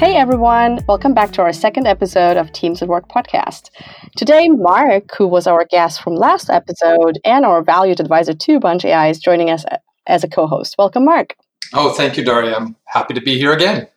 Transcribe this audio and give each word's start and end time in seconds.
Hey 0.00 0.16
everyone, 0.16 0.78
welcome 0.88 1.12
back 1.12 1.30
to 1.32 1.42
our 1.42 1.52
second 1.52 1.86
episode 1.86 2.38
of 2.38 2.50
Teams 2.52 2.80
at 2.80 2.88
Work 2.88 3.10
podcast. 3.10 3.68
Today, 4.16 4.48
Mark, 4.48 5.14
who 5.14 5.26
was 5.26 5.46
our 5.46 5.66
guest 5.66 6.00
from 6.00 6.14
last 6.14 6.48
episode 6.48 7.18
and 7.22 7.44
our 7.44 7.60
valued 7.60 8.00
advisor 8.00 8.32
to 8.32 8.58
Bunch 8.58 8.86
AI, 8.86 9.08
is 9.08 9.18
joining 9.18 9.50
us 9.50 9.66
as 10.06 10.24
a 10.24 10.28
co 10.28 10.46
host. 10.46 10.76
Welcome, 10.78 11.04
Mark. 11.04 11.36
Oh, 11.74 11.92
thank 11.92 12.16
you, 12.16 12.24
Daria. 12.24 12.56
I'm 12.56 12.76
happy 12.86 13.12
to 13.12 13.20
be 13.20 13.36
here 13.36 13.52
again. 13.52 13.88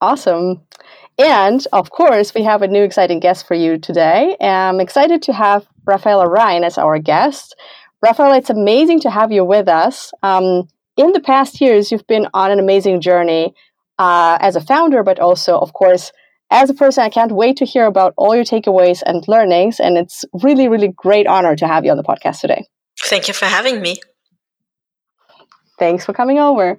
Awesome. 0.00 0.60
And 1.18 1.66
of 1.72 1.90
course, 1.90 2.32
we 2.32 2.44
have 2.44 2.62
a 2.62 2.68
new 2.68 2.84
exciting 2.84 3.18
guest 3.18 3.44
for 3.48 3.54
you 3.54 3.76
today. 3.76 4.36
I'm 4.40 4.78
excited 4.78 5.20
to 5.22 5.32
have 5.32 5.66
Raffaela 5.84 6.28
Rein 6.28 6.62
as 6.62 6.78
our 6.78 7.00
guest. 7.00 7.56
Raffaela, 8.02 8.38
it's 8.38 8.50
amazing 8.50 9.00
to 9.00 9.10
have 9.10 9.32
you 9.32 9.44
with 9.44 9.66
us. 9.66 10.12
Um, 10.22 10.68
in 10.96 11.10
the 11.10 11.20
past 11.20 11.60
years, 11.60 11.90
you've 11.90 12.06
been 12.06 12.28
on 12.34 12.52
an 12.52 12.60
amazing 12.60 13.00
journey 13.00 13.52
uh, 13.98 14.38
as 14.40 14.56
a 14.56 14.60
founder, 14.60 15.02
but 15.02 15.18
also, 15.18 15.58
of 15.58 15.72
course, 15.72 16.12
as 16.50 16.70
a 16.70 16.74
person. 16.74 17.04
I 17.04 17.08
can't 17.08 17.32
wait 17.32 17.56
to 17.58 17.64
hear 17.64 17.86
about 17.86 18.14
all 18.16 18.34
your 18.34 18.44
takeaways 18.44 19.02
and 19.04 19.26
learnings. 19.28 19.80
And 19.80 19.96
it's 19.96 20.24
really, 20.42 20.68
really 20.68 20.88
great 20.88 21.26
honor 21.26 21.56
to 21.56 21.66
have 21.66 21.84
you 21.84 21.90
on 21.90 21.96
the 21.96 22.02
podcast 22.02 22.40
today. 22.40 22.66
Thank 23.00 23.28
you 23.28 23.34
for 23.34 23.46
having 23.46 23.80
me. 23.80 23.96
Thanks 25.78 26.04
for 26.04 26.12
coming 26.12 26.38
over. 26.38 26.78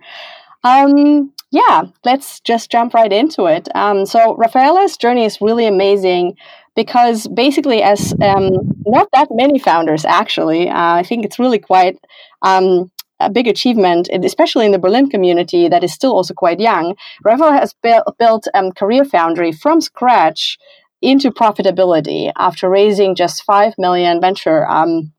Um, 0.63 1.34
yeah, 1.52 1.84
let's 2.03 2.41
just 2.41 2.70
jump 2.70 2.93
right 2.93 3.12
into 3.12 3.45
it. 3.45 3.70
Um, 3.73 4.05
so, 4.05 4.35
Raffaela's 4.35 4.98
journey 4.98 5.23
is 5.26 5.40
really 5.40 5.65
amazing 5.65 6.35
because 6.76 7.27
basically, 7.27 7.81
as 7.81 8.13
um, 8.21 8.51
not 8.85 9.07
that 9.13 9.29
many 9.31 9.57
founders 9.57 10.05
actually, 10.05 10.70
uh, 10.70 10.95
I 10.95 11.04
think 11.04 11.26
it's 11.26 11.40
really 11.40 11.59
quite 11.59 11.98
um, 12.41 12.91
a 13.19 13.29
big 13.29 13.47
achievement, 13.47 14.09
especially 14.11 14.65
in 14.65 14.71
the 14.71 14.79
Berlin 14.79 15.09
community 15.09 15.67
that 15.67 15.83
is 15.83 15.93
still 15.93 16.13
also 16.13 16.33
quite 16.33 16.59
young. 16.59 16.95
Raffaela 17.23 17.53
has 17.53 17.73
built, 17.81 18.03
built 18.17 18.47
um, 18.53 18.71
Career 18.71 19.05
Foundry 19.05 19.51
from 19.51 19.81
scratch 19.81 20.57
into 21.01 21.31
profitability 21.31 22.31
after 22.37 22.70
raising 22.70 23.15
just 23.15 23.43
5 23.43 23.73
million 23.77 24.20
venture 24.20 24.67
um, 24.67 25.13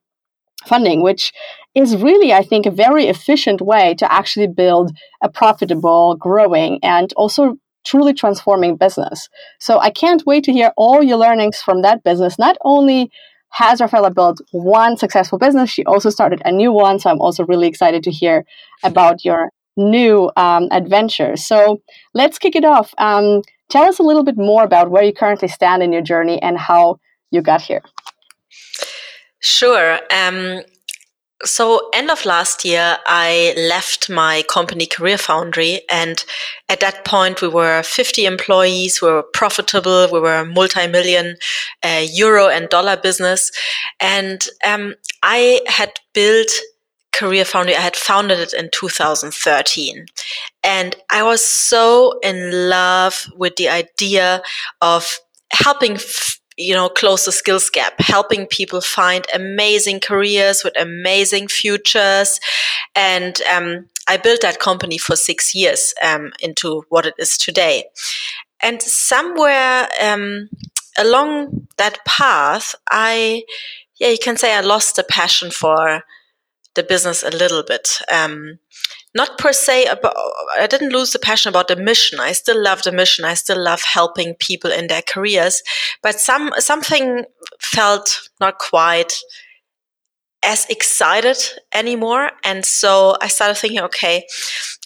funding, 0.66 1.02
which 1.02 1.32
is 1.74 1.96
really, 1.96 2.32
I 2.32 2.42
think, 2.42 2.66
a 2.66 2.70
very 2.70 3.06
efficient 3.06 3.60
way 3.60 3.94
to 3.94 4.12
actually 4.12 4.48
build 4.48 4.92
a 5.22 5.28
profitable, 5.28 6.16
growing, 6.16 6.80
and 6.82 7.12
also 7.14 7.56
truly 7.84 8.12
transforming 8.12 8.76
business. 8.76 9.28
So 9.58 9.78
I 9.78 9.90
can't 9.90 10.26
wait 10.26 10.44
to 10.44 10.52
hear 10.52 10.72
all 10.76 11.02
your 11.02 11.16
learnings 11.16 11.58
from 11.62 11.82
that 11.82 12.02
business, 12.04 12.38
not 12.38 12.56
only 12.62 13.10
has 13.50 13.80
Raffaela 13.80 14.10
built 14.10 14.40
one 14.52 14.96
successful 14.96 15.38
business, 15.38 15.70
she 15.70 15.84
also 15.84 16.10
started 16.10 16.40
a 16.44 16.52
new 16.52 16.72
one. 16.72 16.98
So 16.98 17.10
I'm 17.10 17.20
also 17.20 17.44
really 17.44 17.66
excited 17.68 18.02
to 18.04 18.10
hear 18.10 18.44
about 18.82 19.24
your 19.24 19.50
new 19.76 20.30
um, 20.36 20.68
adventure. 20.70 21.36
So 21.36 21.80
let's 22.14 22.38
kick 22.38 22.54
it 22.56 22.64
off. 22.64 22.94
Um, 22.98 23.42
tell 23.68 23.84
us 23.84 23.98
a 23.98 24.02
little 24.02 24.24
bit 24.24 24.36
more 24.36 24.64
about 24.64 24.90
where 24.90 25.02
you 25.02 25.12
currently 25.12 25.48
stand 25.48 25.82
in 25.82 25.92
your 25.92 26.02
journey 26.02 26.40
and 26.40 26.58
how 26.58 27.00
you 27.30 27.42
got 27.42 27.60
here. 27.60 27.82
Sure. 29.40 29.98
Um, 30.10 30.62
so, 31.44 31.88
end 31.94 32.10
of 32.10 32.26
last 32.26 32.64
year, 32.64 32.98
I 33.06 33.54
left 33.56 34.10
my 34.10 34.42
company 34.48 34.86
Career 34.86 35.16
Foundry. 35.18 35.80
And 35.90 36.22
at 36.68 36.80
that 36.80 37.04
point, 37.04 37.40
we 37.40 37.48
were 37.48 37.82
50 37.82 38.26
employees, 38.26 39.00
we 39.00 39.08
were 39.08 39.22
profitable, 39.22 40.08
we 40.12 40.20
were 40.20 40.40
a 40.40 40.44
multi 40.44 40.86
million 40.86 41.36
uh, 41.82 42.04
euro 42.12 42.48
and 42.48 42.68
dollar 42.68 42.96
business. 42.96 43.50
And 44.00 44.46
um, 44.66 44.94
I 45.22 45.62
had 45.66 45.92
built 46.12 46.50
Career 47.12 47.44
Foundry, 47.44 47.74
I 47.76 47.80
had 47.80 47.96
founded 47.96 48.38
it 48.38 48.52
in 48.52 48.70
2013. 48.72 50.06
And 50.62 50.96
I 51.10 51.22
was 51.22 51.44
so 51.44 52.18
in 52.22 52.68
love 52.68 53.26
with 53.36 53.56
the 53.56 53.68
idea 53.68 54.42
of 54.80 55.18
helping 55.52 55.94
f- 55.94 56.39
you 56.60 56.74
know, 56.74 56.90
close 56.90 57.24
the 57.24 57.32
skills 57.32 57.70
gap, 57.70 57.94
helping 57.98 58.46
people 58.46 58.82
find 58.82 59.24
amazing 59.34 59.98
careers 59.98 60.62
with 60.62 60.78
amazing 60.78 61.48
futures. 61.48 62.38
And 62.94 63.40
um, 63.42 63.86
I 64.06 64.18
built 64.18 64.42
that 64.42 64.60
company 64.60 64.98
for 64.98 65.16
six 65.16 65.54
years 65.54 65.94
um, 66.02 66.32
into 66.40 66.84
what 66.90 67.06
it 67.06 67.14
is 67.18 67.38
today. 67.38 67.84
And 68.62 68.82
somewhere 68.82 69.88
um, 70.02 70.50
along 70.98 71.68
that 71.78 72.04
path, 72.04 72.74
I, 72.90 73.44
yeah, 73.98 74.08
you 74.08 74.18
can 74.22 74.36
say 74.36 74.54
I 74.54 74.60
lost 74.60 74.96
the 74.96 75.04
passion 75.04 75.50
for 75.50 76.02
the 76.74 76.82
business 76.82 77.22
a 77.22 77.30
little 77.30 77.62
bit. 77.62 77.98
Um, 78.12 78.58
not 79.14 79.38
per 79.38 79.52
se 79.52 79.86
about 79.86 80.14
i 80.58 80.66
didn't 80.66 80.92
lose 80.92 81.12
the 81.12 81.18
passion 81.18 81.48
about 81.48 81.68
the 81.68 81.76
mission. 81.76 82.20
I 82.20 82.32
still 82.32 82.62
love 82.62 82.82
the 82.82 82.92
mission. 82.92 83.24
I 83.24 83.34
still 83.34 83.62
love 83.62 83.82
helping 83.82 84.34
people 84.34 84.70
in 84.70 84.86
their 84.86 85.02
careers. 85.02 85.62
But 86.02 86.20
some 86.20 86.52
something 86.58 87.24
felt 87.58 88.28
not 88.40 88.58
quite 88.58 89.18
as 90.42 90.66
excited 90.70 91.36
anymore 91.74 92.30
and 92.44 92.64
so 92.64 93.16
i 93.20 93.28
started 93.28 93.56
thinking 93.56 93.80
okay 93.80 94.24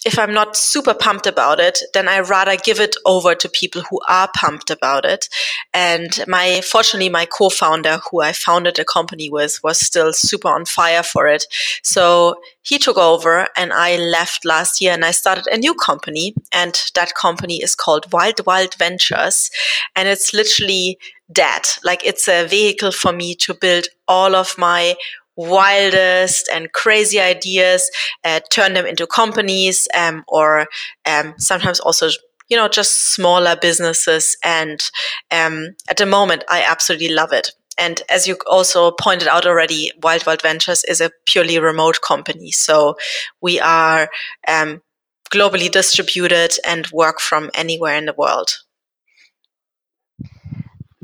if 0.05 0.19
I'm 0.19 0.33
not 0.33 0.55
super 0.55 0.93
pumped 0.93 1.25
about 1.25 1.59
it, 1.59 1.79
then 1.95 2.07
I 2.07 2.19
rather 2.19 2.55
give 2.55 2.79
it 2.79 2.95
over 3.05 3.33
to 3.33 3.49
people 3.49 3.81
who 3.81 3.99
are 4.07 4.29
pumped 4.35 4.69
about 4.69 5.03
it. 5.03 5.27
And 5.73 6.23
my, 6.27 6.61
fortunately, 6.61 7.09
my 7.09 7.25
co-founder 7.25 7.99
who 8.09 8.21
I 8.21 8.31
founded 8.31 8.75
the 8.75 8.85
company 8.85 9.31
with 9.31 9.59
was 9.63 9.79
still 9.79 10.13
super 10.13 10.49
on 10.49 10.65
fire 10.65 11.01
for 11.01 11.27
it. 11.27 11.45
So 11.81 12.35
he 12.61 12.77
took 12.77 12.97
over 12.97 13.47
and 13.57 13.73
I 13.73 13.97
left 13.97 14.45
last 14.45 14.79
year 14.79 14.93
and 14.93 15.03
I 15.03 15.11
started 15.11 15.47
a 15.47 15.57
new 15.57 15.73
company. 15.73 16.35
And 16.53 16.79
that 16.93 17.15
company 17.15 17.63
is 17.63 17.73
called 17.73 18.11
Wild 18.13 18.45
Wild 18.45 18.75
Ventures. 18.75 19.49
And 19.95 20.07
it's 20.07 20.35
literally 20.35 20.99
that. 21.29 21.79
Like 21.83 22.05
it's 22.05 22.27
a 22.27 22.45
vehicle 22.45 22.91
for 22.91 23.11
me 23.11 23.33
to 23.35 23.55
build 23.55 23.87
all 24.07 24.35
of 24.35 24.55
my 24.59 24.95
wildest 25.35 26.49
and 26.53 26.71
crazy 26.73 27.19
ideas, 27.19 27.89
uh, 28.23 28.39
turn 28.49 28.73
them 28.73 28.85
into 28.85 29.07
companies, 29.07 29.87
um, 29.93 30.23
or 30.27 30.67
um, 31.05 31.33
sometimes 31.37 31.79
also 31.79 32.09
you 32.49 32.57
know 32.57 32.67
just 32.67 33.13
smaller 33.13 33.55
businesses. 33.55 34.37
And 34.43 34.81
um, 35.31 35.75
at 35.89 35.97
the 35.97 36.05
moment, 36.05 36.43
I 36.49 36.63
absolutely 36.63 37.09
love 37.09 37.33
it. 37.33 37.51
And 37.77 38.01
as 38.09 38.27
you 38.27 38.37
also 38.49 38.91
pointed 38.91 39.27
out 39.27 39.45
already, 39.45 39.91
Wild 40.01 40.25
Wild 40.25 40.41
Ventures 40.41 40.83
is 40.85 41.01
a 41.01 41.11
purely 41.25 41.59
remote 41.59 41.99
company. 42.01 42.51
So 42.51 42.95
we 43.41 43.59
are 43.59 44.09
um, 44.47 44.81
globally 45.29 45.69
distributed 45.69 46.55
and 46.65 46.87
work 46.91 47.19
from 47.19 47.51
anywhere 47.53 47.95
in 47.95 48.05
the 48.05 48.15
world. 48.17 48.51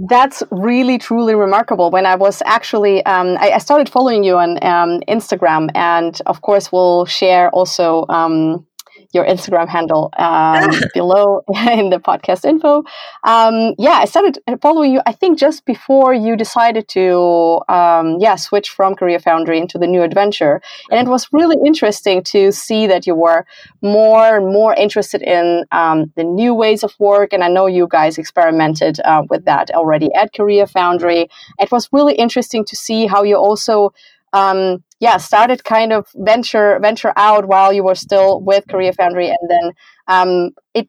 That's 0.09 0.41
really 0.49 0.97
truly 0.97 1.35
remarkable. 1.35 1.91
When 1.91 2.07
I 2.07 2.15
was 2.15 2.41
actually, 2.45 3.05
um, 3.05 3.37
I, 3.39 3.51
I, 3.51 3.57
started 3.59 3.87
following 3.87 4.23
you 4.23 4.37
on 4.37 4.51
um, 4.63 5.01
Instagram, 5.07 5.69
and 5.75 6.19
of 6.25 6.41
course, 6.41 6.71
we'll 6.71 7.05
share 7.05 7.51
also 7.51 8.05
um, 8.09 8.65
your 9.13 9.25
Instagram 9.25 9.67
handle 9.67 10.09
um, 10.17 10.71
below 10.93 11.43
in 11.71 11.89
the 11.89 11.99
podcast 11.99 12.45
info. 12.45 12.83
Um, 13.23 13.75
yeah, 13.77 13.97
I 13.99 14.05
started 14.05 14.39
following 14.61 14.93
you. 14.93 15.01
I 15.05 15.11
think 15.11 15.37
just 15.37 15.65
before 15.65 16.13
you 16.13 16.35
decided 16.35 16.87
to, 16.89 17.61
um, 17.69 18.17
yeah, 18.19 18.35
switch 18.35 18.69
from 18.69 18.95
Career 18.95 19.19
Foundry 19.19 19.59
into 19.59 19.77
the 19.77 19.87
new 19.87 20.01
adventure, 20.01 20.61
and 20.89 21.07
it 21.07 21.09
was 21.09 21.27
really 21.31 21.57
interesting 21.65 22.23
to 22.23 22.51
see 22.51 22.87
that 22.87 23.05
you 23.07 23.15
were 23.15 23.45
more 23.81 24.37
and 24.37 24.45
more 24.47 24.73
interested 24.73 25.21
in 25.21 25.65
um, 25.71 26.11
the 26.15 26.23
new 26.23 26.53
ways 26.53 26.83
of 26.83 26.93
work. 26.99 27.33
And 27.33 27.43
I 27.43 27.47
know 27.47 27.67
you 27.67 27.87
guys 27.89 28.17
experimented 28.17 28.99
uh, 29.03 29.23
with 29.29 29.45
that 29.45 29.71
already 29.71 30.13
at 30.13 30.33
Career 30.33 30.67
Foundry. 30.67 31.29
It 31.59 31.71
was 31.71 31.89
really 31.91 32.15
interesting 32.15 32.65
to 32.65 32.75
see 32.75 33.07
how 33.07 33.23
you 33.23 33.35
also 33.35 33.93
um, 34.33 34.83
yeah, 35.01 35.17
started 35.17 35.63
kind 35.63 35.91
of 35.91 36.07
venture 36.15 36.79
venture 36.79 37.11
out 37.17 37.47
while 37.47 37.73
you 37.73 37.83
were 37.83 37.95
still 37.95 38.39
with 38.39 38.67
Career 38.69 38.93
Foundry, 38.93 39.27
and 39.29 39.49
then 39.49 39.71
um, 40.07 40.51
it 40.75 40.87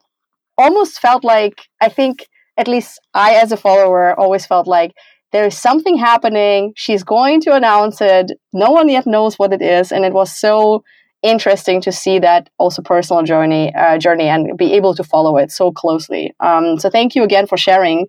almost 0.58 1.00
felt 1.00 1.24
like 1.24 1.62
I 1.80 1.88
think 1.88 2.26
at 2.58 2.68
least 2.68 3.00
I, 3.14 3.34
as 3.34 3.50
a 3.52 3.56
follower, 3.56 4.18
always 4.20 4.46
felt 4.46 4.68
like 4.68 4.92
there 5.32 5.46
is 5.46 5.56
something 5.56 5.96
happening. 5.96 6.74
She's 6.76 7.02
going 7.02 7.40
to 7.42 7.54
announce 7.56 8.02
it. 8.02 8.32
No 8.52 8.70
one 8.70 8.90
yet 8.90 9.06
knows 9.06 9.38
what 9.38 9.54
it 9.54 9.62
is, 9.62 9.90
and 9.90 10.04
it 10.04 10.12
was 10.12 10.38
so 10.38 10.84
interesting 11.22 11.80
to 11.80 11.92
see 11.92 12.18
that 12.18 12.50
also 12.58 12.82
personal 12.82 13.22
journey 13.22 13.74
uh, 13.74 13.96
journey 13.96 14.28
and 14.28 14.58
be 14.58 14.74
able 14.74 14.94
to 14.94 15.04
follow 15.04 15.38
it 15.38 15.50
so 15.50 15.72
closely. 15.72 16.34
Um, 16.40 16.78
so 16.78 16.90
thank 16.90 17.14
you 17.14 17.22
again 17.24 17.46
for 17.46 17.56
sharing 17.56 18.08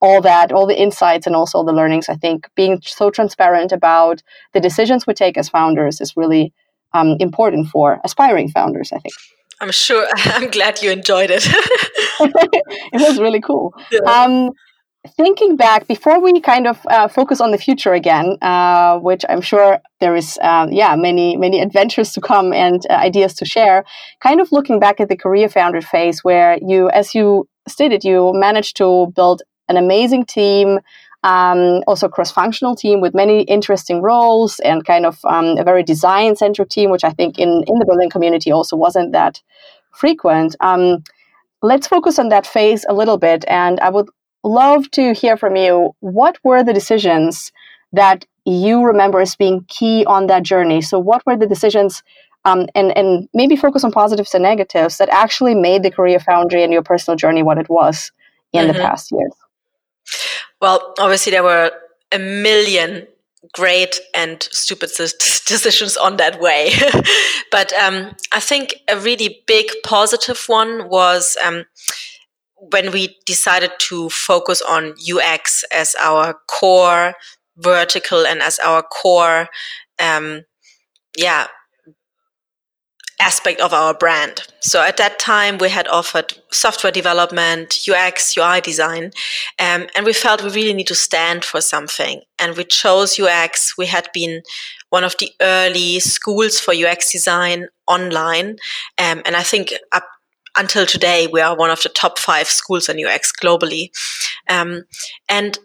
all 0.00 0.20
that, 0.22 0.52
all 0.52 0.66
the 0.66 0.80
insights 0.80 1.26
and 1.26 1.36
also 1.36 1.62
the 1.62 1.72
learnings. 1.72 2.08
I 2.08 2.14
think 2.14 2.48
being 2.54 2.80
so 2.82 3.10
transparent 3.10 3.72
about 3.72 4.22
the 4.52 4.60
decisions 4.60 5.06
we 5.06 5.14
take 5.14 5.36
as 5.36 5.48
founders 5.48 6.00
is 6.00 6.16
really 6.16 6.52
um, 6.92 7.16
important 7.20 7.68
for 7.68 8.00
aspiring 8.04 8.50
founders, 8.50 8.92
I 8.92 8.98
think. 8.98 9.14
I'm 9.60 9.70
sure. 9.70 10.08
I'm 10.16 10.50
glad 10.50 10.82
you 10.82 10.90
enjoyed 10.90 11.30
it. 11.30 11.46
it 11.46 13.00
was 13.00 13.18
really 13.18 13.40
cool. 13.40 13.74
Yeah. 13.92 14.00
Um, 14.00 14.52
thinking 15.16 15.56
back, 15.56 15.86
before 15.86 16.20
we 16.20 16.40
kind 16.40 16.66
of 16.66 16.78
uh, 16.88 17.08
focus 17.08 17.40
on 17.40 17.50
the 17.50 17.58
future 17.58 17.92
again, 17.92 18.36
uh, 18.42 18.98
which 18.98 19.24
I'm 19.28 19.40
sure 19.40 19.78
there 20.00 20.14
is, 20.14 20.38
uh, 20.42 20.68
yeah, 20.70 20.94
many 20.96 21.36
many 21.36 21.60
adventures 21.60 22.12
to 22.12 22.20
come 22.20 22.52
and 22.52 22.80
uh, 22.88 22.94
ideas 22.94 23.34
to 23.34 23.44
share. 23.44 23.84
Kind 24.22 24.40
of 24.40 24.52
looking 24.52 24.78
back 24.78 25.00
at 25.00 25.08
the 25.08 25.16
Career 25.16 25.48
Foundry 25.48 25.80
phase, 25.80 26.22
where 26.22 26.58
you, 26.62 26.88
as 26.90 27.14
you 27.14 27.48
stated, 27.66 28.04
you 28.04 28.32
managed 28.34 28.76
to 28.76 29.12
build 29.16 29.42
an 29.70 29.76
amazing 29.76 30.26
team, 30.26 30.80
um, 31.22 31.82
also 31.86 32.08
cross-functional 32.08 32.76
team 32.76 33.00
with 33.00 33.14
many 33.14 33.42
interesting 33.42 34.00
roles 34.02 34.58
and 34.60 34.84
kind 34.84 35.06
of 35.06 35.18
um, 35.24 35.58
a 35.58 35.64
very 35.64 35.82
design-centric 35.82 36.68
team, 36.68 36.90
which 36.90 37.04
I 37.04 37.10
think 37.10 37.38
in 37.38 37.64
in 37.66 37.78
the 37.78 37.84
Berlin 37.84 38.10
community 38.10 38.50
also 38.50 38.76
wasn't 38.76 39.12
that 39.12 39.40
frequent. 39.92 40.56
Um, 40.60 41.04
let's 41.62 41.86
focus 41.86 42.18
on 42.18 42.28
that 42.30 42.46
phase 42.46 42.84
a 42.88 42.94
little 42.94 43.18
bit, 43.18 43.44
and 43.48 43.80
I 43.80 43.90
would 43.90 44.08
love 44.42 44.90
to 44.92 45.12
hear 45.12 45.36
from 45.36 45.56
you. 45.56 45.94
What 46.00 46.38
were 46.42 46.62
the 46.62 46.72
decisions 46.72 47.52
that 47.92 48.24
you 48.46 48.82
remember 48.82 49.20
as 49.20 49.36
being 49.36 49.64
key 49.68 50.04
on 50.06 50.26
that 50.28 50.42
journey? 50.42 50.80
So, 50.80 50.98
what 50.98 51.24
were 51.26 51.36
the 51.36 51.46
decisions? 51.46 52.02
Um, 52.46 52.66
and 52.74 52.96
and 52.96 53.28
maybe 53.34 53.54
focus 53.54 53.84
on 53.84 53.92
positives 53.92 54.32
and 54.32 54.42
negatives 54.42 54.96
that 54.96 55.10
actually 55.10 55.54
made 55.54 55.82
the 55.82 55.90
career 55.90 56.18
foundry 56.18 56.62
and 56.62 56.72
your 56.72 56.82
personal 56.82 57.16
journey 57.18 57.42
what 57.42 57.58
it 57.58 57.68
was 57.68 58.10
in 58.54 58.64
mm-hmm. 58.64 58.72
the 58.72 58.78
past 58.82 59.12
years. 59.12 59.34
Well, 60.60 60.94
obviously 60.98 61.32
there 61.32 61.42
were 61.42 61.72
a 62.12 62.18
million 62.18 63.06
great 63.54 63.98
and 64.14 64.42
stupid 64.52 64.90
decisions 65.46 65.96
on 65.96 66.16
that 66.18 66.40
way. 66.40 66.72
but 67.50 67.72
um, 67.72 68.14
I 68.32 68.40
think 68.40 68.74
a 68.88 68.98
really 68.98 69.42
big 69.46 69.70
positive 69.84 70.44
one 70.46 70.88
was 70.88 71.36
um, 71.44 71.64
when 72.56 72.92
we 72.92 73.16
decided 73.24 73.72
to 73.78 74.10
focus 74.10 74.60
on 74.62 74.94
UX 75.10 75.64
as 75.72 75.94
our 76.00 76.34
core 76.46 77.14
vertical 77.56 78.26
and 78.26 78.42
as 78.42 78.58
our 78.58 78.82
core, 78.82 79.48
um, 79.98 80.42
yeah, 81.16 81.46
aspect 83.20 83.60
of 83.60 83.72
our 83.72 83.94
brand. 83.94 84.42
So 84.60 84.82
at 84.82 84.96
that 84.96 85.18
time, 85.18 85.58
we 85.58 85.68
had 85.68 85.86
offered 85.88 86.34
software 86.50 86.90
development, 86.90 87.78
UX, 87.88 88.36
UI 88.36 88.60
design, 88.60 89.12
um, 89.58 89.86
and 89.94 90.04
we 90.04 90.12
felt 90.12 90.42
we 90.42 90.50
really 90.50 90.74
need 90.74 90.88
to 90.88 90.94
stand 90.94 91.44
for 91.44 91.60
something. 91.60 92.22
And 92.38 92.56
we 92.56 92.64
chose 92.64 93.20
UX. 93.20 93.76
We 93.76 93.86
had 93.86 94.08
been 94.12 94.42
one 94.88 95.04
of 95.04 95.16
the 95.18 95.30
early 95.40 96.00
schools 96.00 96.58
for 96.58 96.74
UX 96.74 97.12
design 97.12 97.68
online, 97.86 98.56
um, 98.98 99.22
and 99.24 99.36
I 99.36 99.42
think 99.42 99.72
up 99.92 100.04
until 100.56 100.84
today, 100.84 101.28
we 101.32 101.40
are 101.40 101.56
one 101.56 101.70
of 101.70 101.82
the 101.82 101.88
top 101.88 102.18
five 102.18 102.48
schools 102.48 102.88
in 102.88 103.04
UX 103.04 103.32
globally. 103.32 103.90
Um, 104.48 104.84
and 105.28 105.58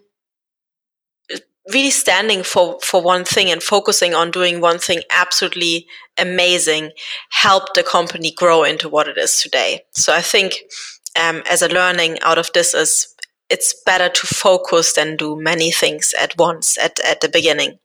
really 1.74 1.90
standing 1.90 2.44
for 2.44 2.80
for 2.82 3.02
one 3.02 3.26
thing 3.26 3.50
and 3.50 3.62
focusing 3.62 4.14
on 4.14 4.32
doing 4.32 4.62
one 4.62 4.78
thing 4.80 5.02
absolutely 5.10 5.88
amazing 6.18 6.92
helped 7.30 7.74
the 7.74 7.84
company 7.84 8.32
grow 8.32 8.64
into 8.64 8.88
what 8.88 9.08
it 9.08 9.18
is 9.18 9.42
today. 9.42 9.82
So 9.92 10.14
i 10.14 10.22
think 10.22 10.64
um, 11.20 11.44
as 11.50 11.62
a 11.62 11.70
learning 11.70 12.20
out 12.22 12.38
of 12.38 12.52
this 12.54 12.74
is 12.74 13.16
it's 13.50 13.74
better 13.86 14.10
to 14.10 14.28
focus 14.28 14.94
than 14.94 15.16
do 15.16 15.36
many 15.36 15.72
things 15.72 16.14
at 16.20 16.36
once 16.38 16.78
at, 16.80 17.00
at 17.02 17.22
the 17.22 17.30
beginning. 17.30 17.78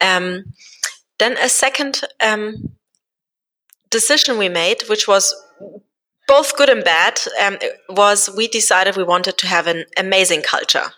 Um, 0.00 0.54
then 1.18 1.36
a 1.36 1.48
second 1.48 2.00
um, 2.20 2.70
decision 3.90 4.38
we 4.38 4.48
made 4.48 4.82
which 4.88 5.06
was 5.08 5.34
both 6.26 6.56
good 6.56 6.68
and 6.68 6.84
bad 6.84 7.20
um, 7.42 7.58
was 7.88 8.28
we 8.36 8.46
decided 8.48 8.96
we 8.96 9.02
wanted 9.02 9.38
to 9.38 9.46
have 9.46 9.66
an 9.66 9.84
amazing 9.98 10.42
culture. 10.42 10.92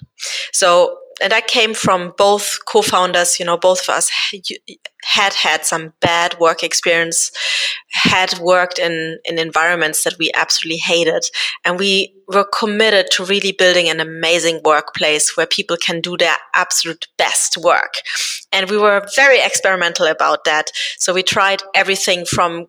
So 0.52 0.98
and 1.20 1.32
that 1.32 1.46
came 1.46 1.74
from 1.74 2.12
both 2.16 2.58
co-founders 2.66 3.38
you 3.38 3.46
know 3.46 3.56
both 3.56 3.82
of 3.82 3.94
us 3.94 4.10
had 5.02 5.34
had 5.34 5.64
some 5.64 5.92
bad 6.00 6.38
work 6.38 6.62
experience 6.62 7.30
had 7.90 8.38
worked 8.38 8.78
in 8.78 9.18
in 9.24 9.38
environments 9.38 10.04
that 10.04 10.16
we 10.18 10.30
absolutely 10.34 10.78
hated 10.78 11.24
and 11.64 11.78
we 11.78 12.14
were 12.30 12.44
committed 12.44 13.10
to 13.10 13.24
really 13.24 13.52
building 13.52 13.88
an 13.88 14.00
amazing 14.00 14.60
workplace 14.64 15.36
where 15.36 15.46
people 15.46 15.76
can 15.76 16.00
do 16.00 16.16
their 16.16 16.36
absolute 16.54 17.08
best 17.18 17.56
work. 17.56 17.94
And 18.52 18.70
we 18.70 18.78
were 18.78 19.04
very 19.16 19.40
experimental 19.40 20.06
about 20.06 20.44
that. 20.44 20.70
So 20.96 21.12
we 21.12 21.24
tried 21.24 21.62
everything 21.74 22.24
from 22.24 22.66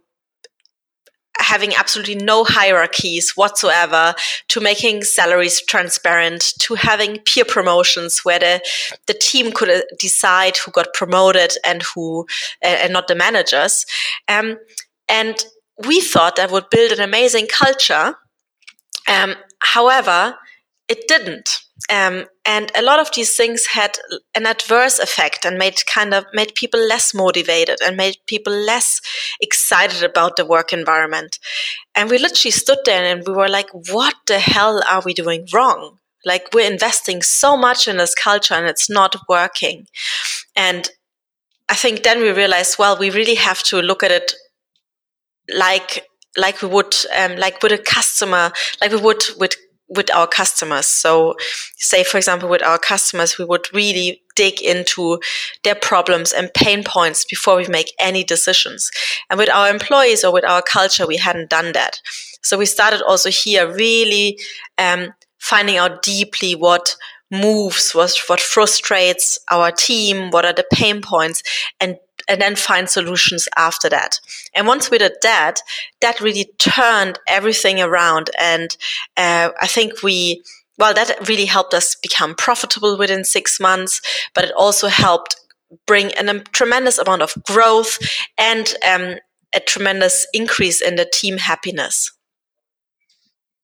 having 1.41 1.73
absolutely 1.75 2.15
no 2.15 2.43
hierarchies 2.43 3.31
whatsoever 3.35 4.13
to 4.47 4.59
making 4.59 5.03
salaries 5.03 5.61
transparent 5.61 6.53
to 6.59 6.75
having 6.75 7.19
peer 7.19 7.45
promotions 7.45 8.19
where 8.19 8.39
the, 8.39 8.61
the 9.07 9.13
team 9.13 9.51
could 9.51 9.69
uh, 9.69 9.81
decide 9.99 10.57
who 10.57 10.71
got 10.71 10.93
promoted 10.93 11.51
and 11.65 11.83
who 11.93 12.25
uh, 12.63 12.67
and 12.67 12.93
not 12.93 13.07
the 13.07 13.15
managers. 13.15 13.85
Um, 14.27 14.57
and 15.09 15.45
we 15.87 15.99
thought 15.99 16.35
that 16.35 16.51
would 16.51 16.69
build 16.69 16.91
an 16.91 17.01
amazing 17.01 17.47
culture. 17.47 18.15
Um, 19.07 19.35
however 19.59 20.35
it 20.91 21.07
didn't 21.07 21.49
um, 21.89 22.25
and 22.45 22.71
a 22.75 22.81
lot 22.81 22.99
of 22.99 23.11
these 23.13 23.35
things 23.35 23.67
had 23.67 23.97
an 24.35 24.45
adverse 24.45 24.99
effect 24.99 25.45
and 25.45 25.57
made 25.57 25.85
kind 25.85 26.13
of 26.13 26.25
made 26.33 26.53
people 26.55 26.79
less 26.79 27.13
motivated 27.13 27.79
and 27.83 27.97
made 27.97 28.17
people 28.27 28.53
less 28.53 29.01
excited 29.39 30.03
about 30.03 30.35
the 30.35 30.45
work 30.45 30.73
environment. 30.73 31.39
And 31.95 32.09
we 32.09 32.17
literally 32.17 32.51
stood 32.51 32.79
there 32.85 33.03
and 33.03 33.23
we 33.25 33.33
were 33.33 33.49
like, 33.49 33.69
what 33.91 34.15
the 34.27 34.39
hell 34.39 34.81
are 34.89 35.01
we 35.03 35.13
doing 35.13 35.47
wrong? 35.53 35.97
Like 36.23 36.49
we're 36.53 36.71
investing 36.71 37.23
so 37.23 37.57
much 37.57 37.87
in 37.87 37.97
this 37.97 38.13
culture 38.13 38.53
and 38.53 38.67
it's 38.67 38.89
not 38.89 39.15
working. 39.27 39.87
And 40.55 40.89
I 41.67 41.73
think 41.73 42.03
then 42.03 42.19
we 42.19 42.31
realized, 42.31 42.77
well, 42.77 42.97
we 42.97 43.09
really 43.09 43.35
have 43.35 43.63
to 43.63 43.81
look 43.81 44.03
at 44.03 44.11
it 44.11 44.33
like 45.49 46.05
like 46.37 46.61
we 46.61 46.69
would 46.69 46.95
um, 47.17 47.35
like 47.35 47.61
with 47.61 47.73
a 47.73 47.77
customer, 47.77 48.53
like 48.79 48.91
we 48.91 48.97
would 48.97 49.23
with 49.37 49.55
with 49.91 50.13
our 50.13 50.27
customers. 50.27 50.87
So, 50.87 51.35
say, 51.77 52.03
for 52.03 52.17
example, 52.17 52.49
with 52.49 52.63
our 52.63 52.79
customers, 52.79 53.37
we 53.37 53.45
would 53.45 53.67
really 53.73 54.21
dig 54.35 54.61
into 54.61 55.19
their 55.63 55.75
problems 55.75 56.31
and 56.31 56.53
pain 56.53 56.83
points 56.83 57.25
before 57.25 57.57
we 57.57 57.67
make 57.67 57.93
any 57.99 58.23
decisions. 58.23 58.89
And 59.29 59.37
with 59.37 59.49
our 59.49 59.69
employees 59.69 60.23
or 60.23 60.33
with 60.33 60.45
our 60.45 60.61
culture, 60.61 61.05
we 61.05 61.17
hadn't 61.17 61.49
done 61.49 61.73
that. 61.73 61.99
So, 62.41 62.57
we 62.57 62.65
started 62.65 63.01
also 63.01 63.29
here 63.29 63.71
really 63.71 64.39
um, 64.77 65.09
finding 65.39 65.77
out 65.77 66.01
deeply 66.01 66.55
what 66.55 66.95
moves, 67.31 67.93
what, 67.95 68.13
what 68.27 68.39
frustrates 68.39 69.39
our 69.49 69.71
team, 69.71 70.31
what 70.31 70.45
are 70.45 70.53
the 70.53 70.65
pain 70.71 71.01
points, 71.01 71.43
and 71.79 71.97
and 72.27 72.41
then 72.41 72.55
find 72.55 72.89
solutions 72.89 73.47
after 73.57 73.89
that. 73.89 74.19
And 74.55 74.67
once 74.67 74.91
we 74.91 74.97
did 74.97 75.13
that, 75.21 75.61
that 76.01 76.21
really 76.21 76.51
turned 76.59 77.19
everything 77.27 77.79
around. 77.81 78.29
And 78.39 78.75
uh, 79.17 79.49
I 79.59 79.67
think 79.67 80.03
we, 80.03 80.43
well, 80.77 80.93
that 80.93 81.27
really 81.27 81.45
helped 81.45 81.73
us 81.73 81.95
become 81.95 82.35
profitable 82.35 82.97
within 82.97 83.23
six 83.23 83.59
months, 83.59 84.01
but 84.33 84.45
it 84.45 84.53
also 84.57 84.87
helped 84.87 85.35
bring 85.87 86.11
an, 86.13 86.29
a 86.29 86.39
tremendous 86.39 86.97
amount 86.97 87.21
of 87.21 87.33
growth 87.45 87.97
and 88.37 88.73
um, 88.87 89.15
a 89.53 89.59
tremendous 89.59 90.27
increase 90.33 90.81
in 90.81 90.95
the 90.95 91.09
team 91.11 91.37
happiness. 91.37 92.11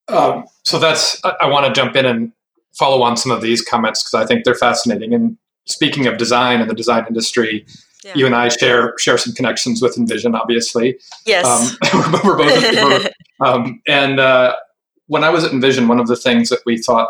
Um, 0.08 0.46
so 0.64 0.80
that's, 0.80 1.20
I, 1.26 1.34
I 1.42 1.46
want 1.48 1.66
to 1.66 1.74
jump 1.74 1.96
in 1.96 2.06
and 2.06 2.32
follow 2.78 3.02
on 3.02 3.18
some 3.18 3.32
of 3.32 3.42
these 3.42 3.62
comments 3.62 4.04
because 4.04 4.14
I 4.14 4.26
think 4.26 4.46
they're 4.46 4.56
fascinating. 4.56 5.14
And 5.14 5.38
speaking 5.66 6.08
of 6.08 6.18
design 6.18 6.62
and 6.62 6.70
the 6.70 6.76
design 6.76 7.06
industry, 7.08 7.66
yeah. 8.08 8.14
You 8.16 8.26
and 8.26 8.34
I 8.34 8.48
share 8.48 8.94
share 8.98 9.18
some 9.18 9.34
connections 9.34 9.82
with 9.82 9.98
InVision, 9.98 10.34
obviously. 10.34 10.98
Yes, 11.26 11.46
um, 11.46 11.78
we're 12.24 12.38
both. 12.38 12.74
we're, 12.74 13.10
um, 13.46 13.82
and 13.86 14.18
uh, 14.18 14.56
when 15.08 15.26
I 15.26 15.30
was 15.30 15.44
at 15.44 15.52
InVision, 15.52 15.90
one 15.90 16.00
of 16.00 16.08
the 16.08 16.16
things 16.16 16.48
that 16.48 16.62
we 16.66 16.78
thought 16.78 17.10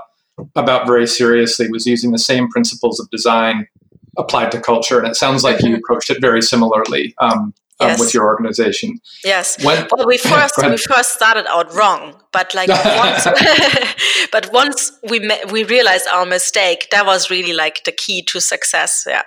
about 0.56 0.88
very 0.88 1.06
seriously 1.06 1.70
was 1.70 1.86
using 1.86 2.12
the 2.12 2.18
same 2.18 2.50
principles 2.50 3.00
of 3.00 3.08
design 3.12 3.68
applied 4.18 4.52
to 4.54 4.60
culture, 4.60 4.98
and 4.98 5.08
it 5.08 5.16
sounds 5.16 5.44
like 5.44 5.62
you 5.62 5.68
mm-hmm. 5.68 5.76
approached 5.76 6.10
it 6.10 6.20
very 6.20 6.42
similarly. 6.42 7.14
Um, 7.20 7.54
um, 7.80 7.90
yes. 7.90 8.00
with 8.00 8.12
your 8.12 8.26
organization. 8.26 9.00
Yes. 9.24 9.64
When, 9.64 9.88
well, 9.92 10.08
we 10.08 10.18
first 10.34 10.58
we 10.58 10.78
first 10.78 11.14
started 11.14 11.46
out 11.48 11.72
wrong, 11.76 12.20
but 12.34 12.56
like 12.56 12.70
once, 12.70 13.28
but 14.32 14.52
once 14.52 14.92
we 15.08 15.30
we 15.52 15.64
realized 15.64 16.08
our 16.08 16.26
mistake, 16.26 16.88
that 16.90 17.06
was 17.06 17.30
really 17.30 17.54
like 17.54 17.84
the 17.84 17.92
key 17.92 18.24
to 18.24 18.42
success. 18.42 19.06
Yeah 19.08 19.22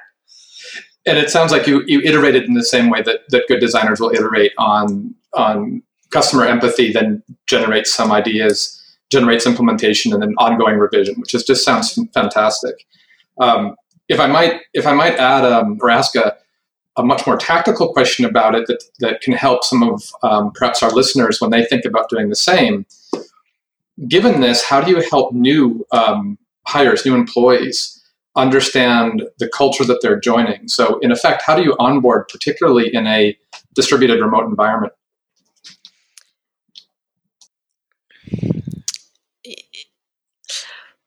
and 1.06 1.18
it 1.18 1.30
sounds 1.30 1.52
like 1.52 1.66
you 1.66 1.82
you 1.86 2.00
iterated 2.00 2.44
in 2.44 2.54
the 2.54 2.64
same 2.64 2.90
way 2.90 3.02
that 3.02 3.20
that 3.30 3.44
good 3.48 3.60
designers 3.60 4.00
will 4.00 4.10
iterate 4.10 4.52
on 4.58 5.14
on 5.32 5.82
customer 6.10 6.44
empathy, 6.44 6.92
then 6.92 7.22
generates 7.46 7.92
some 7.94 8.12
ideas, 8.12 8.80
generates 9.10 9.46
implementation, 9.46 10.12
and 10.12 10.22
then 10.22 10.34
ongoing 10.38 10.76
revision, 10.76 11.14
which 11.20 11.34
is 11.34 11.44
just 11.44 11.64
sounds 11.64 11.98
fantastic. 12.12 12.86
Um, 13.40 13.76
if 14.08 14.20
I 14.20 14.26
might, 14.26 14.62
if 14.74 14.86
I 14.86 14.92
might 14.92 15.14
add 15.14 15.44
um, 15.44 15.78
or 15.80 15.90
ask 15.90 16.16
a, 16.16 16.36
a 16.96 17.04
much 17.04 17.26
more 17.26 17.36
tactical 17.36 17.92
question 17.92 18.24
about 18.24 18.54
it 18.54 18.66
that, 18.66 18.82
that 18.98 19.20
can 19.20 19.32
help 19.32 19.64
some 19.64 19.82
of 19.82 20.02
um, 20.22 20.50
perhaps 20.52 20.82
our 20.82 20.90
listeners 20.90 21.40
when 21.40 21.50
they 21.50 21.64
think 21.64 21.84
about 21.84 22.10
doing 22.10 22.28
the 22.28 22.36
same. 22.36 22.84
Given 24.08 24.40
this, 24.40 24.64
how 24.64 24.80
do 24.80 24.90
you 24.90 25.00
help 25.10 25.32
new 25.32 25.86
um, 25.92 26.38
hires, 26.66 27.06
new 27.06 27.14
employees? 27.14 27.99
Understand 28.36 29.22
the 29.38 29.48
culture 29.48 29.84
that 29.84 30.00
they're 30.02 30.20
joining. 30.20 30.68
So, 30.68 30.98
in 31.00 31.10
effect, 31.10 31.42
how 31.44 31.56
do 31.56 31.62
you 31.62 31.74
onboard, 31.78 32.28
particularly 32.28 32.94
in 32.94 33.06
a 33.06 33.36
distributed 33.74 34.20
remote 34.20 34.44
environment? 34.44 34.92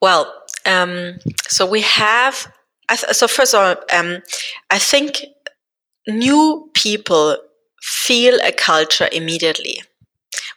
Well, 0.01 0.33
um, 0.65 1.19
so 1.47 1.65
we 1.65 1.81
have. 1.81 2.51
so 2.91 3.27
first 3.27 3.53
of 3.53 3.61
all, 3.61 3.75
um, 3.97 4.21
I 4.69 4.77
think 4.77 5.25
new 6.07 6.69
people 6.73 7.37
feel 7.81 8.37
a 8.43 8.51
culture 8.51 9.07
immediately 9.13 9.81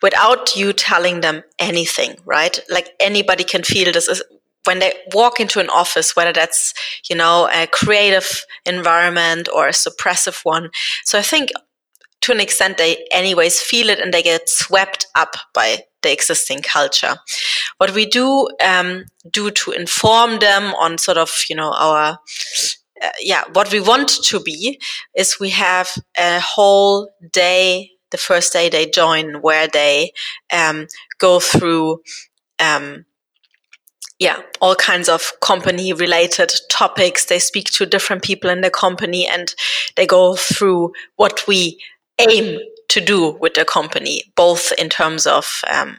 without 0.02 0.56
you 0.56 0.72
telling 0.72 1.20
them 1.20 1.42
anything, 1.58 2.16
right? 2.24 2.58
Like 2.68 2.90
anybody 3.00 3.44
can 3.44 3.62
feel 3.62 3.92
this 3.92 4.22
when 4.66 4.78
they 4.78 4.92
walk 5.14 5.40
into 5.40 5.60
an 5.60 5.68
office, 5.70 6.16
whether 6.16 6.32
that's, 6.32 6.74
you 7.08 7.16
know, 7.16 7.48
a 7.52 7.66
creative 7.66 8.44
environment 8.64 9.48
or 9.54 9.68
a 9.68 9.72
suppressive 9.72 10.44
one. 10.44 10.70
So 11.04 11.18
I 11.18 11.22
think 11.22 11.50
to 12.22 12.32
an 12.32 12.40
extent 12.40 12.78
they 12.78 13.06
anyways 13.12 13.60
feel 13.60 13.88
it 13.88 14.00
and 14.00 14.12
they 14.12 14.22
get 14.22 14.48
swept 14.48 15.06
up 15.14 15.36
by 15.54 15.84
the 16.02 16.12
existing 16.12 16.60
culture. 16.62 17.16
What 17.78 17.94
we 17.94 18.06
do 18.06 18.48
um, 18.64 19.04
do 19.30 19.50
to 19.50 19.72
inform 19.72 20.38
them 20.38 20.74
on 20.74 20.98
sort 20.98 21.18
of, 21.18 21.44
you 21.48 21.56
know, 21.56 21.72
our 21.72 22.18
uh, 23.02 23.10
yeah, 23.20 23.44
what 23.52 23.70
we 23.70 23.80
want 23.80 24.08
to 24.08 24.40
be 24.40 24.80
is 25.14 25.38
we 25.38 25.50
have 25.50 25.90
a 26.16 26.40
whole 26.40 27.10
day, 27.32 27.90
the 28.10 28.16
first 28.16 28.52
day 28.52 28.68
they 28.68 28.86
join, 28.86 29.42
where 29.42 29.68
they 29.68 30.12
um, 30.52 30.86
go 31.18 31.38
through, 31.38 32.00
um, 32.58 33.04
yeah, 34.18 34.40
all 34.60 34.74
kinds 34.74 35.08
of 35.08 35.32
company 35.40 35.92
related 35.92 36.50
topics. 36.70 37.26
They 37.26 37.38
speak 37.38 37.70
to 37.72 37.86
different 37.86 38.22
people 38.22 38.48
in 38.50 38.62
the 38.62 38.70
company 38.70 39.26
and 39.26 39.54
they 39.96 40.06
go 40.06 40.36
through 40.36 40.92
what 41.16 41.46
we 41.46 41.78
aim 42.18 42.58
to 42.88 43.00
do 43.00 43.32
with 43.32 43.54
the 43.54 43.64
company, 43.64 44.22
both 44.34 44.72
in 44.78 44.88
terms 44.88 45.26
of, 45.26 45.60
um, 45.70 45.98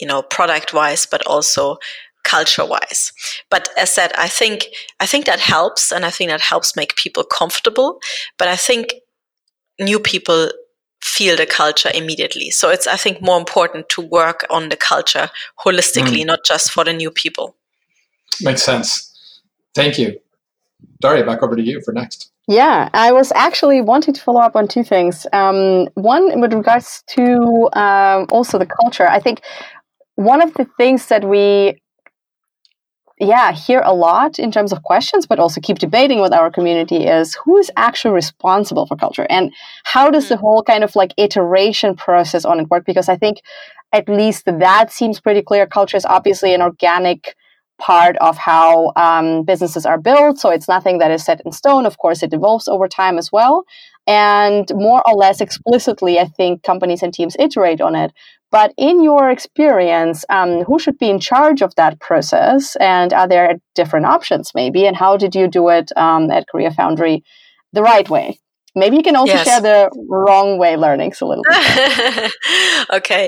you 0.00 0.06
know, 0.06 0.22
product 0.22 0.72
wise, 0.72 1.06
but 1.06 1.26
also 1.26 1.78
culture 2.24 2.64
wise. 2.64 3.12
But 3.50 3.68
as 3.76 3.90
said, 3.90 4.12
I 4.16 4.28
think 4.28 4.66
I 5.00 5.06
think 5.06 5.26
that 5.26 5.40
helps, 5.40 5.92
and 5.92 6.04
I 6.04 6.10
think 6.10 6.30
that 6.30 6.40
helps 6.40 6.76
make 6.76 6.96
people 6.96 7.24
comfortable. 7.24 7.98
But 8.38 8.48
I 8.48 8.56
think 8.56 8.94
new 9.80 9.98
people 9.98 10.50
feel 11.04 11.36
the 11.36 11.44
culture 11.44 11.90
immediately. 11.94 12.50
So 12.50 12.70
it's 12.70 12.86
I 12.86 12.96
think 12.96 13.20
more 13.20 13.38
important 13.38 13.90
to 13.90 14.00
work 14.00 14.46
on 14.48 14.70
the 14.70 14.76
culture 14.76 15.28
holistically, 15.64 16.22
mm. 16.22 16.26
not 16.26 16.44
just 16.44 16.72
for 16.72 16.82
the 16.82 16.94
new 16.94 17.10
people. 17.10 17.56
Makes 18.40 18.62
sense. 18.62 18.90
Thank 19.74 19.98
you. 19.98 20.18
Daria, 21.00 21.24
back 21.24 21.42
over 21.42 21.56
to 21.56 21.62
you 21.62 21.82
for 21.84 21.92
next. 21.92 22.30
Yeah, 22.48 22.88
I 22.94 23.12
was 23.12 23.32
actually 23.32 23.80
wanting 23.82 24.14
to 24.14 24.20
follow 24.20 24.40
up 24.40 24.56
on 24.56 24.66
two 24.66 24.82
things. 24.84 25.26
Um, 25.32 25.88
one, 25.94 26.40
with 26.40 26.54
regards 26.54 27.02
to 27.08 27.68
um, 27.74 28.26
also 28.30 28.58
the 28.58 28.66
culture, 28.66 29.06
I 29.06 29.20
think 29.20 29.42
one 30.16 30.40
of 30.40 30.54
the 30.54 30.66
things 30.78 31.06
that 31.06 31.24
we 31.24 31.80
yeah 33.24 33.52
hear 33.52 33.82
a 33.84 33.94
lot 33.94 34.38
in 34.38 34.50
terms 34.52 34.72
of 34.72 34.82
questions 34.82 35.26
but 35.26 35.38
also 35.38 35.60
keep 35.60 35.78
debating 35.78 36.20
with 36.20 36.32
our 36.32 36.50
community 36.50 37.06
is 37.06 37.34
who 37.44 37.56
is 37.56 37.70
actually 37.76 38.14
responsible 38.14 38.86
for 38.86 38.96
culture? 38.96 39.26
And 39.30 39.52
how 39.84 40.10
does 40.10 40.28
the 40.28 40.36
mm. 40.36 40.40
whole 40.40 40.62
kind 40.62 40.84
of 40.84 40.94
like 40.94 41.12
iteration 41.16 41.96
process 41.96 42.44
on 42.44 42.60
it 42.60 42.70
work? 42.70 42.84
Because 42.84 43.08
i 43.08 43.16
think 43.16 43.38
at 43.92 44.08
least 44.08 44.44
that 44.46 44.90
seems 44.90 45.20
pretty 45.20 45.40
clear. 45.40 45.66
Culture 45.66 45.96
is 45.96 46.04
obviously 46.04 46.52
an 46.52 46.62
organic 46.62 47.36
part 47.78 48.16
of 48.18 48.36
how 48.36 48.92
um, 48.96 49.44
businesses 49.44 49.84
are 49.86 49.98
built 49.98 50.38
so 50.38 50.50
it's 50.50 50.68
nothing 50.68 50.98
that 50.98 51.10
is 51.10 51.24
set 51.24 51.40
in 51.44 51.52
stone. 51.52 51.86
Of 51.86 51.98
course 51.98 52.22
it 52.22 52.32
evolves 52.32 52.68
over 52.68 52.88
time 52.88 53.18
as 53.18 53.32
well. 53.32 53.64
And 54.06 54.70
more 54.74 55.02
or 55.08 55.14
less 55.14 55.40
explicitly 55.40 56.18
i 56.18 56.26
think 56.26 56.62
companies 56.62 57.02
and 57.02 57.12
teams 57.14 57.36
iterate 57.38 57.80
on 57.80 57.94
it 57.96 58.12
but 58.54 58.72
in 58.76 59.02
your 59.02 59.30
experience, 59.30 60.24
um, 60.28 60.62
who 60.62 60.78
should 60.78 60.96
be 60.96 61.10
in 61.10 61.18
charge 61.18 61.60
of 61.60 61.74
that 61.74 61.98
process? 61.98 62.76
And 62.76 63.12
are 63.12 63.26
there 63.26 63.56
different 63.74 64.06
options, 64.06 64.52
maybe? 64.54 64.86
And 64.86 64.96
how 64.96 65.16
did 65.16 65.34
you 65.34 65.48
do 65.48 65.70
it 65.70 65.90
um, 65.96 66.30
at 66.30 66.46
Career 66.46 66.70
Foundry 66.70 67.24
the 67.72 67.82
right 67.82 68.08
way? 68.08 68.38
Maybe 68.76 68.96
you 68.96 69.02
can 69.02 69.16
also 69.16 69.32
yes. 69.32 69.44
share 69.44 69.60
the 69.60 69.90
wrong 70.08 70.56
way 70.56 70.76
learnings 70.76 71.20
a 71.20 71.26
little 71.26 71.42
bit. 71.42 72.32
okay. 72.92 73.26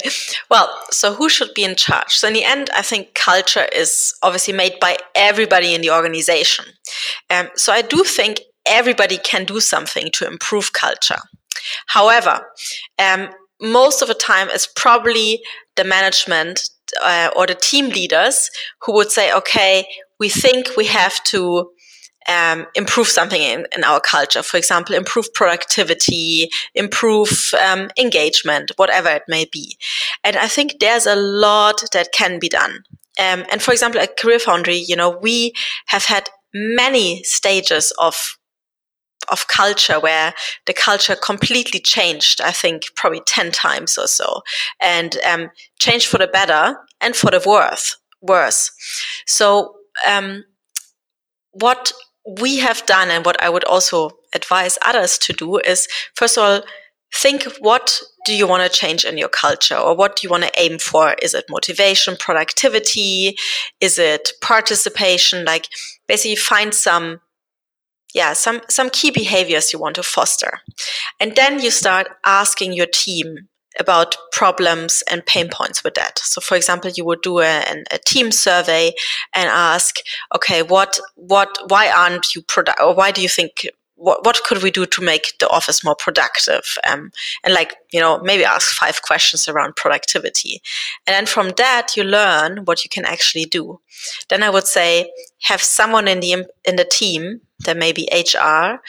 Well, 0.48 0.68
so 0.92 1.12
who 1.12 1.28
should 1.28 1.52
be 1.54 1.64
in 1.64 1.74
charge? 1.74 2.14
So, 2.14 2.28
in 2.28 2.34
the 2.34 2.44
end, 2.44 2.70
I 2.76 2.82
think 2.82 3.14
culture 3.14 3.66
is 3.72 4.14
obviously 4.22 4.54
made 4.54 4.78
by 4.80 4.96
everybody 5.16 5.74
in 5.74 5.80
the 5.80 5.90
organization. 5.90 6.66
Um, 7.30 7.48
so, 7.56 7.72
I 7.72 7.82
do 7.82 8.04
think 8.04 8.42
everybody 8.64 9.18
can 9.18 9.44
do 9.44 9.58
something 9.58 10.08
to 10.12 10.24
improve 10.24 10.72
culture. 10.72 11.18
However, 11.88 12.46
um, 13.00 13.30
most 13.72 14.02
of 14.02 14.08
the 14.08 14.14
time 14.14 14.48
it's 14.50 14.68
probably 14.74 15.42
the 15.76 15.84
management 15.84 16.70
uh, 17.02 17.30
or 17.36 17.46
the 17.46 17.54
team 17.54 17.88
leaders 17.88 18.50
who 18.82 18.92
would 18.94 19.10
say, 19.10 19.32
okay, 19.32 19.86
we 20.18 20.28
think 20.28 20.70
we 20.76 20.86
have 20.86 21.22
to 21.24 21.70
um, 22.28 22.66
improve 22.74 23.06
something 23.06 23.40
in, 23.40 23.66
in, 23.76 23.84
our 23.84 24.00
culture. 24.00 24.42
For 24.42 24.56
example, 24.56 24.96
improve 24.96 25.32
productivity, 25.32 26.48
improve 26.74 27.54
um, 27.64 27.90
engagement, 27.98 28.72
whatever 28.76 29.08
it 29.10 29.22
may 29.28 29.44
be. 29.44 29.76
And 30.24 30.36
I 30.36 30.48
think 30.48 30.80
there's 30.80 31.06
a 31.06 31.14
lot 31.14 31.84
that 31.92 32.12
can 32.12 32.38
be 32.38 32.48
done. 32.48 32.82
Um, 33.18 33.44
and 33.50 33.62
for 33.62 33.72
example, 33.72 34.00
at 34.00 34.16
Career 34.16 34.38
Foundry, 34.40 34.76
you 34.76 34.96
know, 34.96 35.18
we 35.22 35.52
have 35.86 36.04
had 36.04 36.28
many 36.52 37.22
stages 37.22 37.92
of 37.98 38.35
of 39.30 39.48
culture 39.48 39.98
where 40.00 40.34
the 40.66 40.72
culture 40.72 41.16
completely 41.16 41.80
changed 41.80 42.40
i 42.40 42.50
think 42.50 42.84
probably 42.94 43.20
10 43.26 43.52
times 43.52 43.98
or 43.98 44.06
so. 44.06 44.42
And 44.80 45.16
um, 45.24 45.50
changed 45.78 46.06
for 46.06 46.18
the 46.18 46.26
better 46.26 46.76
and 47.00 47.14
for 47.14 47.30
the 47.30 47.42
worse 47.46 47.96
worse. 48.22 48.70
So 49.26 49.76
um, 50.06 50.44
what 51.52 51.92
we 52.40 52.58
have 52.58 52.84
done 52.86 53.08
and 53.08 53.24
what 53.24 53.40
i 53.40 53.48
would 53.48 53.62
also 53.64 54.10
advise 54.34 54.78
others 54.84 55.16
to 55.16 55.32
do 55.32 55.58
is 55.58 55.86
first 56.14 56.36
of 56.36 56.42
all 56.42 56.62
think 57.14 57.44
what 57.60 58.02
do 58.26 58.34
you 58.34 58.46
want 58.46 58.62
to 58.70 58.78
change 58.78 59.04
in 59.04 59.16
your 59.16 59.28
culture 59.28 59.76
or 59.76 59.94
what 59.96 60.16
do 60.16 60.26
you 60.26 60.30
want 60.30 60.42
to 60.42 60.50
aim 60.58 60.78
for? 60.78 61.14
Is 61.22 61.34
it 61.34 61.44
motivation 61.48 62.16
productivity? 62.18 63.36
Is 63.80 63.98
it 63.98 64.32
participation? 64.42 65.44
Like 65.44 65.68
basically 66.08 66.36
find 66.36 66.74
some 66.74 67.20
yeah, 68.14 68.32
some, 68.32 68.60
some 68.68 68.90
key 68.90 69.10
behaviors 69.10 69.72
you 69.72 69.78
want 69.78 69.96
to 69.96 70.02
foster. 70.02 70.60
And 71.20 71.36
then 71.36 71.60
you 71.60 71.70
start 71.70 72.08
asking 72.24 72.72
your 72.72 72.86
team 72.86 73.48
about 73.78 74.16
problems 74.32 75.02
and 75.10 75.26
pain 75.26 75.48
points 75.50 75.84
with 75.84 75.94
that. 75.94 76.18
So, 76.20 76.40
for 76.40 76.56
example, 76.56 76.90
you 76.90 77.04
would 77.04 77.20
do 77.20 77.40
a, 77.40 77.62
a 77.90 77.98
team 78.06 78.32
survey 78.32 78.92
and 79.34 79.50
ask, 79.50 79.96
okay, 80.34 80.62
what, 80.62 80.98
what, 81.14 81.58
why 81.68 81.90
aren't 81.90 82.34
you 82.34 82.40
product, 82.40 82.80
or 82.80 82.94
why 82.94 83.10
do 83.10 83.20
you 83.20 83.28
think 83.28 83.66
what, 83.96 84.24
what 84.24 84.42
could 84.44 84.62
we 84.62 84.70
do 84.70 84.86
to 84.86 85.02
make 85.02 85.38
the 85.38 85.48
office 85.48 85.82
more 85.82 85.96
productive? 85.96 86.78
Um, 86.86 87.10
and 87.42 87.52
like, 87.54 87.76
you 87.92 88.00
know, 88.00 88.20
maybe 88.20 88.44
ask 88.44 88.72
five 88.72 89.02
questions 89.02 89.48
around 89.48 89.76
productivity. 89.76 90.62
And 91.06 91.14
then 91.14 91.26
from 91.26 91.52
that, 91.56 91.96
you 91.96 92.04
learn 92.04 92.58
what 92.64 92.84
you 92.84 92.90
can 92.90 93.04
actually 93.04 93.46
do. 93.46 93.80
Then 94.28 94.42
I 94.42 94.50
would 94.50 94.66
say 94.66 95.10
have 95.42 95.62
someone 95.62 96.08
in 96.08 96.20
the, 96.20 96.46
in 96.64 96.76
the 96.76 96.84
team, 96.84 97.40
there 97.64 97.74
may 97.74 97.92
be 97.92 98.08
HR, 98.12 98.80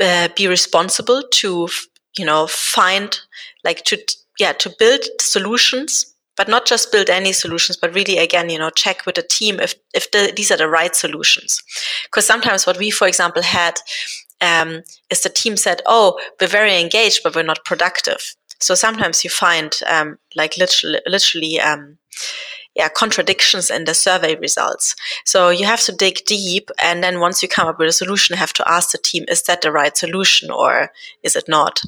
uh, 0.00 0.28
be 0.36 0.46
responsible 0.46 1.22
to, 1.30 1.68
you 2.16 2.24
know, 2.24 2.46
find 2.46 3.20
like 3.64 3.84
to, 3.84 3.98
yeah, 4.38 4.52
to 4.52 4.74
build 4.78 5.04
solutions 5.20 6.14
but 6.36 6.46
not 6.46 6.66
just 6.66 6.92
build 6.92 7.10
any 7.10 7.32
solutions, 7.32 7.76
but 7.76 7.92
really 7.92 8.16
again, 8.16 8.48
you 8.48 8.60
know, 8.60 8.70
check 8.70 9.04
with 9.04 9.16
the 9.16 9.22
team 9.22 9.58
if 9.58 9.74
if 9.92 10.08
the, 10.12 10.32
these 10.36 10.52
are 10.52 10.56
the 10.56 10.68
right 10.68 10.94
solutions. 10.94 11.60
Because 12.04 12.24
sometimes 12.24 12.64
what 12.64 12.78
we, 12.78 12.90
for 12.90 13.08
example, 13.08 13.42
had 13.42 13.80
um, 14.40 14.82
is 15.10 15.22
the 15.22 15.28
team 15.28 15.56
said, 15.56 15.82
"Oh, 15.86 16.18
we're 16.40 16.46
very 16.46 16.80
engaged, 16.80 17.22
but 17.22 17.34
we're 17.34 17.42
not 17.42 17.64
productive." 17.64 18.34
So 18.60 18.74
sometimes 18.74 19.24
you 19.24 19.30
find 19.30 19.78
um, 19.86 20.18
like 20.34 20.56
literally, 20.56 21.00
literally 21.06 21.60
um, 21.60 21.98
yeah, 22.74 22.88
contradictions 22.88 23.70
in 23.70 23.84
the 23.84 23.94
survey 23.94 24.36
results. 24.36 24.94
So 25.24 25.50
you 25.50 25.64
have 25.64 25.82
to 25.82 25.92
dig 25.92 26.24
deep, 26.26 26.70
and 26.82 27.02
then 27.02 27.20
once 27.20 27.42
you 27.42 27.48
come 27.48 27.68
up 27.68 27.78
with 27.78 27.88
a 27.88 27.92
solution, 27.92 28.34
you 28.34 28.38
have 28.38 28.52
to 28.54 28.68
ask 28.70 28.92
the 28.92 28.98
team: 28.98 29.24
Is 29.28 29.42
that 29.44 29.62
the 29.62 29.72
right 29.72 29.96
solution, 29.96 30.50
or 30.50 30.92
is 31.22 31.36
it 31.36 31.48
not? 31.48 31.82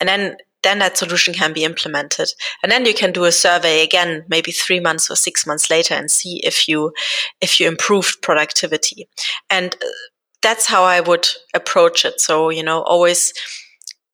And 0.00 0.08
then 0.08 0.36
then 0.62 0.78
that 0.78 0.96
solution 0.96 1.34
can 1.34 1.52
be 1.52 1.64
implemented. 1.64 2.28
And 2.62 2.70
then 2.70 2.86
you 2.86 2.94
can 2.94 3.12
do 3.12 3.24
a 3.24 3.32
survey 3.32 3.82
again, 3.82 4.24
maybe 4.28 4.52
three 4.52 4.80
months 4.80 5.10
or 5.10 5.16
six 5.16 5.46
months 5.46 5.68
later 5.68 5.94
and 5.94 6.10
see 6.10 6.40
if 6.44 6.68
you, 6.68 6.92
if 7.40 7.58
you 7.58 7.66
improved 7.66 8.22
productivity. 8.22 9.08
And 9.50 9.76
that's 10.42 10.66
how 10.66 10.82
I 10.82 11.00
would 11.00 11.28
approach 11.54 12.04
it. 12.04 12.20
So, 12.20 12.50
you 12.50 12.62
know, 12.62 12.82
always 12.82 13.32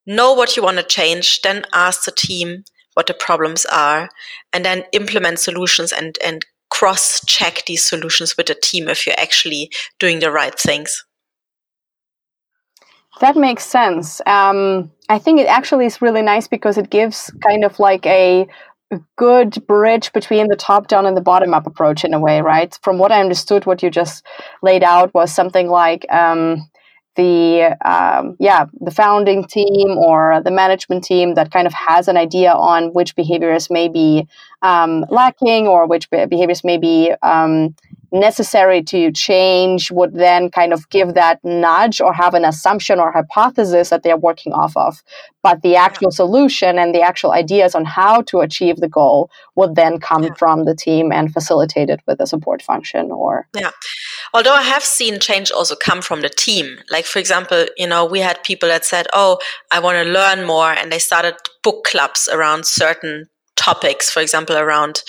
know 0.07 0.33
what 0.33 0.57
you 0.57 0.63
want 0.63 0.79
to 0.79 0.83
change, 0.83 1.43
then 1.43 1.65
ask 1.73 2.05
the 2.05 2.13
team 2.13 2.65
what 2.95 3.07
the 3.07 3.15
problems 3.15 3.65
are, 3.67 4.09
and 4.53 4.65
then 4.65 4.85
implement 4.93 5.39
solutions 5.39 5.93
and, 5.93 6.17
and 6.25 6.45
cross 6.71 7.25
check 7.27 7.65
these 7.67 7.85
solutions 7.85 8.37
with 8.37 8.47
the 8.47 8.55
team 8.55 8.89
if 8.89 9.07
you're 9.07 9.19
actually 9.19 9.71
doing 9.99 10.21
the 10.21 10.31
right 10.31 10.59
things. 10.59 11.05
That 13.21 13.37
makes 13.37 13.65
sense. 13.65 14.21
Um, 14.27 14.93
I 15.09 15.19
think 15.19 15.41
it 15.41 15.49
actually 15.49 15.87
is 15.87 16.01
really 16.01 16.23
nice 16.23 16.47
because 16.47 16.79
it 16.79 16.91
gives 16.91 17.33
kind 17.47 17.65
of 17.65 17.81
like 17.81 18.07
a 18.07 18.47
good 19.17 19.67
bridge 19.67 20.13
between 20.13 20.49
the 20.49 20.57
top 20.57 20.89
down 20.89 21.07
and 21.07 21.17
the 21.17 21.21
bottom 21.21 21.53
up 21.55 21.67
approach 21.67 22.05
in 22.05 22.15
a 22.15 22.21
way, 22.21 22.41
right? 22.41 22.77
From 22.83 22.99
what 22.99 23.13
I 23.13 23.21
understood, 23.21 23.67
what 23.67 23.83
you 23.83 23.91
just 23.91 24.25
laid 24.63 24.83
out 24.83 25.13
was 25.15 25.33
something 25.33 25.69
like 25.69 26.07
um, 26.11 26.69
the 27.17 27.77
um, 27.85 28.37
yeah 28.39 28.67
the 28.81 28.93
founding 28.93 29.45
team 29.45 29.99
or 29.99 30.41
the 30.43 30.53
management 30.53 31.05
team 31.05 31.35
that 31.35 31.51
kind 31.51 31.67
of 31.67 31.75
has 31.75 32.09
an 32.09 32.17
idea 32.17 32.53
on 32.53 32.93
which 32.95 33.17
behaviors 33.17 33.69
may 33.69 33.89
be 33.89 34.27
um, 34.63 35.05
lacking 35.11 35.67
or 35.67 35.87
which 35.87 36.09
behaviors 36.11 36.65
may 36.65 36.79
be 36.79 37.13
um, 37.23 37.75
necessary 38.13 38.83
to 38.85 39.13
change 39.13 39.91
would 39.91 40.15
then 40.15 40.51
kind 40.51 40.73
of 40.73 40.89
give 40.91 41.15
that 41.15 41.43
nudge 41.45 42.01
or 42.01 42.13
have 42.13 42.35
an 42.35 42.45
assumption 42.45 42.99
or 42.99 43.13
hypothesis 43.13 43.91
that 43.91 44.03
they're 44.03 44.17
working 44.17 44.53
off 44.53 44.77
of. 44.77 45.03
But 45.43 45.63
the 45.63 45.77
actual 45.77 46.11
solution 46.11 46.79
and 46.79 46.95
the 46.95 47.03
actual 47.03 47.33
ideas 47.33 47.75
on 47.75 47.85
how 47.85 48.23
to 48.23 48.41
achieve 48.41 48.77
the 48.77 48.89
goal 48.89 49.31
would 49.55 49.75
then 49.75 49.99
come 49.99 50.25
yeah. 50.25 50.35
from 50.39 50.65
the 50.65 50.75
team 50.75 51.13
and 51.13 51.33
facilitated 51.33 52.01
with 52.07 52.21
a 52.21 52.27
support 52.27 52.63
function 52.63 53.11
or 53.11 53.47
yeah 53.55 53.71
although 54.35 54.55
i 54.55 54.63
have 54.63 54.83
seen 54.83 55.19
change 55.19 55.51
also 55.51 55.75
come 55.75 56.01
from 56.03 56.21
the 56.21 56.29
team 56.29 56.79
like 56.91 57.05
for 57.05 57.19
example 57.19 57.67
you 57.77 57.87
know 57.87 58.05
we 58.05 58.21
had 58.21 58.43
people 58.43 58.69
that 58.69 58.85
said 58.85 59.07
oh 59.13 59.39
i 59.71 59.79
want 59.79 59.97
to 59.97 60.13
learn 60.13 60.47
more 60.47 60.73
and 60.73 60.93
they 60.93 60.99
started 60.99 61.35
book 61.63 61.85
clubs 61.85 62.29
around 62.29 62.65
certain 62.65 63.27
topics 63.57 64.11
for 64.11 64.21
example 64.21 64.57
around 64.57 65.03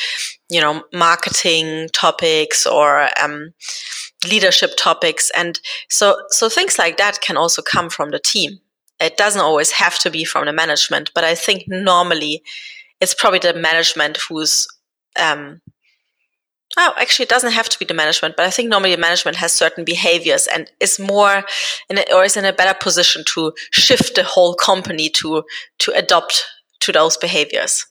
you 0.49 0.59
know 0.59 0.83
marketing 0.93 1.87
topics 1.93 2.65
or 2.65 3.09
um, 3.21 3.53
leadership 4.29 4.71
topics 4.77 5.31
and 5.35 5.59
so 5.89 6.21
so 6.29 6.49
things 6.49 6.77
like 6.77 6.97
that 6.97 7.21
can 7.21 7.37
also 7.37 7.61
come 7.61 7.89
from 7.89 8.11
the 8.11 8.19
team 8.19 8.59
it 8.99 9.15
doesn't 9.15 9.41
always 9.41 9.71
have 9.71 9.97
to 9.99 10.09
be 10.09 10.25
from 10.25 10.45
the 10.45 10.53
management 10.53 11.11
but 11.13 11.23
i 11.23 11.35
think 11.35 11.63
normally 11.67 12.43
it's 12.99 13.13
probably 13.13 13.39
the 13.39 13.53
management 13.53 14.17
who's 14.27 14.67
um, 15.19 15.61
Oh, 16.77 16.93
actually, 16.97 17.23
it 17.23 17.29
doesn't 17.29 17.51
have 17.51 17.67
to 17.69 17.79
be 17.79 17.85
the 17.85 17.95
management, 17.95 18.35
but 18.37 18.45
I 18.45 18.51
think 18.51 18.69
normally 18.69 18.93
the 18.93 19.01
management 19.01 19.37
has 19.37 19.51
certain 19.51 19.83
behaviors 19.83 20.45
and 20.47 20.71
is 20.79 20.99
more 20.99 21.43
in 21.89 21.97
a, 21.97 22.13
or 22.13 22.23
is 22.23 22.37
in 22.37 22.45
a 22.45 22.53
better 22.53 22.77
position 22.79 23.23
to 23.33 23.53
shift 23.71 24.15
the 24.15 24.23
whole 24.23 24.53
company 24.53 25.09
to 25.09 25.43
to 25.79 25.91
adopt 25.93 26.45
to 26.81 26.91
those 26.91 27.17
behaviors. 27.17 27.87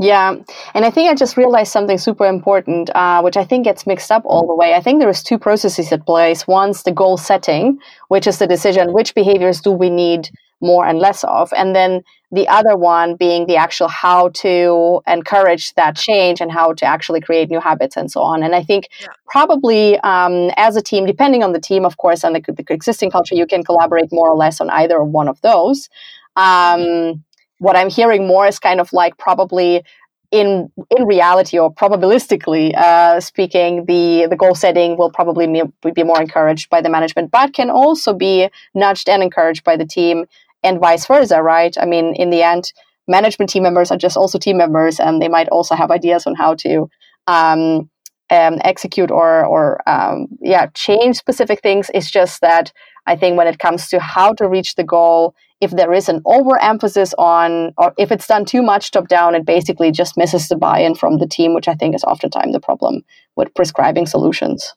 Yeah, 0.00 0.36
and 0.74 0.84
I 0.84 0.90
think 0.90 1.10
I 1.10 1.14
just 1.14 1.36
realized 1.36 1.72
something 1.72 1.98
super 1.98 2.24
important, 2.24 2.88
uh, 2.94 3.20
which 3.20 3.36
I 3.36 3.44
think 3.44 3.64
gets 3.64 3.84
mixed 3.84 4.12
up 4.12 4.22
all 4.24 4.46
the 4.46 4.54
way. 4.54 4.74
I 4.74 4.80
think 4.80 5.00
there 5.00 5.08
is 5.08 5.24
two 5.24 5.38
processes 5.38 5.90
at 5.90 6.06
place. 6.06 6.46
One's 6.46 6.84
the 6.84 6.92
goal 6.92 7.16
setting, 7.16 7.80
which 8.06 8.28
is 8.28 8.38
the 8.38 8.46
decision 8.46 8.92
which 8.92 9.14
behaviors 9.16 9.60
do 9.60 9.72
we 9.72 9.90
need 9.90 10.30
more 10.60 10.86
and 10.86 11.00
less 11.00 11.24
of, 11.24 11.52
and 11.56 11.74
then 11.74 12.02
the 12.30 12.46
other 12.46 12.76
one 12.76 13.16
being 13.16 13.46
the 13.46 13.56
actual 13.56 13.88
how 13.88 14.28
to 14.28 15.00
encourage 15.08 15.74
that 15.74 15.96
change 15.96 16.40
and 16.40 16.52
how 16.52 16.74
to 16.74 16.84
actually 16.84 17.20
create 17.20 17.48
new 17.48 17.60
habits 17.60 17.96
and 17.96 18.10
so 18.10 18.20
on. 18.20 18.42
And 18.42 18.54
I 18.54 18.62
think 18.62 18.88
yeah. 19.00 19.08
probably 19.26 19.98
um, 20.00 20.50
as 20.56 20.76
a 20.76 20.82
team, 20.82 21.06
depending 21.06 21.42
on 21.42 21.52
the 21.52 21.60
team, 21.60 21.84
of 21.84 21.96
course, 21.96 22.22
and 22.22 22.36
the, 22.36 22.52
the, 22.52 22.64
existing 22.72 23.10
culture, 23.10 23.34
you 23.34 23.46
can 23.46 23.64
collaborate 23.64 24.12
more 24.12 24.28
or 24.30 24.36
less 24.36 24.60
on 24.60 24.68
either 24.70 25.02
one 25.02 25.26
of 25.26 25.40
those. 25.40 25.88
Um, 26.36 27.24
what 27.58 27.76
I'm 27.76 27.90
hearing 27.90 28.26
more 28.26 28.46
is 28.46 28.58
kind 28.58 28.80
of 28.80 28.92
like 28.92 29.16
probably 29.18 29.82
in 30.30 30.70
in 30.96 31.06
reality 31.06 31.58
or 31.58 31.72
probabilistically 31.72 32.74
uh, 32.76 33.20
speaking, 33.20 33.86
the 33.86 34.26
the 34.28 34.36
goal 34.36 34.54
setting 34.54 34.96
will 34.96 35.10
probably 35.10 35.46
be, 35.46 35.90
be 35.90 36.02
more 36.02 36.20
encouraged 36.20 36.68
by 36.70 36.80
the 36.80 36.90
management, 36.90 37.30
but 37.30 37.54
can 37.54 37.70
also 37.70 38.12
be 38.12 38.48
nudged 38.74 39.08
and 39.08 39.22
encouraged 39.22 39.64
by 39.64 39.76
the 39.76 39.86
team, 39.86 40.26
and 40.62 40.80
vice 40.80 41.06
versa, 41.06 41.42
right? 41.42 41.76
I 41.80 41.86
mean, 41.86 42.14
in 42.14 42.30
the 42.30 42.42
end, 42.42 42.72
management 43.06 43.50
team 43.50 43.62
members 43.62 43.90
are 43.90 43.98
just 43.98 44.16
also 44.16 44.38
team 44.38 44.58
members, 44.58 45.00
and 45.00 45.22
they 45.22 45.28
might 45.28 45.48
also 45.48 45.74
have 45.74 45.90
ideas 45.90 46.26
on 46.26 46.34
how 46.34 46.54
to. 46.56 46.88
Um, 47.26 47.90
um, 48.30 48.58
execute 48.62 49.10
or 49.10 49.44
or 49.46 49.88
um, 49.88 50.28
yeah 50.42 50.66
change 50.74 51.16
specific 51.16 51.62
things. 51.62 51.90
It's 51.94 52.10
just 52.10 52.42
that 52.42 52.72
I 53.06 53.16
think 53.16 53.38
when 53.38 53.46
it 53.46 53.58
comes 53.58 53.88
to 53.88 54.00
how 54.00 54.34
to 54.34 54.46
reach 54.46 54.74
the 54.74 54.84
goal, 54.84 55.34
if 55.60 55.72
there 55.72 55.92
is 55.92 56.08
an 56.08 56.22
overemphasis 56.24 57.14
on, 57.18 57.72
or 57.76 57.92
if 57.98 58.12
it's 58.12 58.26
done 58.26 58.44
too 58.44 58.62
much 58.62 58.90
top 58.90 59.08
down, 59.08 59.34
it 59.34 59.44
basically 59.44 59.90
just 59.90 60.16
misses 60.16 60.48
the 60.48 60.56
buy 60.56 60.78
in 60.78 60.94
from 60.94 61.18
the 61.18 61.26
team, 61.26 61.54
which 61.54 61.68
I 61.68 61.74
think 61.74 61.94
is 61.94 62.04
oftentimes 62.04 62.52
the 62.52 62.60
problem 62.60 63.04
with 63.36 63.54
prescribing 63.54 64.06
solutions. 64.06 64.74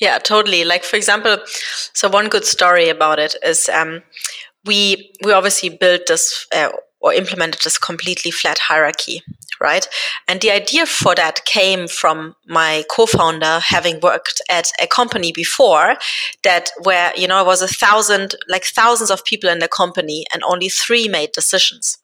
Yeah, 0.00 0.18
totally. 0.18 0.64
Like 0.64 0.84
for 0.84 0.96
example, 0.96 1.38
so 1.92 2.08
one 2.08 2.28
good 2.28 2.44
story 2.44 2.88
about 2.88 3.18
it 3.18 3.36
is 3.44 3.68
um, 3.68 4.02
we 4.64 5.12
we 5.24 5.32
obviously 5.32 5.68
built 5.68 6.02
this 6.06 6.46
uh, 6.54 6.70
or 7.02 7.12
implemented 7.12 7.60
this 7.62 7.78
completely 7.78 8.30
flat 8.30 8.58
hierarchy 8.58 9.22
right? 9.62 9.88
And 10.26 10.40
the 10.40 10.50
idea 10.50 10.86
for 10.86 11.14
that 11.14 11.44
came 11.44 11.86
from 11.86 12.34
my 12.46 12.84
co-founder 12.90 13.60
having 13.60 14.00
worked 14.00 14.42
at 14.50 14.72
a 14.82 14.88
company 14.88 15.32
before 15.32 15.94
that 16.42 16.70
where, 16.82 17.12
you 17.16 17.28
know, 17.28 17.40
it 17.40 17.46
was 17.46 17.62
a 17.62 17.68
thousand, 17.68 18.34
like 18.48 18.64
thousands 18.64 19.10
of 19.10 19.24
people 19.24 19.48
in 19.48 19.60
the 19.60 19.68
company 19.68 20.26
and 20.34 20.42
only 20.42 20.68
three 20.68 21.06
made 21.08 21.30
decisions. 21.32 21.98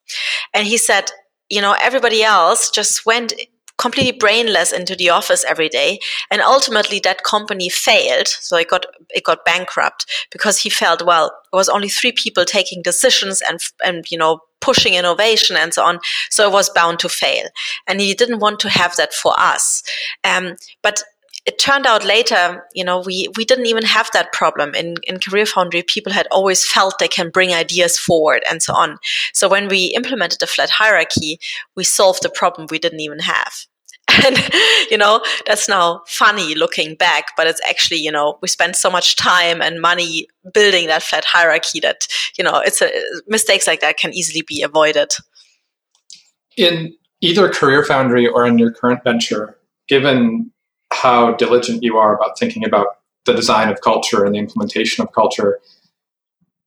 And 0.55 0.69
he 0.69 0.77
said, 0.77 1.11
you 1.51 1.61
know, 1.61 1.75
everybody 1.81 2.23
else 2.23 2.71
just 2.71 3.05
went 3.05 3.35
completely 3.77 4.17
brainless 4.17 4.73
into 4.73 4.95
the 4.97 5.09
office 5.09 5.45
every 5.45 5.69
day 5.69 6.01
and 6.33 6.43
ultimately 6.43 6.99
that 6.99 7.23
company 7.23 7.69
failed 7.69 8.27
so 8.27 8.57
it 8.57 8.69
got 8.69 8.85
it 9.11 9.23
got 9.23 9.45
bankrupt 9.45 10.05
because 10.33 10.59
he 10.59 10.69
felt 10.69 11.07
well 11.07 11.27
it 11.53 11.57
was 11.57 11.69
only 11.69 11.89
three 11.89 12.11
people 12.11 12.45
taking 12.45 12.83
decisions 12.83 13.41
and 13.49 13.61
and 13.85 14.11
you 14.11 14.19
know 14.19 14.41
pushing 14.61 14.95
innovation 14.95 15.57
and 15.57 15.75
so 15.75 15.83
on 15.83 15.99
so 16.31 16.49
it 16.49 16.53
was 16.53 16.71
bound 16.71 16.99
to 16.99 17.09
fail 17.09 17.47
and 17.87 18.01
he 18.01 18.15
didn't 18.15 18.41
want 18.41 18.61
to 18.61 18.69
have 18.69 18.95
that 18.97 19.13
for 19.13 19.33
us 19.39 19.83
um, 20.25 20.57
but 20.83 21.03
it 21.49 21.59
turned 21.59 21.87
out 21.87 22.05
later, 22.05 22.67
you 22.75 22.85
know, 22.85 23.01
we, 23.01 23.27
we 23.39 23.45
didn't 23.47 23.65
even 23.65 23.85
have 23.85 24.11
that 24.13 24.35
problem. 24.35 24.75
In, 24.75 24.97
in 25.05 25.19
Career 25.19 25.47
Foundry, 25.47 25.83
people 25.83 26.13
had 26.13 26.29
always 26.31 26.71
felt 26.71 26.99
they 26.99 27.09
can 27.09 27.31
bring 27.31 27.55
ideas 27.55 27.99
forward 27.99 28.43
and 28.51 28.63
so 28.63 28.75
on. 28.75 28.99
So 29.33 29.49
when 29.49 29.67
we 29.69 29.87
implemented 29.97 30.41
the 30.41 30.47
flat 30.47 30.69
hierarchy, 30.69 31.41
we 31.75 31.85
solved 31.85 32.27
a 32.27 32.29
problem 32.29 32.67
we 32.71 32.79
didn't 32.79 33.01
even 33.01 33.21
have. 33.21 33.65
And, 34.25 34.37
you 34.91 34.99
know, 34.99 35.23
that's 35.47 35.69
now 35.69 36.03
funny 36.07 36.55
looking 36.55 36.95
back, 36.95 37.37
but 37.37 37.47
it's 37.47 37.61
actually, 37.69 37.99
you 37.99 38.13
know, 38.13 38.39
we 38.43 38.49
spent 38.49 38.77
so 38.77 38.91
much 38.91 39.17
time 39.17 39.61
and 39.61 39.81
money 39.81 40.29
building 40.53 40.87
that 40.89 41.03
flat 41.03 41.25
hierarchy 41.25 41.81
that, 41.81 42.07
you 42.37 42.45
know, 42.45 42.59
it's 42.59 42.83
a, 42.83 42.91
mistakes 43.27 43.67
like 43.67 43.81
that 43.81 43.97
can 43.97 44.13
easily 44.13 44.43
be 44.43 44.63
avoided. 44.63 45.13
In 46.57 46.95
either 47.21 47.49
Career 47.49 47.85
Foundry 47.85 48.27
or 48.27 48.47
in 48.47 48.59
your 48.59 48.73
current 48.73 49.03
venture, 49.05 49.59
given 49.89 50.51
how 50.93 51.33
diligent 51.35 51.83
you 51.83 51.97
are 51.97 52.15
about 52.15 52.39
thinking 52.39 52.65
about 52.65 52.87
the 53.27 53.35
design 53.35 53.69
of 53.69 53.81
culture 53.81 54.25
and 54.25 54.35
the 54.35 54.39
implementation 54.39 55.05
of 55.05 55.13
culture. 55.13 55.61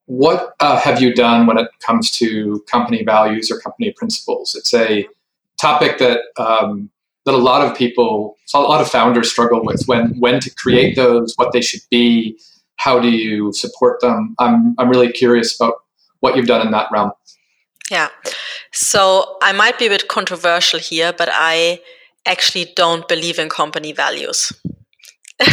What 0.05 0.53
uh, 0.59 0.79
have 0.79 1.01
you 1.01 1.13
done 1.13 1.47
when 1.47 1.57
it 1.57 1.69
comes 1.79 2.11
to 2.11 2.63
company 2.69 3.03
values 3.03 3.49
or 3.51 3.59
company 3.59 3.91
principles? 3.91 4.55
It's 4.55 4.73
a 4.73 5.07
topic 5.59 5.97
that 5.99 6.21
um, 6.37 6.89
that 7.25 7.34
a 7.34 7.38
lot 7.38 7.65
of 7.65 7.77
people, 7.77 8.38
a 8.53 8.60
lot 8.60 8.81
of 8.81 8.89
founders 8.89 9.31
struggle 9.31 9.63
with 9.63 9.84
when 9.86 10.19
when 10.19 10.39
to 10.39 10.53
create 10.55 10.95
those, 10.95 11.34
what 11.36 11.53
they 11.53 11.62
should 11.62 11.81
be, 11.89 12.38
how 12.77 12.99
do 12.99 13.10
you 13.10 13.53
support 13.53 14.01
them? 14.01 14.36
I'm 14.39 14.75
I'm 14.77 14.89
really 14.89 15.12
curious 15.12 15.60
about 15.60 15.75
what 16.19 16.36
you've 16.36 16.47
done 16.47 16.65
in 16.65 16.71
that 16.71 16.91
realm. 16.91 17.12
Yeah, 17.89 18.10
so 18.71 19.38
I 19.41 19.51
might 19.51 19.77
be 19.77 19.88
a 19.88 19.89
bit 19.89 20.07
controversial 20.07 20.79
here, 20.79 21.13
but 21.13 21.29
I 21.31 21.81
actually 22.25 22.71
don't 22.75 23.07
believe 23.07 23.38
in 23.38 23.49
company 23.49 23.91
values. 23.91 24.51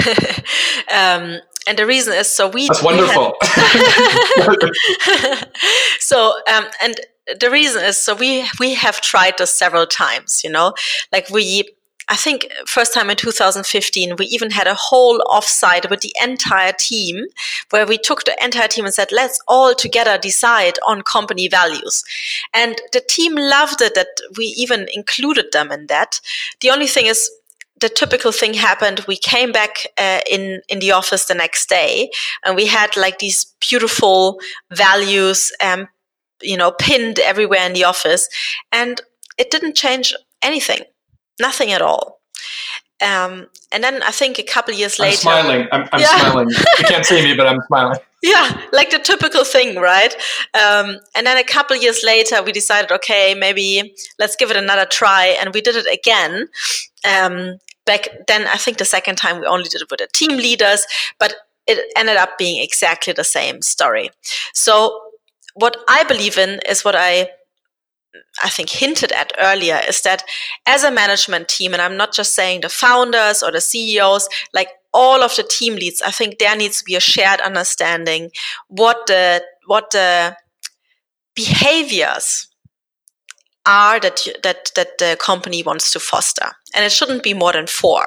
um, 0.93 1.41
and 1.67 1.79
the 1.79 1.87
reason 1.87 2.15
is 2.15 2.29
so 2.29 2.49
we. 2.49 2.67
That's 2.67 2.83
wonderful. 2.83 3.35
so 6.01 6.35
um, 6.53 6.67
and 6.83 7.01
the 7.39 7.51
reason 7.51 7.85
is 7.85 7.99
so 7.99 8.15
we 8.15 8.45
we 8.59 8.75
have 8.75 9.01
tried 9.01 9.39
this 9.39 9.51
several 9.51 9.87
times. 9.87 10.43
You 10.45 10.51
know, 10.51 10.75
like 11.13 11.31
we 11.31 11.65
I 12.11 12.17
think 12.17 12.51
first 12.67 12.95
time 12.95 13.11
in 13.11 13.17
2015, 13.17 14.17
we 14.17 14.27
even 14.27 14.51
had 14.51 14.67
a 14.67 14.75
whole 14.75 15.21
offsite 15.21 15.91
with 15.91 16.01
the 16.01 16.15
entire 16.23 16.73
team 16.73 17.27
where 17.71 17.87
we 17.87 17.99
took 17.99 18.25
the 18.25 18.37
entire 18.43 18.69
team 18.69 18.87
and 18.87 18.95
said, 18.95 19.13
let's 19.13 19.39
all 19.47 19.75
together 19.75 20.17
decide 20.17 20.79
on 20.87 21.03
company 21.03 21.49
values. 21.49 22.03
And 22.55 22.81
the 22.93 23.03
team 23.07 23.35
loved 23.35 23.83
it 23.83 23.95
that 23.95 24.09
we 24.39 24.47
even 24.57 24.89
included 24.95 25.53
them 25.53 25.71
in 25.71 25.87
that. 25.89 26.21
The 26.61 26.71
only 26.71 26.87
thing 26.87 27.07
is, 27.07 27.31
the 27.81 27.89
typical 27.89 28.33
thing 28.33 28.55
happened. 28.55 29.05
We 29.07 29.17
came 29.17 29.53
back 29.53 29.87
uh, 29.97 30.21
in 30.29 30.63
in 30.69 30.81
the 30.81 30.91
office 30.93 31.27
the 31.27 31.35
next 31.35 31.69
day, 31.69 32.11
and 32.45 32.57
we 32.57 32.67
had 32.67 32.97
like 32.97 33.21
these 33.21 33.55
beautiful 33.61 34.41
values, 34.73 35.53
um, 35.63 35.87
you 36.43 36.57
know, 36.57 36.73
pinned 36.73 37.19
everywhere 37.19 37.67
in 37.67 37.73
the 37.73 37.85
office, 37.85 38.29
and 38.73 39.01
it 39.37 39.51
didn't 39.51 39.77
change 39.77 40.15
anything 40.43 40.81
nothing 41.39 41.73
at 41.73 41.83
all. 41.83 42.21
Um, 43.01 43.47
and 43.71 43.85
then 43.85 44.03
I 44.03 44.11
think 44.11 44.39
a 44.39 44.43
couple 44.43 44.75
years 44.75 44.99
later, 44.99 45.29
I'm 45.29 45.43
smiling. 45.43 45.69
I'm, 45.71 45.89
I'm 45.93 46.01
yeah. 46.01 46.19
smiling. 46.19 46.49
You 46.51 46.85
can't 46.85 47.07
see 47.07 47.23
me, 47.23 47.35
but 47.35 47.47
I'm 47.47 47.61
smiling. 47.67 47.99
Yeah, 48.21 48.63
like 48.73 48.91
the 48.91 48.99
typical 48.99 49.45
thing, 49.45 49.77
right? 49.77 50.13
Um, 50.53 50.99
and 51.15 51.25
then 51.25 51.37
a 51.37 51.45
couple 51.45 51.77
years 51.77 52.03
later, 52.03 52.43
we 52.43 52.51
decided, 52.51 52.91
okay, 52.91 53.37
maybe 53.39 53.95
let's 54.19 54.35
give 54.35 54.51
it 54.51 54.57
another 54.57 54.87
try, 54.87 55.37
and 55.41 55.55
we 55.55 55.61
did 55.61 55.77
it 55.77 55.87
again. 55.87 56.49
Um, 57.09 57.59
back 57.87 58.09
then, 58.27 58.49
I 58.49 58.57
think 58.57 58.79
the 58.79 58.85
second 58.85 59.19
time 59.19 59.39
we 59.39 59.47
only 59.47 59.69
did 59.69 59.83
it 59.83 59.89
with 59.89 60.01
the 60.01 60.09
team 60.13 60.37
leaders, 60.37 60.85
but 61.21 61.37
it 61.69 61.93
ended 61.97 62.17
up 62.17 62.37
being 62.39 62.61
exactly 62.61 63.13
the 63.13 63.23
same 63.23 63.63
story. 63.63 64.11
So, 64.53 65.01
what 65.59 65.77
I 65.89 66.05
believe 66.05 66.39
in 66.39 66.61
is 66.69 66.85
what 66.85 66.95
I 66.95 67.31
I 68.43 68.49
think 68.49 68.71
hinted 68.71 69.13
at 69.13 69.33
earlier 69.39 69.81
is 69.87 70.01
that 70.03 70.25
as 70.67 70.83
a 70.83 70.91
management 70.91 71.49
team, 71.49 71.73
and 71.73 71.83
I'm 71.83 71.97
not 71.97 72.13
just 72.13 72.33
saying 72.33 72.63
the 72.63 72.69
founders 72.69 73.43
or 73.43 73.53
the 73.53 73.61
CEOs, 73.61 74.29
like 74.55 74.71
all 74.95 75.23
of 75.23 75.37
the 75.37 75.43
team 75.43 75.75
leads, 75.75 76.01
I 76.01 76.11
think 76.11 76.39
there 76.39 76.57
needs 76.57 76.79
to 76.79 76.85
be 76.85 76.97
a 76.97 77.01
shared 77.01 77.41
understanding 77.41 78.31
what 78.69 79.07
the 79.07 79.43
what 79.67 79.91
the 79.91 80.37
behaviors 81.35 82.49
are 83.67 84.01
that 84.01 84.27
that 84.43 84.73
that 84.75 84.99
the 84.99 85.17
company 85.21 85.63
wants 85.63 85.93
to 85.93 86.01
foster, 86.01 86.53
and 86.75 86.85
it 86.85 86.93
shouldn't 86.93 87.23
be 87.23 87.35
more 87.35 87.53
than 87.53 87.67
four. 87.67 88.07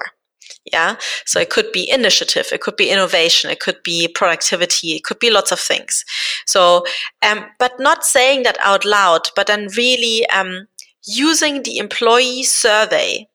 Yeah. 0.66 0.98
So 1.26 1.40
it 1.40 1.50
could 1.50 1.72
be 1.72 1.90
initiative, 1.90 2.50
it 2.52 2.62
could 2.62 2.76
be 2.76 2.92
innovation, 2.92 3.50
it 3.50 3.60
could 3.60 3.82
be 3.84 4.08
productivity, 4.08 4.92
it 4.96 5.04
could 5.04 5.18
be 5.18 5.32
lots 5.32 5.52
of 5.52 5.60
things. 5.60 6.06
So, 6.46 6.86
um, 7.24 7.46
but 7.58 7.80
not 7.80 8.06
saying 8.06 8.44
that 8.44 8.58
out 8.62 8.86
loud, 8.86 9.30
but 9.36 9.48
then 9.48 9.70
really 9.76 10.28
um, 10.30 10.68
using 11.04 11.64
the 11.64 11.80
employee 11.80 12.44
survey 12.44 13.28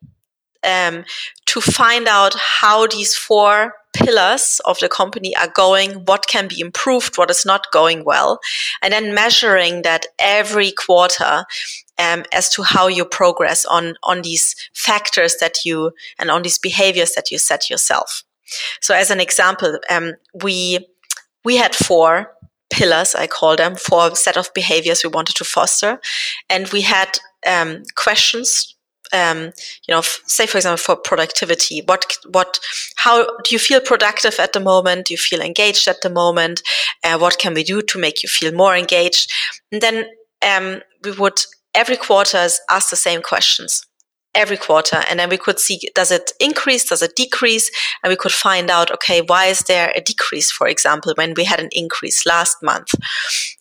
um, 0.63 1.05
to 1.47 1.61
find 1.61 2.07
out 2.07 2.35
how 2.35 2.87
these 2.87 3.17
four 3.17 3.75
pillars 3.97 4.61
of 4.65 4.79
the 4.81 4.89
company 4.89 5.35
are 5.37 5.49
going, 5.49 6.05
what 6.05 6.27
can 6.27 6.49
be 6.49 6.61
improved, 6.61 7.17
what 7.17 7.31
is 7.31 7.47
not 7.47 7.73
going 7.73 8.05
well, 8.05 8.39
and 8.83 8.93
then 8.93 9.15
measuring 9.15 9.83
that 9.83 10.07
every 10.19 10.71
quarter 10.73 11.45
um, 11.99 12.25
as 12.33 12.51
to 12.51 12.63
how 12.63 12.89
you 12.89 13.05
progress 13.05 13.65
on 13.65 13.95
on 14.03 14.23
these 14.23 14.55
factors 14.75 15.37
that 15.41 15.65
you 15.65 15.93
and 16.19 16.31
on 16.31 16.43
these 16.43 16.59
behaviors 16.59 17.15
that 17.15 17.31
you 17.31 17.39
set 17.39 17.71
yourself. 17.71 18.23
So, 18.81 18.95
as 18.95 19.11
an 19.11 19.21
example, 19.21 19.79
um, 19.91 20.13
we 20.43 20.87
we 21.45 21.57
had 21.57 21.75
four 21.75 22.33
pillars, 22.71 23.15
I 23.15 23.27
call 23.27 23.57
them, 23.57 23.77
four 23.77 24.15
set 24.15 24.37
of 24.37 24.53
behaviors 24.55 25.03
we 25.03 25.11
wanted 25.11 25.37
to 25.37 25.45
foster, 25.45 26.01
and 26.51 26.69
we 26.69 26.83
had 26.83 27.19
um, 27.47 27.83
questions 27.95 28.76
um, 29.13 29.53
you 29.87 29.95
know, 29.95 30.03
say 30.03 30.47
for 30.47 30.59
example 30.59 30.79
for 30.79 30.97
productivity, 30.97 31.83
what 31.87 32.17
what 32.31 32.59
how 32.97 33.25
do 33.45 33.55
you 33.55 33.59
feel 33.59 33.81
productive 33.81 34.39
at 34.39 34.53
the 34.53 34.61
moment? 34.61 35.07
Do 35.07 35.15
you 35.15 35.19
feel 35.19 35.41
engaged 35.41 35.89
at 35.89 36.03
the 36.03 36.11
moment? 36.11 36.63
Uh, 37.05 37.19
what 37.19 37.39
can 37.39 37.55
we 37.55 37.65
do 37.65 37.83
to 37.83 37.99
make 37.99 38.23
you 38.23 38.29
feel 38.29 38.53
more 38.53 38.77
engaged? 38.77 39.33
And 39.73 39.81
then 39.81 40.07
um, 40.47 40.83
we 41.05 41.13
would 41.13 41.41
every 41.75 41.97
quarter 41.97 42.49
ask 42.71 42.91
the 42.91 42.97
same 42.97 43.23
questions 43.23 43.83
every 44.37 44.57
quarter 44.57 45.03
and 45.09 45.19
then 45.19 45.31
we 45.31 45.39
could 45.39 45.59
see 45.59 45.81
does 45.95 46.11
it 46.11 46.33
increase 46.39 46.89
does 46.89 47.03
it 47.03 47.17
decrease 47.17 47.71
and 48.03 48.11
we 48.11 48.17
could 48.17 48.33
find 48.33 48.71
out 48.71 48.91
okay 48.91 49.23
why 49.23 49.47
is 49.47 49.61
there 49.61 49.91
a 49.97 50.01
decrease 50.01 50.51
for 50.51 50.69
example 50.69 51.13
when 51.17 51.33
we 51.37 51.45
had 51.45 51.59
an 51.59 51.71
increase 51.73 52.27
last 52.27 52.59
month 52.63 52.95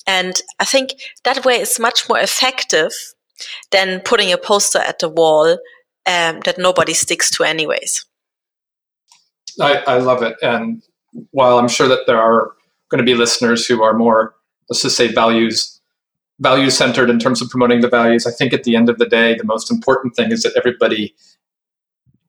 and 0.05 0.41
i 0.59 0.65
think 0.65 0.91
that 1.23 1.45
way 1.45 1.59
is 1.59 1.79
much 1.79 2.07
more 2.09 2.19
effective 2.19 2.91
than 3.71 3.99
putting 4.01 4.31
a 4.31 4.37
poster 4.37 4.79
at 4.79 4.99
the 4.99 5.09
wall 5.09 5.57
um, 6.07 6.39
that 6.45 6.57
nobody 6.57 6.93
sticks 6.93 7.29
to 7.31 7.43
anyways 7.43 8.05
I, 9.59 9.77
I 9.87 9.97
love 9.97 10.21
it 10.23 10.35
and 10.41 10.83
while 11.31 11.57
i'm 11.57 11.69
sure 11.69 11.87
that 11.87 12.07
there 12.07 12.21
are 12.21 12.51
going 12.89 12.99
to 12.99 13.05
be 13.05 13.15
listeners 13.15 13.65
who 13.65 13.83
are 13.83 13.93
more 13.93 14.35
let's 14.69 14.81
just 14.81 14.97
say 14.97 15.07
values 15.07 15.75
value 16.39 16.69
centered 16.69 17.09
in 17.09 17.19
terms 17.19 17.41
of 17.41 17.49
promoting 17.49 17.81
the 17.81 17.89
values. 17.89 18.25
I 18.25 18.31
think 18.31 18.53
at 18.53 18.63
the 18.63 18.75
end 18.75 18.89
of 18.89 18.97
the 18.97 19.05
day, 19.05 19.35
the 19.35 19.43
most 19.43 19.71
important 19.71 20.15
thing 20.15 20.31
is 20.31 20.43
that 20.43 20.53
everybody 20.57 21.15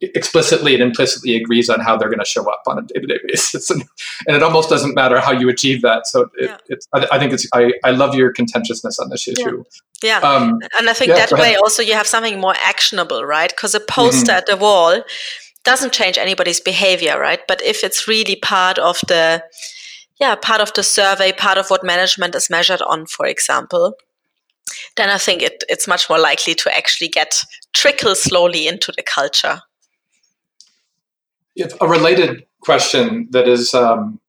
explicitly 0.01 0.75
and 0.75 0.83
implicitly 0.83 1.37
agrees 1.37 1.71
on 1.71 1.81
how 1.81 1.97
they're 1.97 2.09
going 2.09 2.19
to 2.19 2.25
show 2.25 2.51
up 2.51 2.63
on 2.67 2.79
a 2.79 2.83
day-to-day 2.83 3.19
basis 3.27 3.71
and, 3.71 3.83
and 4.27 4.37
it 4.37 4.43
almost 4.43 4.69
doesn't 4.69 4.95
matter 4.95 5.21
how 5.21 5.33
you 5.33 5.49
achieve 5.49 5.83
that 5.83 6.07
so 6.07 6.31
it, 6.37 6.51
yeah. 6.51 6.57
it's 6.69 6.87
I, 6.93 7.07
I, 7.13 7.19
think 7.19 7.33
it's 7.33 7.49
I, 7.55 7.73
I 7.83 7.93
love 7.93 8.15
your 8.15 8.33
contentiousness 8.33 8.99
on 8.99 9.09
this 9.09 9.27
issue 9.27 9.65
yeah, 10.03 10.21
yeah. 10.21 10.29
Um, 10.29 10.61
and 10.79 10.91
i 10.91 10.93
think 10.93 11.11
yeah, 11.11 11.25
that 11.27 11.39
way 11.39 11.57
also 11.57 11.83
you 11.83 11.95
have 11.95 12.07
something 12.07 12.39
more 12.39 12.55
actionable 12.59 13.25
right 13.25 13.51
because 13.51 13.75
a 13.75 13.81
poster 13.81 14.33
mm-hmm. 14.33 14.39
at 14.39 14.47
the 14.47 14.57
wall 14.57 15.03
doesn't 15.65 15.93
change 15.93 16.19
anybody's 16.19 16.61
behavior 16.61 17.19
right 17.19 17.41
but 17.49 17.63
if 17.63 17.83
it's 17.83 18.07
really 18.07 18.37
part 18.37 18.79
of 18.79 19.01
the 19.09 19.43
yeah, 20.19 20.35
part 20.35 20.61
of 20.61 20.73
the 20.75 20.83
survey, 20.83 21.33
part 21.33 21.59
of 21.59 21.69
what 21.69 21.85
management 21.85 22.35
is 22.35 22.49
measured 22.49 22.81
on, 22.83 23.07
for 23.07 23.27
example, 23.27 23.95
then 24.97 25.11
I 25.11 25.19
think 25.19 25.43
it, 25.43 25.63
it's 25.69 25.87
much 25.87 26.09
more 26.09 26.19
likely 26.19 26.55
to 26.55 26.75
actually 26.75 27.09
get 27.09 27.43
trickle 27.75 28.15
slowly 28.15 28.67
into 28.67 28.93
the 28.97 29.03
culture. 29.03 29.61
If 31.57 31.73
a 31.81 31.89
related 31.89 32.47
question 32.61 33.29
that 33.31 33.49
is 33.49 33.75
um, 33.75 34.21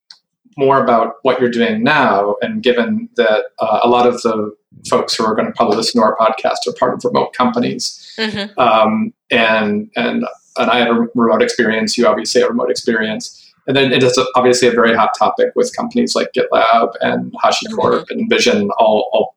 more 0.57 0.81
about 0.81 1.15
what 1.21 1.39
you're 1.39 1.49
doing 1.49 1.83
now, 1.83 2.35
and 2.41 2.63
given 2.63 3.09
that 3.15 3.45
uh, 3.59 3.81
a 3.83 3.89
lot 3.89 4.07
of 4.07 4.21
the 4.23 4.55
folks 4.89 5.15
who 5.15 5.25
are 5.25 5.35
going 5.35 5.47
to 5.47 5.53
probably 5.53 5.77
listen 5.77 6.01
to 6.01 6.05
our 6.05 6.17
podcast 6.17 6.67
are 6.67 6.73
part 6.73 6.93
of 6.93 7.03
remote 7.03 7.33
companies, 7.33 8.15
mm-hmm. 8.17 8.59
um, 8.59 9.13
and 9.29 9.91
and 9.95 10.25
and 10.57 10.71
I 10.71 10.79
have 10.79 10.95
a 10.95 11.07
remote 11.13 11.43
experience. 11.43 11.97
You 11.97 12.07
obviously 12.07 12.41
have 12.41 12.49
a 12.49 12.53
remote 12.53 12.71
experience 12.71 13.47
and 13.67 13.75
then 13.75 13.91
it 13.91 14.01
is 14.01 14.17
obviously 14.35 14.67
a 14.69 14.71
very 14.71 14.95
hot 14.95 15.11
topic 15.17 15.51
with 15.55 15.75
companies 15.75 16.15
like 16.15 16.31
GitLab 16.31 16.93
and 17.01 17.33
HashiCorp 17.43 18.05
mm-hmm. 18.05 18.19
and 18.19 18.29
Vision, 18.29 18.69
all, 18.79 19.09
all, 19.11 19.35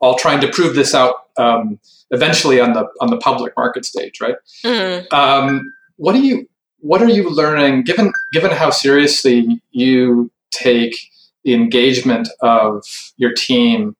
all 0.00 0.16
trying 0.16 0.40
to 0.40 0.48
prove 0.48 0.74
this 0.74 0.92
out 0.92 1.14
um, 1.36 1.78
eventually 2.10 2.60
on 2.60 2.72
the 2.72 2.86
on 3.00 3.10
the 3.10 3.16
public 3.16 3.52
market 3.56 3.84
stage, 3.84 4.20
right? 4.20 4.34
Mm-hmm. 4.64 5.14
Um, 5.14 5.72
what 5.96 6.14
do 6.14 6.20
you 6.20 6.48
what 6.84 7.00
are 7.00 7.08
you 7.08 7.30
learning 7.30 7.82
given 7.82 8.12
given 8.32 8.50
how 8.50 8.68
seriously 8.68 9.60
you 9.70 10.30
take 10.50 10.94
the 11.42 11.54
engagement 11.54 12.28
of 12.40 12.84
your 13.16 13.32
team 13.32 13.96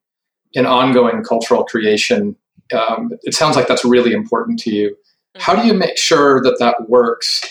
in 0.52 0.66
ongoing 0.66 1.24
cultural 1.24 1.64
creation? 1.64 2.36
Um, 2.74 3.12
it 3.22 3.34
sounds 3.34 3.56
like 3.56 3.68
that's 3.68 3.84
really 3.84 4.12
important 4.12 4.58
to 4.60 4.70
you. 4.70 4.90
Mm-hmm. 4.90 5.40
How 5.40 5.60
do 5.60 5.66
you 5.66 5.72
make 5.72 5.96
sure 5.96 6.42
that 6.42 6.58
that 6.58 6.88
works? 6.88 7.42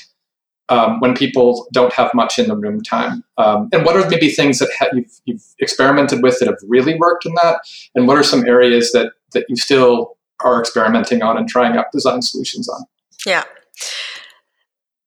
um, 0.69 0.99
when 1.01 1.13
people 1.13 1.67
don't 1.73 1.93
have 1.93 2.13
much 2.13 2.39
in 2.39 2.47
the 2.47 2.55
room 2.55 2.81
time? 2.81 3.23
Um, 3.37 3.69
and 3.73 3.85
what 3.85 3.97
are 3.97 4.09
maybe 4.09 4.29
things 4.29 4.59
that 4.59 4.69
ha- 4.79 4.87
you've, 4.93 5.19
you've, 5.25 5.43
experimented 5.59 6.23
with 6.23 6.39
that 6.39 6.47
have 6.47 6.57
really 6.67 6.95
worked 6.95 7.25
in 7.25 7.33
that? 7.35 7.59
And 7.95 8.07
what 8.07 8.17
are 8.17 8.23
some 8.23 8.45
areas 8.47 8.93
that, 8.93 9.11
that 9.33 9.45
you 9.49 9.57
still 9.57 10.17
are 10.41 10.59
experimenting 10.59 11.21
on 11.21 11.37
and 11.37 11.49
trying 11.49 11.75
out 11.77 11.91
design 11.91 12.21
solutions 12.21 12.69
on? 12.69 12.85
Yeah. 13.25 13.43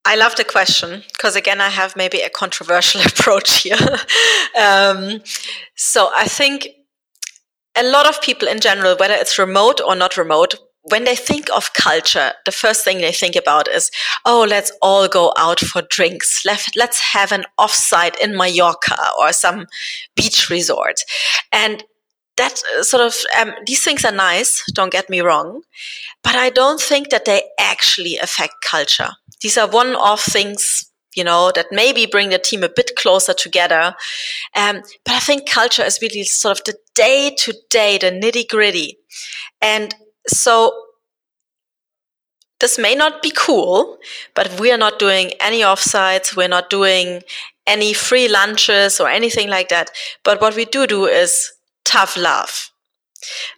I 0.06 0.14
love 0.14 0.36
the 0.36 0.44
question 0.44 1.02
because 1.12 1.34
again, 1.34 1.60
I 1.60 1.68
have 1.68 1.96
maybe 1.96 2.20
a 2.20 2.30
controversial 2.30 3.00
approach 3.06 3.62
here. 3.62 3.76
um, 4.58 5.20
so 5.74 6.10
I 6.14 6.26
think 6.26 6.68
a 7.76 7.82
lot 7.82 8.06
of 8.06 8.22
people 8.22 8.48
in 8.48 8.60
general, 8.60 8.96
whether 8.96 9.14
it's 9.14 9.38
remote 9.38 9.80
or 9.80 9.96
not 9.96 10.16
remote, 10.16 10.54
when 10.88 11.02
they 11.02 11.16
think 11.16 11.48
of 11.54 11.72
culture, 11.72 12.32
the 12.44 12.52
first 12.52 12.84
thing 12.84 12.98
they 12.98 13.10
think 13.10 13.34
about 13.34 13.66
is, 13.66 13.90
oh, 14.24 14.46
let's 14.48 14.70
all 14.80 15.08
go 15.08 15.32
out 15.36 15.58
for 15.58 15.82
drinks. 15.82 16.44
Let's 16.44 17.00
have 17.00 17.32
an 17.32 17.44
offsite 17.58 18.16
in 18.22 18.36
Mallorca 18.36 18.96
or 19.20 19.32
some 19.32 19.66
beach 20.14 20.48
resort. 20.48 21.00
And 21.52 21.82
that 22.36 22.62
uh, 22.78 22.84
sort 22.84 23.02
of, 23.02 23.16
um, 23.38 23.52
these 23.66 23.82
things 23.82 24.04
are 24.04 24.12
nice, 24.12 24.62
don't 24.72 24.92
get 24.92 25.10
me 25.10 25.20
wrong, 25.20 25.62
but 26.22 26.36
I 26.36 26.50
don't 26.50 26.80
think 26.80 27.08
that 27.10 27.24
they 27.24 27.42
actually 27.58 28.18
affect 28.18 28.54
culture. 28.62 29.10
These 29.42 29.58
are 29.58 29.68
one 29.68 29.94
off 29.94 30.24
things 30.24 30.90
you 31.16 31.24
know, 31.24 31.50
that 31.54 31.66
maybe 31.72 32.06
bring 32.06 32.28
the 32.28 32.38
team 32.38 32.62
a 32.62 32.68
bit 32.68 32.94
closer 32.94 33.32
together. 33.32 33.96
Um, 34.54 34.82
but 35.04 35.14
I 35.14 35.18
think 35.18 35.48
culture 35.48 35.82
is 35.82 35.98
really 36.02 36.22
sort 36.24 36.58
of 36.58 36.64
the 36.64 36.76
day 36.94 37.34
to 37.38 37.54
day, 37.70 37.98
the 37.98 38.10
nitty 38.10 38.48
gritty. 38.48 38.98
And 39.62 39.94
so 40.28 40.72
this 42.60 42.78
may 42.78 42.94
not 42.94 43.22
be 43.22 43.32
cool, 43.34 43.98
but 44.34 44.60
we 44.60 44.70
are 44.70 44.78
not 44.78 44.98
doing 44.98 45.32
any 45.40 45.60
offsites. 45.60 46.36
We're 46.36 46.48
not 46.48 46.68
doing 46.68 47.22
any 47.66 47.94
free 47.94 48.28
lunches 48.28 49.00
or 49.00 49.08
anything 49.08 49.48
like 49.48 49.70
that. 49.70 49.90
But 50.22 50.40
what 50.40 50.54
we 50.54 50.66
do 50.66 50.86
do 50.86 51.06
is 51.06 51.50
tough 51.84 52.16
love. 52.16 52.70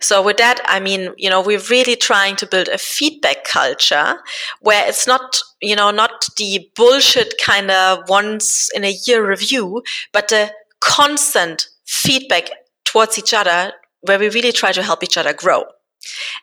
So 0.01 0.23
with 0.23 0.37
that, 0.39 0.61
I 0.65 0.81
mean, 0.81 1.13
you 1.17 1.29
know, 1.31 1.41
we're 1.41 1.63
really 1.71 1.97
trying 1.97 2.37
to 2.37 2.47
build 2.47 2.69
a 2.69 2.79
feedback 2.79 3.45
culture 3.45 4.17
where 4.61 4.89
it's 4.89 5.07
not, 5.07 5.41
you 5.61 5.77
know, 5.77 5.91
not 5.91 6.27
the 6.37 6.69
bullshit 6.77 7.35
kind 7.43 7.71
of 7.71 8.09
once 8.09 8.71
in 8.75 8.85
a 8.85 8.97
year 9.07 9.29
review, 9.29 9.83
but 10.13 10.29
the 10.29 10.53
constant 10.81 11.69
feedback 11.87 12.51
towards 12.85 13.19
each 13.19 13.35
other 13.35 13.73
where 14.03 14.19
we 14.19 14.29
really 14.29 14.53
try 14.53 14.73
to 14.73 14.83
help 14.83 15.03
each 15.03 15.17
other 15.17 15.33
grow. 15.33 15.65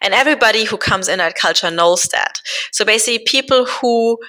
And 0.02 0.14
everybody 0.14 0.66
who 0.66 0.78
comes 0.78 1.08
in 1.08 1.20
that 1.20 1.36
culture 1.36 1.72
knows 1.72 2.08
that. 2.10 2.40
So 2.72 2.84
basically, 2.86 3.24
people 3.26 3.66
who 3.66 4.20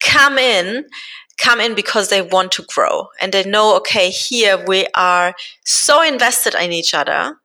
come 0.00 0.38
in 0.38 0.84
come 1.38 1.60
in 1.60 1.74
because 1.74 2.08
they 2.08 2.20
want 2.20 2.52
to 2.52 2.64
grow 2.74 3.08
and 3.20 3.32
they 3.32 3.44
know 3.44 3.76
okay 3.76 4.10
here 4.10 4.62
we 4.66 4.86
are 4.94 5.34
so 5.64 6.02
invested 6.02 6.54
in 6.54 6.70
each 6.72 6.92
other 6.92 7.39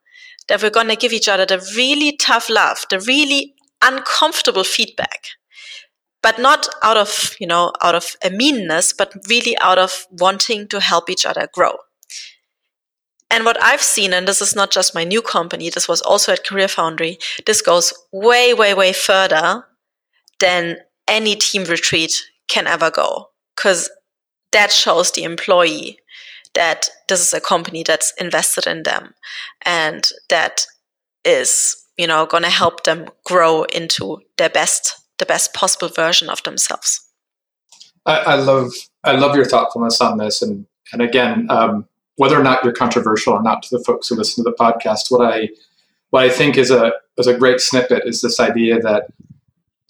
that 0.48 0.62
we're 0.62 0.70
going 0.70 0.88
to 0.88 0.96
give 0.96 1.12
each 1.12 1.28
other 1.28 1.46
the 1.46 1.58
really 1.76 2.16
tough 2.16 2.48
love 2.48 2.84
the 2.90 3.00
really 3.00 3.54
uncomfortable 3.82 4.64
feedback 4.64 5.28
but 6.22 6.38
not 6.38 6.68
out 6.82 6.96
of 6.96 7.36
you 7.38 7.46
know 7.46 7.72
out 7.82 7.94
of 7.94 8.16
a 8.24 8.30
meanness 8.30 8.92
but 8.92 9.12
really 9.28 9.56
out 9.58 9.78
of 9.78 10.06
wanting 10.10 10.66
to 10.68 10.80
help 10.80 11.10
each 11.10 11.26
other 11.26 11.48
grow 11.52 11.76
and 13.30 13.44
what 13.44 13.60
I've 13.62 13.82
seen, 13.82 14.12
and 14.12 14.26
this 14.26 14.40
is 14.40 14.54
not 14.54 14.70
just 14.70 14.94
my 14.94 15.04
new 15.04 15.20
company, 15.20 15.68
this 15.68 15.88
was 15.88 16.00
also 16.00 16.32
at 16.32 16.46
Career 16.46 16.68
Foundry, 16.68 17.18
this 17.44 17.60
goes 17.60 17.92
way, 18.12 18.54
way, 18.54 18.72
way 18.72 18.92
further 18.92 19.64
than 20.38 20.78
any 21.08 21.34
team 21.34 21.64
retreat 21.64 22.22
can 22.48 22.66
ever 22.66 22.90
go. 22.90 23.30
Because 23.56 23.90
that 24.52 24.70
shows 24.70 25.10
the 25.10 25.24
employee 25.24 25.98
that 26.56 26.88
this 27.08 27.20
is 27.20 27.32
a 27.32 27.40
company 27.40 27.84
that's 27.84 28.12
invested 28.20 28.66
in 28.66 28.82
them 28.82 29.14
and 29.64 30.10
that 30.28 30.66
is, 31.24 31.76
you 31.96 32.06
know, 32.06 32.26
going 32.26 32.42
to 32.42 32.50
help 32.50 32.84
them 32.84 33.06
grow 33.24 33.62
into 33.64 34.18
their 34.38 34.48
best, 34.48 35.00
the 35.18 35.26
best 35.26 35.54
possible 35.54 35.88
version 35.88 36.28
of 36.28 36.42
themselves. 36.42 37.00
I, 38.06 38.16
I 38.18 38.34
love, 38.36 38.72
I 39.04 39.12
love 39.12 39.36
your 39.36 39.44
thoughtfulness 39.44 40.00
on 40.00 40.18
this. 40.18 40.42
And, 40.42 40.66
and 40.92 41.02
again, 41.02 41.46
um, 41.50 41.86
whether 42.16 42.38
or 42.38 42.42
not 42.42 42.64
you're 42.64 42.72
controversial 42.72 43.34
or 43.34 43.42
not 43.42 43.62
to 43.64 43.76
the 43.76 43.84
folks 43.84 44.08
who 44.08 44.16
listen 44.16 44.42
to 44.42 44.50
the 44.50 44.56
podcast, 44.56 45.10
what 45.10 45.26
I 45.26 45.50
what 46.10 46.24
I 46.24 46.30
think 46.30 46.56
is 46.56 46.70
a 46.70 46.92
is 47.18 47.26
a 47.26 47.36
great 47.36 47.60
snippet 47.60 48.04
is 48.06 48.20
this 48.20 48.40
idea 48.40 48.80
that 48.80 49.08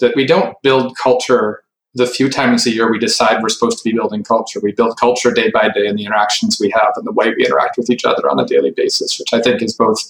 that 0.01 0.17
we 0.17 0.27
don't 0.27 0.61
build 0.63 0.97
culture 0.97 1.63
the 1.97 2.07
few 2.07 2.29
times 2.29 2.67
a 2.67 2.71
year 2.71 2.91
we 2.91 2.99
decide 2.99 3.43
we're 3.43 3.49
supposed 3.49 3.79
to 3.79 3.85
be 3.85 3.95
building 3.95 4.23
culture. 4.23 4.61
We 4.63 4.73
build 4.73 4.99
culture 4.99 5.33
day 5.33 5.51
by 5.51 5.71
day 5.71 5.87
in 5.87 5.97
the 5.97 6.05
interactions 6.05 6.59
we 6.61 6.71
have 6.71 6.93
and 6.97 7.07
the 7.07 7.13
way 7.13 7.33
we 7.35 7.45
interact 7.45 7.79
with 7.79 7.89
each 7.89 8.05
other 8.05 8.29
on 8.29 8.39
a 8.39 8.45
daily 8.45 8.71
basis, 8.71 9.19
which 9.19 9.33
I 9.33 9.41
think 9.41 9.63
is 9.63 9.75
both 9.75 10.01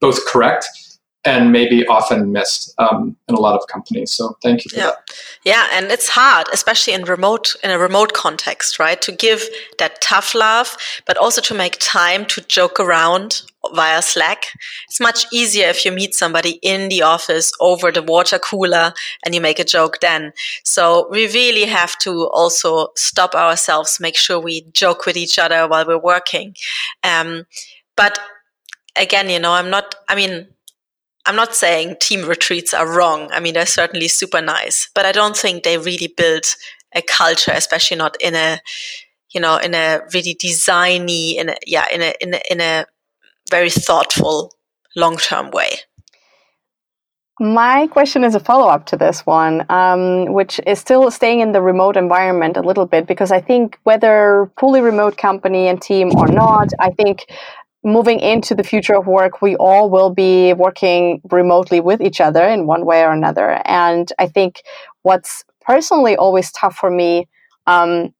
both 0.00 0.26
correct 0.26 0.68
and 1.24 1.52
maybe 1.52 1.86
often 1.86 2.32
missed 2.32 2.74
um, 2.78 3.16
in 3.28 3.34
a 3.34 3.40
lot 3.40 3.54
of 3.54 3.66
companies. 3.66 4.12
So 4.12 4.36
thank 4.42 4.64
you 4.64 4.70
for 4.70 4.76
yeah. 4.76 4.86
that. 4.86 5.10
Yeah, 5.44 5.66
and 5.72 5.86
it's 5.90 6.08
hard, 6.08 6.46
especially 6.52 6.94
in 6.94 7.04
remote 7.04 7.54
in 7.62 7.70
a 7.70 7.78
remote 7.78 8.12
context, 8.12 8.78
right? 8.78 9.00
To 9.02 9.12
give 9.12 9.42
that 9.78 10.00
tough 10.00 10.34
love, 10.34 10.76
but 11.06 11.18
also 11.18 11.40
to 11.42 11.54
make 11.54 11.76
time 11.78 12.24
to 12.26 12.40
joke 12.42 12.80
around 12.80 13.42
via 13.74 14.00
Slack. 14.00 14.46
It's 14.88 15.00
much 15.00 15.26
easier 15.32 15.68
if 15.68 15.84
you 15.84 15.92
meet 15.92 16.14
somebody 16.14 16.58
in 16.62 16.88
the 16.88 17.02
office 17.02 17.52
over 17.60 17.92
the 17.92 18.02
water 18.02 18.38
cooler 18.38 18.94
and 19.24 19.34
you 19.34 19.40
make 19.42 19.58
a 19.58 19.64
joke 19.64 20.00
then. 20.00 20.32
So 20.64 21.06
we 21.10 21.26
really 21.26 21.66
have 21.66 21.98
to 21.98 22.28
also 22.28 22.88
stop 22.96 23.34
ourselves, 23.34 24.00
make 24.00 24.16
sure 24.16 24.40
we 24.40 24.62
joke 24.72 25.04
with 25.04 25.16
each 25.16 25.38
other 25.38 25.68
while 25.68 25.86
we're 25.86 25.98
working. 25.98 26.56
Um, 27.04 27.46
but 27.96 28.18
again, 28.96 29.28
you 29.28 29.38
know, 29.38 29.52
I'm 29.52 29.68
not, 29.68 29.94
I 30.08 30.14
mean, 30.14 30.48
I'm 31.30 31.36
not 31.36 31.54
saying 31.54 31.94
team 32.00 32.26
retreats 32.26 32.74
are 32.74 32.92
wrong. 32.92 33.30
I 33.30 33.38
mean, 33.38 33.54
they're 33.54 33.64
certainly 33.64 34.08
super 34.08 34.40
nice, 34.40 34.90
but 34.96 35.06
I 35.06 35.12
don't 35.12 35.36
think 35.36 35.62
they 35.62 35.78
really 35.78 36.08
build 36.08 36.42
a 36.92 37.02
culture, 37.02 37.52
especially 37.54 37.98
not 37.98 38.16
in 38.20 38.34
a, 38.34 38.58
you 39.30 39.40
know, 39.40 39.56
in 39.56 39.72
a 39.72 40.00
really 40.12 40.34
designy, 40.34 41.36
in 41.36 41.50
a, 41.50 41.54
yeah, 41.64 41.86
in 41.92 42.02
a, 42.02 42.12
in 42.20 42.34
a, 42.34 42.40
in 42.50 42.60
a 42.60 42.84
very 43.48 43.70
thoughtful, 43.70 44.52
long-term 44.96 45.52
way. 45.52 45.70
My 47.38 47.86
question 47.86 48.24
is 48.24 48.34
a 48.34 48.40
follow 48.40 48.66
up 48.66 48.86
to 48.86 48.96
this 48.96 49.24
one, 49.24 49.64
um, 49.70 50.32
which 50.32 50.60
is 50.66 50.80
still 50.80 51.12
staying 51.12 51.38
in 51.38 51.52
the 51.52 51.62
remote 51.62 51.96
environment 51.96 52.56
a 52.56 52.60
little 52.60 52.86
bit, 52.86 53.06
because 53.06 53.30
I 53.30 53.40
think 53.40 53.78
whether 53.84 54.50
fully 54.58 54.80
remote 54.80 55.16
company 55.16 55.68
and 55.68 55.80
team 55.80 56.10
or 56.16 56.26
not, 56.26 56.70
I 56.80 56.90
think 56.90 57.26
moving 57.82 58.20
into 58.20 58.54
the 58.54 58.62
future 58.62 58.94
of 58.94 59.06
work, 59.06 59.40
we 59.40 59.56
all 59.56 59.88
will 59.88 60.10
be 60.10 60.52
working 60.52 61.20
remotely 61.30 61.80
with 61.80 62.00
each 62.00 62.20
other 62.20 62.46
in 62.46 62.66
one 62.66 62.84
way 62.84 63.02
or 63.02 63.12
another. 63.12 63.60
And 63.64 64.12
I 64.18 64.26
think 64.26 64.62
what's 65.02 65.44
personally 65.60 66.16
always 66.16 66.52
tough 66.52 66.76
for 66.76 66.90
me 66.90 67.28
um, 67.66 68.14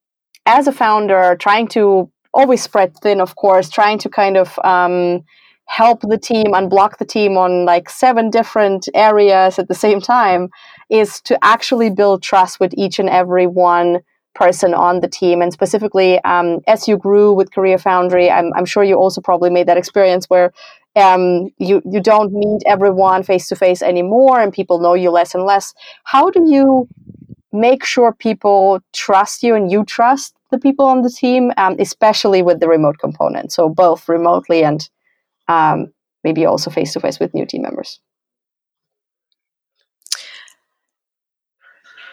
as 0.46 0.66
a 0.66 0.72
founder, 0.72 1.36
trying 1.38 1.68
to 1.68 2.10
always 2.32 2.62
spread 2.62 2.96
thin, 2.98 3.20
of 3.20 3.36
course, 3.36 3.68
trying 3.68 3.98
to 3.98 4.08
kind 4.08 4.36
of 4.36 4.58
um, 4.64 5.22
help 5.66 6.00
the 6.02 6.18
team, 6.18 6.46
unblock 6.48 6.98
the 6.98 7.04
team 7.04 7.36
on 7.36 7.64
like 7.64 7.90
seven 7.90 8.30
different 8.30 8.88
areas 8.94 9.58
at 9.58 9.68
the 9.68 9.74
same 9.74 10.00
time, 10.00 10.48
is 10.88 11.20
to 11.22 11.38
actually 11.44 11.90
build 11.90 12.22
trust 12.22 12.60
with 12.60 12.72
each 12.76 12.98
and 12.98 13.08
every 13.08 13.46
one 13.46 14.00
person 14.34 14.74
on 14.74 15.00
the 15.00 15.08
team. 15.08 15.42
And 15.42 15.52
specifically, 15.52 16.22
um, 16.24 16.60
as 16.66 16.88
you 16.88 16.96
grew 16.96 17.32
with 17.32 17.52
Career 17.52 17.78
Foundry, 17.78 18.30
I'm, 18.30 18.52
I'm, 18.54 18.64
sure 18.64 18.84
you 18.84 18.94
also 18.96 19.20
probably 19.20 19.50
made 19.50 19.66
that 19.66 19.76
experience 19.76 20.26
where 20.26 20.52
um, 20.96 21.50
you, 21.58 21.82
you 21.84 22.00
don't 22.00 22.32
meet 22.32 22.62
everyone 22.66 23.22
face 23.22 23.48
to 23.48 23.56
face 23.56 23.82
anymore 23.82 24.40
and 24.40 24.52
people 24.52 24.80
know 24.80 24.94
you 24.94 25.10
less 25.10 25.34
and 25.34 25.44
less. 25.44 25.74
How 26.04 26.30
do 26.30 26.44
you 26.48 26.88
make 27.52 27.84
sure 27.84 28.12
people 28.12 28.80
trust 28.92 29.42
you 29.42 29.54
and 29.54 29.70
you 29.70 29.84
trust 29.84 30.34
the 30.50 30.58
people 30.58 30.86
on 30.86 31.02
the 31.02 31.10
team, 31.10 31.52
um, 31.56 31.76
especially 31.78 32.42
with 32.42 32.60
the 32.60 32.68
remote 32.68 32.98
component? 32.98 33.52
So, 33.52 33.68
both 33.68 34.08
remotely 34.08 34.64
and 34.64 34.88
um, 35.48 35.92
maybe 36.24 36.44
also 36.44 36.70
face 36.70 36.92
to 36.92 37.00
face 37.00 37.18
with 37.18 37.34
new 37.34 37.46
team 37.46 37.62
members. 37.62 38.00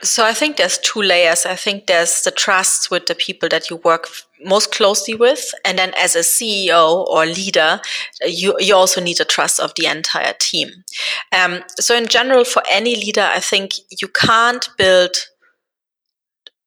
So 0.07 0.23
I 0.25 0.33
think 0.33 0.55
there's 0.55 0.77
two 0.77 1.01
layers. 1.01 1.45
I 1.45 1.55
think 1.55 1.87
there's 1.87 2.21
the 2.21 2.31
trust 2.31 2.89
with 2.89 3.07
the 3.07 3.15
people 3.15 3.49
that 3.49 3.69
you 3.69 3.75
work 3.77 4.07
most 4.45 4.71
closely 4.71 5.13
with, 5.15 5.53
and 5.65 5.77
then 5.77 5.93
as 5.97 6.15
a 6.15 6.19
CEO 6.19 7.05
or 7.07 7.25
leader, 7.25 7.81
you 8.25 8.55
you 8.59 8.73
also 8.73 9.01
need 9.01 9.17
the 9.17 9.25
trust 9.25 9.59
of 9.59 9.73
the 9.75 9.85
entire 9.85 10.33
team. 10.39 10.69
Um, 11.37 11.61
so 11.77 11.93
in 11.93 12.07
general, 12.07 12.45
for 12.45 12.63
any 12.71 12.95
leader, 12.95 13.27
I 13.29 13.41
think 13.41 13.73
you 14.01 14.07
can't 14.07 14.69
build 14.77 15.11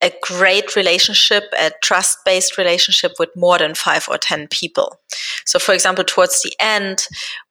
a 0.03 0.13
great 0.23 0.77
relationship, 0.77 1.45
a 1.59 1.71
trust 1.83 2.19
based 2.25 2.57
relationship 2.57 3.13
with 3.19 3.29
more 3.37 3.59
than 3.59 3.75
five 3.75 4.07
or 4.09 4.17
10 4.17 4.49
people. 4.49 4.99
So, 5.45 5.59
for 5.59 5.73
example, 5.73 6.05
towards 6.05 6.43
the 6.43 6.55
end, 6.59 7.07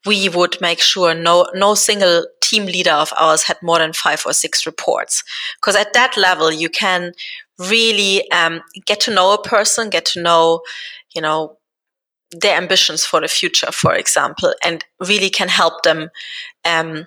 we 0.06 0.30
would 0.30 0.60
make 0.60 0.82
sure 0.82 1.14
no, 1.14 1.48
no 1.54 1.76
single 1.76 2.26
team 2.42 2.66
leader 2.66 2.92
of 2.92 3.14
ours 3.18 3.44
had 3.44 3.58
more 3.62 3.78
than 3.78 3.94
five 3.94 4.24
or 4.26 4.34
six 4.34 4.66
reports. 4.66 5.24
Because 5.62 5.76
at 5.76 5.94
that 5.94 6.18
level, 6.18 6.52
you 6.52 6.70
can 6.70 7.14
really 7.60 8.30
um, 8.32 8.62
get 8.86 9.00
to 9.02 9.14
know 9.14 9.34
a 9.34 9.42
person, 9.42 9.90
get 9.90 10.06
to 10.06 10.22
know, 10.22 10.62
you 11.14 11.22
know, 11.22 11.58
their 12.32 12.58
ambitions 12.58 13.06
for 13.06 13.22
the 13.22 13.28
future, 13.28 13.72
for 13.72 13.94
example, 13.94 14.54
and 14.64 14.86
really 15.00 15.30
can 15.30 15.50
help 15.50 15.84
them 15.84 16.10
um, 16.66 17.06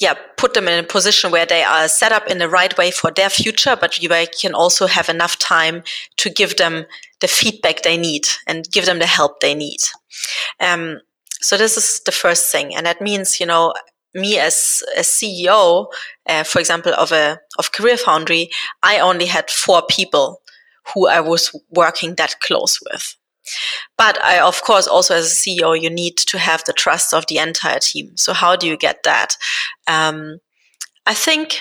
yeah, 0.00 0.14
put 0.36 0.54
them 0.54 0.68
in 0.68 0.84
a 0.84 0.86
position 0.86 1.30
where 1.30 1.46
they 1.46 1.62
are 1.62 1.88
set 1.88 2.12
up 2.12 2.28
in 2.28 2.38
the 2.38 2.48
right 2.48 2.76
way 2.78 2.90
for 2.90 3.10
their 3.10 3.28
future, 3.28 3.76
but 3.78 4.00
you 4.00 4.08
can 4.40 4.54
also 4.54 4.86
have 4.86 5.08
enough 5.08 5.38
time 5.38 5.82
to 6.18 6.30
give 6.30 6.56
them 6.56 6.86
the 7.20 7.28
feedback 7.28 7.82
they 7.82 7.96
need 7.96 8.26
and 8.46 8.70
give 8.70 8.86
them 8.86 9.00
the 9.00 9.06
help 9.06 9.40
they 9.40 9.54
need. 9.54 9.80
Um, 10.60 11.00
so 11.40 11.56
this 11.56 11.76
is 11.76 12.00
the 12.04 12.12
first 12.12 12.50
thing, 12.50 12.74
and 12.76 12.86
that 12.86 13.00
means 13.00 13.40
you 13.40 13.46
know 13.46 13.74
me 14.14 14.38
as 14.38 14.82
a 14.96 15.00
CEO, 15.00 15.86
uh, 16.26 16.44
for 16.44 16.58
example, 16.58 16.92
of 16.94 17.12
a 17.12 17.38
of 17.58 17.72
Career 17.72 17.96
Foundry, 17.96 18.50
I 18.82 18.98
only 18.98 19.26
had 19.26 19.50
four 19.50 19.82
people 19.88 20.40
who 20.94 21.06
I 21.06 21.20
was 21.20 21.54
working 21.70 22.14
that 22.16 22.40
close 22.40 22.78
with. 22.90 23.16
But 23.96 24.22
I, 24.22 24.38
of 24.40 24.62
course, 24.62 24.86
also 24.86 25.14
as 25.14 25.26
a 25.26 25.34
CEO, 25.34 25.80
you 25.80 25.90
need 25.90 26.16
to 26.16 26.38
have 26.38 26.64
the 26.64 26.72
trust 26.72 27.14
of 27.14 27.26
the 27.26 27.38
entire 27.38 27.78
team. 27.78 28.16
So 28.16 28.32
how 28.32 28.56
do 28.56 28.66
you 28.66 28.76
get 28.76 29.02
that? 29.04 29.36
Um, 29.86 30.38
I 31.06 31.14
think 31.14 31.60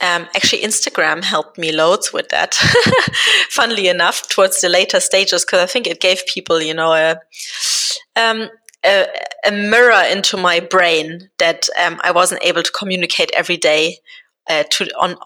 um, 0.00 0.26
actually 0.34 0.62
Instagram 0.62 1.22
helped 1.22 1.58
me 1.58 1.72
loads 1.72 2.12
with 2.12 2.28
that. 2.30 2.54
Funnily 3.50 3.88
enough, 3.88 4.28
towards 4.28 4.60
the 4.60 4.68
later 4.68 5.00
stages, 5.00 5.44
because 5.44 5.60
I 5.60 5.66
think 5.66 5.86
it 5.86 6.00
gave 6.00 6.24
people, 6.26 6.62
you 6.62 6.72
know, 6.72 6.92
a, 6.92 7.16
um, 8.16 8.48
a, 8.84 9.06
a, 9.44 9.52
mirror 9.52 10.02
into 10.10 10.36
my 10.36 10.60
brain 10.60 11.30
that 11.38 11.68
um, 11.84 12.00
I 12.02 12.10
wasn't 12.10 12.44
able 12.44 12.62
to 12.62 12.72
communicate 12.72 13.30
every 13.34 13.56
day 13.56 13.98
uh, 14.48 14.64
to 14.70 14.86
on 14.98 15.16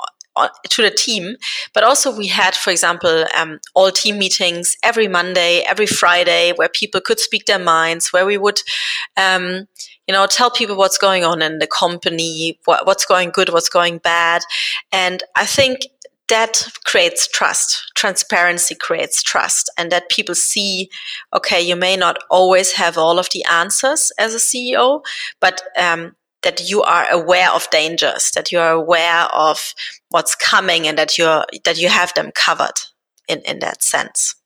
to 0.68 0.83
the 0.83 0.90
team. 0.90 1.37
But 1.72 1.85
also, 1.85 2.14
we 2.14 2.27
had, 2.29 2.55
for 2.55 2.70
example, 2.70 3.27
um, 3.37 3.61
all 3.75 3.90
team 3.90 4.18
meetings 4.18 4.77
every 4.83 5.09
Monday, 5.09 5.62
every 5.66 5.87
Friday, 5.87 6.53
where 6.57 6.68
people 6.68 7.01
could 7.01 7.20
speak 7.20 7.46
their 7.46 7.59
minds, 7.59 8.12
where 8.12 8.27
we 8.27 8.38
would, 8.38 8.61
um, 9.16 9.66
you 10.07 10.12
know, 10.12 10.27
tell 10.27 10.51
people 10.51 10.77
what's 10.77 10.99
going 10.99 11.25
on 11.25 11.42
in 11.42 11.59
the 11.59 11.66
company, 11.66 12.59
what, 12.64 12.87
what's 12.87 13.05
going 13.05 13.31
good, 13.31 13.49
what's 13.51 13.68
going 13.68 13.99
bad. 13.99 14.42
And 14.92 15.22
I 15.37 15.46
think 15.46 15.87
that 16.29 16.66
creates 16.85 17.29
trust. 17.29 17.92
Transparency 17.94 18.75
creates 18.75 19.22
trust, 19.22 19.70
and 19.79 19.92
that 19.92 20.09
people 20.09 20.35
see, 20.35 20.90
okay, 21.33 21.61
you 21.61 21.77
may 21.77 21.96
not 21.96 22.18
always 22.31 22.72
have 22.72 22.99
all 22.99 23.18
of 23.18 23.29
the 23.33 23.44
answers 23.44 24.12
as 24.18 24.35
a 24.35 24.38
CEO, 24.38 25.03
but 25.40 25.62
um, 25.79 26.16
that 26.46 26.70
you 26.70 26.80
are 26.82 27.11
aware 27.11 27.50
of 27.50 27.68
dangers, 27.70 28.30
that 28.37 28.52
you 28.52 28.61
are 28.61 28.70
aware 28.70 29.24
of 29.35 29.74
what's 30.11 30.37
coming, 30.37 30.87
and 30.87 30.96
that 30.96 31.18
you're 31.18 31.44
that 31.64 31.76
you 31.76 31.88
have 31.88 32.14
them 32.14 32.30
covered 32.35 32.78
in 33.28 33.40
in 33.40 33.59
that 33.59 33.82
sense. 33.82 34.37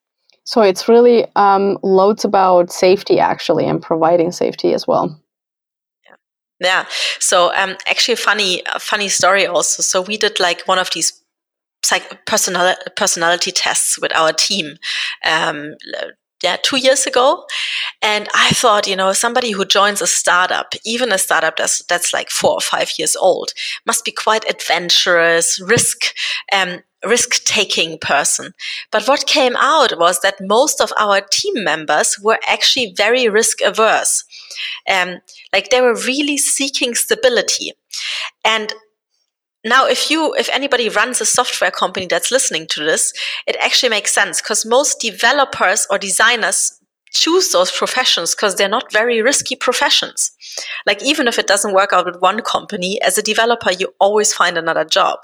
So 0.44 0.62
it's 0.62 0.88
really 0.88 1.26
um, 1.36 1.78
loads 1.82 2.24
about 2.24 2.72
safety 2.72 3.20
actually 3.20 3.66
and 3.66 3.82
providing 3.82 4.32
safety 4.32 4.72
as 4.72 4.86
well. 4.86 5.20
Yeah. 6.58 6.86
So 7.18 7.54
um, 7.54 7.76
actually, 7.86 8.16
funny 8.16 8.62
funny 8.78 9.08
story 9.08 9.46
also. 9.46 9.82
So 9.82 10.00
we 10.00 10.16
did 10.16 10.40
like 10.40 10.66
one 10.66 10.78
of 10.78 10.90
these 10.94 11.22
psych- 11.84 12.24
personal 12.24 12.74
personality 12.96 13.52
tests 13.52 14.00
with 14.00 14.16
our 14.16 14.32
team. 14.32 14.76
Um, 15.24 15.74
yeah, 16.42 16.56
two 16.62 16.78
years 16.78 17.06
ago. 17.06 17.44
And 18.02 18.28
I 18.34 18.50
thought, 18.50 18.86
you 18.86 18.96
know, 18.96 19.12
somebody 19.12 19.50
who 19.50 19.64
joins 19.64 20.00
a 20.00 20.06
startup, 20.06 20.74
even 20.84 21.12
a 21.12 21.18
startup 21.18 21.56
that's, 21.56 21.84
that's 21.84 22.12
like 22.12 22.30
four 22.30 22.52
or 22.52 22.60
five 22.60 22.92
years 22.98 23.16
old, 23.16 23.52
must 23.86 24.04
be 24.04 24.12
quite 24.12 24.48
adventurous, 24.48 25.60
risk, 25.60 26.14
um, 26.52 26.80
risk 27.04 27.44
taking 27.44 27.98
person. 27.98 28.52
But 28.90 29.06
what 29.06 29.26
came 29.26 29.56
out 29.56 29.98
was 29.98 30.20
that 30.20 30.40
most 30.40 30.80
of 30.80 30.92
our 30.98 31.20
team 31.20 31.64
members 31.64 32.18
were 32.22 32.38
actually 32.48 32.94
very 32.96 33.28
risk 33.28 33.60
averse. 33.62 34.24
Um, 34.88 35.20
like 35.52 35.70
they 35.70 35.80
were 35.80 35.94
really 35.94 36.38
seeking 36.38 36.94
stability. 36.94 37.72
And 38.44 38.74
now 39.64 39.86
if 39.86 40.10
you 40.10 40.34
if 40.34 40.48
anybody 40.52 40.88
runs 40.88 41.20
a 41.20 41.26
software 41.26 41.70
company 41.70 42.06
that's 42.06 42.30
listening 42.30 42.66
to 42.66 42.84
this 42.84 43.12
it 43.46 43.56
actually 43.60 43.88
makes 43.88 44.12
sense 44.12 44.40
because 44.40 44.64
most 44.64 45.00
developers 45.00 45.86
or 45.90 45.98
designers 45.98 46.80
choose 47.12 47.50
those 47.50 47.70
professions 47.70 48.34
because 48.34 48.54
they're 48.54 48.68
not 48.68 48.92
very 48.92 49.20
risky 49.20 49.56
professions. 49.56 50.30
Like 50.86 51.02
even 51.02 51.26
if 51.26 51.38
it 51.38 51.46
doesn't 51.46 51.74
work 51.74 51.92
out 51.92 52.06
with 52.06 52.20
one 52.20 52.40
company 52.42 53.00
as 53.02 53.18
a 53.18 53.22
developer 53.22 53.72
you 53.72 53.92
always 53.98 54.32
find 54.32 54.56
another 54.56 54.84
job. 54.84 55.20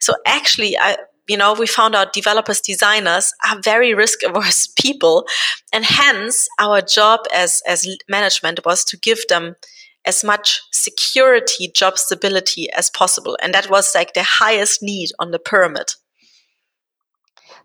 So 0.00 0.14
actually 0.26 0.76
i 0.78 0.96
you 1.28 1.36
know 1.36 1.52
we 1.52 1.66
found 1.66 1.94
out 1.94 2.12
developers 2.12 2.60
designers 2.60 3.34
are 3.48 3.60
very 3.60 3.94
risk 3.94 4.22
averse 4.22 4.66
people 4.82 5.26
and 5.72 5.84
hence 5.84 6.48
our 6.58 6.80
job 6.80 7.20
as 7.32 7.62
as 7.66 7.86
management 8.08 8.64
was 8.64 8.84
to 8.84 8.96
give 8.96 9.20
them 9.28 9.54
as 10.04 10.24
much 10.24 10.62
security 10.72 11.70
job 11.74 11.98
stability 11.98 12.70
as 12.72 12.90
possible. 12.90 13.36
And 13.42 13.52
that 13.54 13.70
was 13.70 13.94
like 13.94 14.14
the 14.14 14.22
highest 14.22 14.82
need 14.82 15.10
on 15.18 15.30
the 15.30 15.38
pyramid 15.38 15.86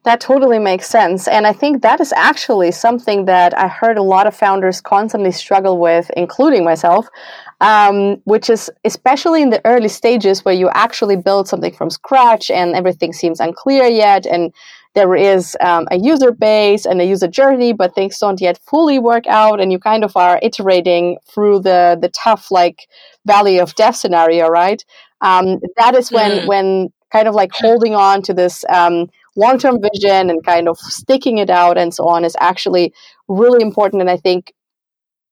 that 0.04 0.20
totally 0.20 0.60
makes 0.60 0.88
sense. 0.88 1.28
And 1.28 1.48
I 1.48 1.54
think 1.54 1.82
that 1.82 2.00
is 2.02 2.14
actually 2.14 2.72
something 2.72 3.26
that 3.26 3.58
I 3.58 3.68
heard 3.68 3.98
a 3.98 4.04
lot 4.04 4.28
of 4.28 4.36
founders 4.36 4.82
constantly 4.82 5.32
struggle 5.32 5.80
with, 5.80 6.10
including 6.18 6.66
myself, 6.66 7.08
um, 7.62 8.18
which 8.26 8.50
is 8.50 8.70
especially 8.84 9.42
in 9.42 9.50
the 9.50 9.62
early 9.66 9.88
stages 9.88 10.44
where 10.44 10.54
you 10.54 10.70
actually 10.74 11.16
build 11.16 11.48
something 11.48 11.74
from 11.74 11.90
scratch 11.90 12.52
and 12.52 12.76
everything 12.76 13.14
seems 13.14 13.40
unclear 13.40 13.86
yet. 13.86 14.26
And 14.26 14.54
there 14.94 15.16
is 15.16 15.58
um, 15.62 15.88
a 15.90 15.98
user 15.98 16.32
base 16.32 16.86
and 16.86 17.02
a 17.02 17.06
user 17.06 17.28
journey, 17.28 17.74
but 17.74 17.96
things 17.96 18.20
don't 18.20 18.42
yet 18.42 18.60
fully 18.60 19.00
work 19.00 19.26
out. 19.26 19.60
And 19.60 19.72
you 19.72 19.80
kind 19.80 20.04
of 20.04 20.16
are 20.18 20.40
iterating 20.44 21.18
through 21.26 21.62
the, 21.62 21.98
the 22.00 22.10
tough, 22.10 22.52
like, 22.52 22.88
valley 23.26 23.58
of 23.58 23.74
death 23.76 23.96
scenario, 23.96 24.50
right? 24.50 24.84
Um, 25.22 25.62
that 25.78 25.96
is 25.96 26.12
when, 26.12 26.32
mm. 26.32 26.48
when 26.48 26.94
kind 27.12 27.28
of 27.28 27.34
like 27.34 27.52
holding 27.54 27.96
on 27.96 28.22
to 28.24 28.34
this 28.34 28.66
um, 28.70 29.10
long 29.36 29.58
term 29.58 29.80
vision 29.82 30.30
and 30.30 30.46
kind 30.46 30.68
of 30.68 30.78
sticking 30.78 31.38
it 31.38 31.50
out 31.50 31.78
and 31.78 31.94
so 31.94 32.08
on 32.08 32.24
is 32.24 32.36
actually 32.40 32.94
really 33.28 33.62
important. 33.62 34.02
And 34.02 34.10
I 34.10 34.18
think 34.18 34.54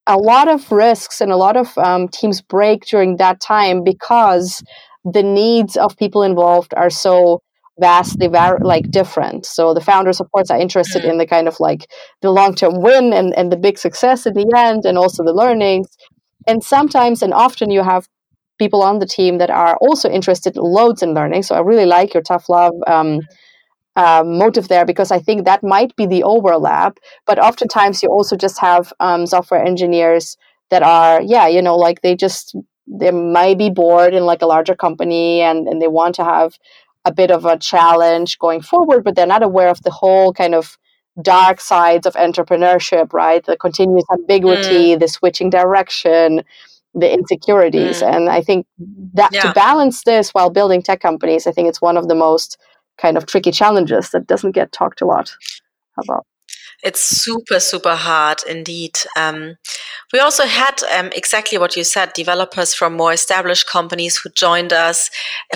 a 0.08 0.18
lot 0.18 0.48
of 0.48 0.72
risks 0.72 1.22
and 1.22 1.32
a 1.32 1.38
lot 1.38 1.56
of 1.58 1.78
um, 1.78 2.08
teams 2.08 2.42
break 2.42 2.86
during 2.86 3.18
that 3.18 3.40
time 3.40 3.84
because 3.84 4.64
the 5.06 5.24
needs 5.24 5.78
of 5.78 5.98
people 5.98 6.24
involved 6.24 6.74
are 6.76 6.90
so 6.90 7.42
vastly 7.80 8.28
var- 8.28 8.60
like 8.62 8.92
different 8.92 9.46
so 9.46 9.74
the 9.74 9.82
founders 9.82 10.20
of 10.20 10.30
course 10.32 10.52
are 10.52 10.60
interested 10.60 11.04
in 11.04 11.18
the 11.18 11.26
kind 11.26 11.48
of 11.48 11.60
like 11.60 11.90
the 12.22 12.30
long-term 12.30 12.82
win 12.82 13.14
and, 13.14 13.36
and 13.36 13.52
the 13.52 13.58
big 13.58 13.78
success 13.78 14.28
at 14.28 14.36
the 14.36 14.46
end 14.56 14.86
and 14.86 14.98
also 14.98 15.24
the 15.24 15.34
learnings 15.34 15.88
and 16.48 16.64
sometimes 16.64 17.24
and 17.24 17.34
often 17.34 17.72
you 17.72 17.82
have 17.82 18.08
people 18.60 18.84
on 18.84 19.00
the 19.00 19.06
team 19.06 19.40
that 19.40 19.50
are 19.50 19.78
also 19.78 20.10
interested 20.10 20.56
loads 20.58 21.02
in 21.02 21.14
learning 21.14 21.42
so 21.42 21.56
i 21.56 21.60
really 21.60 21.86
like 21.86 22.14
your 22.14 22.22
tough 22.22 22.50
love 22.50 22.74
um, 22.86 23.20
uh, 23.96 24.24
motive 24.26 24.68
there 24.68 24.86
because 24.86 25.12
I 25.12 25.20
think 25.20 25.46
that 25.46 25.64
might 25.64 25.96
be 25.96 26.06
the 26.06 26.24
overlap. 26.24 26.98
But 27.26 27.40
oftentimes 27.40 28.02
you 28.02 28.10
also 28.10 28.36
just 28.36 28.60
have 28.60 28.94
um, 29.00 29.26
software 29.26 29.64
engineers 29.64 30.38
that 30.70 30.84
are, 30.84 31.22
yeah, 31.22 31.48
you 31.48 31.62
know, 31.62 31.76
like 31.76 32.02
they 32.02 32.16
just 32.16 32.56
they 32.88 33.12
might 33.12 33.58
be 33.58 33.70
bored 33.70 34.14
in 34.14 34.26
like 34.26 34.42
a 34.42 34.48
larger 34.48 34.76
company 34.76 35.42
and, 35.42 35.68
and 35.68 35.82
they 35.82 35.88
want 35.88 36.16
to 36.16 36.24
have 36.24 36.58
a 37.06 37.12
bit 37.12 37.32
of 37.32 37.46
a 37.46 37.58
challenge 37.58 38.38
going 38.40 38.62
forward, 38.62 39.04
but 39.04 39.16
they're 39.16 39.26
not 39.26 39.44
aware 39.44 39.70
of 39.70 39.82
the 39.84 39.92
whole 39.92 40.34
kind 40.34 40.54
of 40.54 40.78
dark 41.22 41.60
sides 41.60 42.06
of 42.06 42.14
entrepreneurship, 42.16 43.14
right? 43.14 43.46
The 43.46 43.58
continuous 43.58 44.06
ambiguity, 44.12 44.96
mm. 44.96 45.00
the 45.00 45.08
switching 45.08 45.50
direction, 45.50 46.44
the 46.94 47.12
insecurities. 47.12 48.02
Mm. 48.02 48.16
And 48.16 48.30
I 48.30 48.42
think 48.42 48.66
that 49.14 49.32
yeah. 49.34 49.42
to 49.42 49.54
balance 49.54 50.04
this 50.04 50.32
while 50.32 50.50
building 50.50 50.82
tech 50.82 51.00
companies, 51.00 51.48
I 51.48 51.52
think 51.52 51.68
it's 51.70 51.82
one 51.82 51.98
of 51.98 52.08
the 52.08 52.16
most 52.16 52.58
kind 53.02 53.18
of 53.18 53.26
tricky 53.26 53.52
challenges 53.52 54.12
that 54.12 54.28
doesn't 54.28 54.52
get 54.52 54.72
talked 54.72 55.02
a 55.02 55.06
lot 55.06 55.36
about. 55.98 56.26
It's 56.84 57.00
super, 57.00 57.60
super 57.60 57.96
hard 57.96 58.40
indeed. 58.50 58.98
Um, 59.16 59.58
we 60.12 60.20
also 60.20 60.46
had 60.46 60.82
um, 60.98 61.12
exactly 61.16 61.58
what 61.60 61.76
you 61.76 61.84
said 61.84 62.14
developers 62.14 62.74
from 62.74 62.94
more 62.94 63.14
established 63.14 63.70
companies 63.70 64.18
who 64.18 64.30
joined 64.32 64.74
us, 64.74 65.12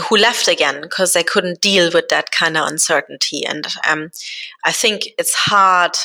who 0.08 0.18
left 0.18 0.48
again 0.48 0.82
because 0.82 1.14
they 1.14 1.24
couldn't 1.24 1.62
deal 1.62 1.90
with 1.94 2.10
that 2.10 2.32
kind 2.32 2.56
of 2.58 2.68
uncertainty. 2.68 3.44
And 3.46 3.66
um, 3.90 4.12
I 4.64 4.72
think 4.72 5.10
it's 5.18 5.34
hard, 5.34 5.98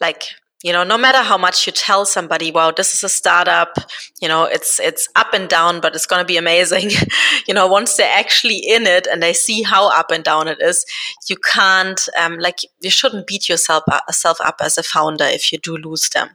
like, 0.00 0.22
you 0.62 0.72
know 0.72 0.84
no 0.84 0.96
matter 0.96 1.18
how 1.18 1.36
much 1.36 1.66
you 1.66 1.72
tell 1.72 2.06
somebody 2.06 2.50
wow 2.50 2.70
this 2.70 2.94
is 2.94 3.04
a 3.04 3.08
startup 3.08 3.76
you 4.20 4.28
know 4.28 4.44
it's 4.44 4.80
it's 4.80 5.08
up 5.14 5.34
and 5.34 5.48
down 5.48 5.80
but 5.80 5.94
it's 5.94 6.06
going 6.06 6.20
to 6.20 6.26
be 6.26 6.36
amazing. 6.36 6.90
You 7.48 7.54
know 7.54 7.68
once 7.68 7.96
they're 7.96 8.18
actually 8.18 8.56
in 8.56 8.86
it 8.86 9.06
and 9.06 9.22
they 9.22 9.32
see 9.32 9.62
how 9.62 9.88
up 9.88 10.10
and 10.10 10.24
down 10.24 10.48
it 10.48 10.58
is 10.60 10.84
you 11.28 11.36
can't 11.36 12.00
um, 12.18 12.38
like 12.38 12.58
you 12.80 12.90
shouldn't 12.90 13.28
beat 13.28 13.48
yourself 13.48 13.84
up, 13.86 14.04
up 14.44 14.56
as 14.60 14.78
a 14.78 14.82
founder 14.82 15.26
if 15.26 15.52
you 15.52 15.58
do 15.58 15.76
lose 15.76 16.08
them. 16.08 16.30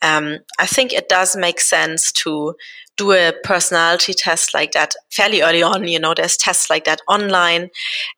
Um, 0.00 0.38
i 0.58 0.66
think 0.66 0.92
it 0.92 1.08
does 1.08 1.36
make 1.36 1.60
sense 1.60 2.12
to 2.12 2.54
do 2.98 3.12
a 3.12 3.32
personality 3.44 4.12
test 4.12 4.52
like 4.52 4.72
that 4.72 4.94
fairly 5.10 5.40
early 5.40 5.62
on. 5.62 5.88
You 5.88 5.98
know 6.00 6.12
there's 6.14 6.36
tests 6.36 6.68
like 6.68 6.84
that 6.84 7.00
online 7.08 7.70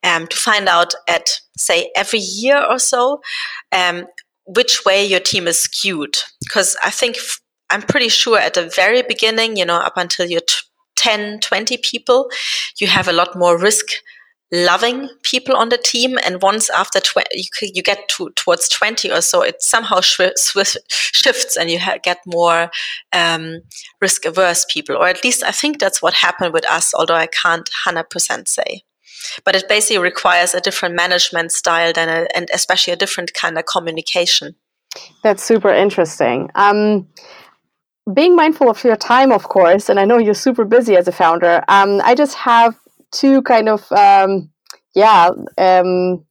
um, 0.03 0.26
to 0.26 0.37
find 0.37 0.68
out 0.68 0.94
at 1.07 1.40
say 1.57 1.90
every 1.94 2.18
year 2.18 2.64
or 2.68 2.79
so 2.79 3.20
um, 3.70 4.07
which 4.54 4.84
way 4.84 5.04
your 5.04 5.20
team 5.20 5.46
is 5.46 5.58
skewed. 5.58 6.16
Because 6.40 6.76
I 6.84 6.90
think 6.90 7.16
f- 7.16 7.40
I'm 7.70 7.82
pretty 7.82 8.08
sure 8.08 8.38
at 8.38 8.54
the 8.54 8.68
very 8.74 9.02
beginning, 9.02 9.56
you 9.56 9.64
know, 9.64 9.76
up 9.76 9.96
until 9.96 10.26
you're 10.26 10.40
t- 10.40 10.56
10, 10.96 11.40
20 11.40 11.76
people, 11.78 12.30
you 12.78 12.86
have 12.86 13.08
a 13.08 13.12
lot 13.12 13.36
more 13.36 13.58
risk 13.58 13.86
loving 14.52 15.08
people 15.22 15.56
on 15.56 15.68
the 15.68 15.78
team. 15.78 16.18
And 16.26 16.42
once 16.42 16.68
after 16.70 17.00
tw- 17.00 17.32
you, 17.32 17.44
you 17.62 17.82
get 17.82 18.08
to, 18.08 18.30
towards 18.30 18.68
20 18.68 19.10
or 19.10 19.20
so, 19.20 19.42
it 19.42 19.62
somehow 19.62 20.00
sh- 20.00 20.20
shifts 20.88 21.56
and 21.56 21.70
you 21.70 21.78
ha- 21.78 21.98
get 22.02 22.18
more 22.26 22.70
um, 23.12 23.60
risk 24.00 24.24
averse 24.24 24.66
people. 24.68 24.96
Or 24.96 25.06
at 25.06 25.22
least 25.24 25.44
I 25.44 25.52
think 25.52 25.78
that's 25.78 26.02
what 26.02 26.14
happened 26.14 26.52
with 26.52 26.66
us, 26.68 26.92
although 26.94 27.14
I 27.14 27.28
can't 27.28 27.70
100% 27.86 28.48
say 28.48 28.82
but 29.44 29.54
it 29.54 29.68
basically 29.68 29.98
requires 29.98 30.54
a 30.54 30.61
different 30.61 30.94
management 30.94 31.52
style 31.52 31.92
than 31.92 32.09
a, 32.09 32.26
and 32.35 32.48
especially 32.52 32.92
a 32.92 32.96
different 32.96 33.35
kind 33.35 33.59
of 33.59 33.64
communication. 33.66 34.54
That's 35.22 35.42
super 35.42 35.70
interesting. 35.70 36.50
Um, 36.54 37.09
being 38.14 38.35
mindful 38.35 38.68
of 38.70 38.83
your 38.83 38.96
time 38.96 39.30
of 39.30 39.44
course 39.44 39.88
and 39.88 40.00
i 40.00 40.04
know 40.04 40.18
you're 40.18 40.35
super 40.35 40.64
busy 40.64 40.96
as 40.96 41.06
a 41.06 41.12
founder 41.12 41.62
um, 41.68 42.00
i 42.02 42.14
just 42.14 42.35
have 42.35 42.74
two 43.12 43.42
kind 43.42 43.68
of 43.68 43.90
um, 43.92 44.50
yeah 44.94 45.30
um, 45.59 46.24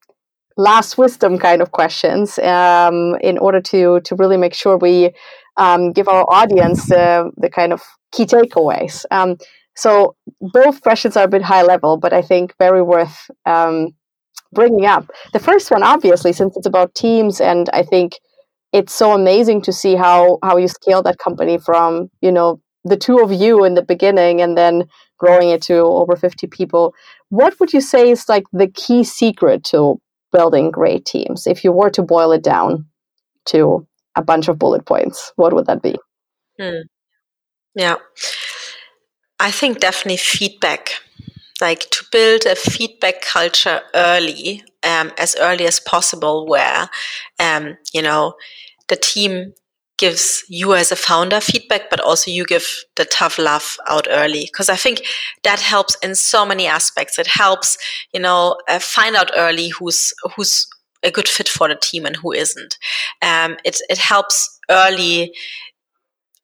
last 0.57 0.97
wisdom 0.97 1.37
kind 1.37 1.61
of 1.61 1.71
questions 1.71 2.37
um, 2.39 3.15
in 3.21 3.37
order 3.37 3.61
to 3.61 4.01
to 4.01 4.15
really 4.15 4.37
make 4.37 4.53
sure 4.53 4.77
we 4.77 5.11
um, 5.57 5.91
give 5.91 6.07
our 6.07 6.25
audience 6.29 6.87
the, 6.87 7.31
the 7.37 7.49
kind 7.49 7.73
of 7.73 7.81
key 8.11 8.25
takeaways 8.25 9.05
so 9.79 10.15
both 10.41 10.81
questions 10.81 11.15
are 11.15 11.23
a 11.23 11.29
bit 11.29 11.41
high 11.41 11.63
level, 11.63 11.95
but 11.95 12.11
I 12.11 12.21
think 12.21 12.53
very 12.59 12.81
worth 12.81 13.31
um, 13.45 13.91
bringing 14.51 14.85
up. 14.85 15.09
The 15.31 15.39
first 15.39 15.71
one, 15.71 15.83
obviously, 15.83 16.33
since 16.33 16.57
it's 16.57 16.67
about 16.67 16.95
teams, 16.95 17.39
and 17.39 17.69
I 17.71 17.83
think 17.83 18.19
it's 18.73 18.93
so 18.93 19.13
amazing 19.13 19.61
to 19.61 19.71
see 19.71 19.95
how 19.95 20.37
how 20.43 20.57
you 20.57 20.67
scale 20.67 21.01
that 21.03 21.17
company 21.17 21.57
from 21.57 22.09
you 22.21 22.31
know 22.31 22.59
the 22.83 22.97
two 22.97 23.19
of 23.19 23.31
you 23.31 23.63
in 23.63 23.75
the 23.75 23.81
beginning 23.81 24.41
and 24.41 24.57
then 24.57 24.83
growing 25.17 25.49
it 25.49 25.61
to 25.61 25.75
over 25.75 26.15
50 26.15 26.47
people 26.47 26.93
what 27.29 27.59
would 27.59 27.73
you 27.73 27.81
say 27.81 28.09
is 28.09 28.29
like 28.29 28.45
the 28.53 28.67
key 28.67 29.03
secret 29.03 29.63
to 29.65 29.99
building 30.31 30.71
great 30.71 31.03
teams 31.05 31.45
if 31.45 31.63
you 31.63 31.71
were 31.73 31.89
to 31.89 32.01
boil 32.01 32.31
it 32.31 32.43
down 32.43 32.85
to 33.45 33.85
a 34.15 34.21
bunch 34.21 34.47
of 34.47 34.57
bullet 34.57 34.85
points 34.85 35.33
what 35.35 35.53
would 35.53 35.65
that 35.65 35.81
be 35.81 35.95
hmm. 36.59 36.81
yeah 37.75 37.95
I 39.39 39.51
think 39.51 39.79
definitely 39.79 40.17
feedback. 40.17 41.01
Like 41.61 41.89
to 41.91 42.05
build 42.11 42.45
a 42.45 42.55
feedback 42.55 43.21
culture 43.21 43.81
early, 43.93 44.63
um, 44.83 45.11
as 45.17 45.35
early 45.39 45.67
as 45.67 45.79
possible, 45.79 46.47
where 46.47 46.89
um, 47.37 47.77
you 47.93 48.01
know 48.01 48.35
the 48.87 48.95
team 48.95 49.53
gives 49.97 50.45
you 50.47 50.73
as 50.73 50.91
a 50.91 50.95
founder 50.95 51.41
feedback, 51.41 51.89
but 51.89 51.99
also 51.99 52.31
you 52.31 52.45
give 52.45 52.65
the 52.95 53.03
tough 53.03 53.37
love 53.37 53.75
out 53.89 54.07
early. 54.09 54.45
Because 54.45 54.69
I 54.69 54.77
think 54.77 55.05
that 55.43 55.59
helps 55.59 55.95
in 56.01 56.15
so 56.15 56.45
many 56.45 56.65
aspects. 56.65 57.19
It 57.19 57.27
helps, 57.27 57.77
you 58.13 58.21
know, 58.21 58.57
uh, 58.69 58.79
find 58.79 59.17
out 59.17 59.31
early 59.35 59.69
who's 59.69 60.13
who's 60.35 60.65
a 61.03 61.11
good 61.11 61.27
fit 61.27 61.49
for 61.49 61.67
the 61.67 61.75
team 61.75 62.05
and 62.05 62.15
who 62.15 62.31
isn't. 62.31 62.77
Um, 63.21 63.57
it 63.65 63.81
it 63.89 63.97
helps 63.97 64.59
early 64.69 65.33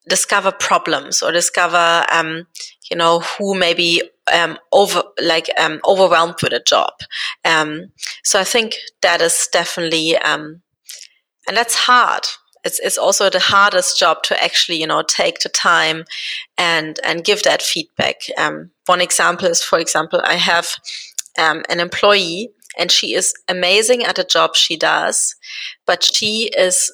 discover 0.08 0.52
problems 0.52 1.22
or 1.22 1.32
discover, 1.32 2.04
um, 2.10 2.46
you 2.90 2.96
know, 2.96 3.20
who 3.20 3.54
maybe 3.54 4.02
um, 4.32 4.58
over 4.72 5.02
like 5.20 5.48
um, 5.58 5.80
overwhelmed 5.86 6.36
with 6.42 6.52
a 6.52 6.60
job. 6.60 6.92
Um, 7.44 7.92
so 8.24 8.40
I 8.40 8.44
think 8.44 8.76
that 9.02 9.20
is 9.20 9.48
definitely, 9.52 10.16
um, 10.16 10.62
and 11.48 11.56
that's 11.56 11.74
hard. 11.74 12.22
It's, 12.64 12.80
it's 12.80 12.98
also 12.98 13.30
the 13.30 13.38
hardest 13.38 13.98
job 13.98 14.24
to 14.24 14.42
actually, 14.42 14.80
you 14.80 14.86
know, 14.88 15.02
take 15.02 15.38
the 15.40 15.48
time 15.48 16.04
and 16.58 16.98
and 17.04 17.24
give 17.24 17.44
that 17.44 17.62
feedback. 17.62 18.16
Um, 18.36 18.70
one 18.86 19.00
example 19.00 19.46
is, 19.46 19.62
for 19.62 19.78
example, 19.78 20.20
I 20.24 20.34
have 20.34 20.76
um, 21.38 21.62
an 21.68 21.78
employee 21.78 22.50
and 22.76 22.90
she 22.90 23.14
is 23.14 23.32
amazing 23.48 24.04
at 24.04 24.16
the 24.16 24.24
job 24.24 24.56
she 24.56 24.76
does, 24.76 25.36
but 25.86 26.02
she 26.02 26.50
is 26.58 26.92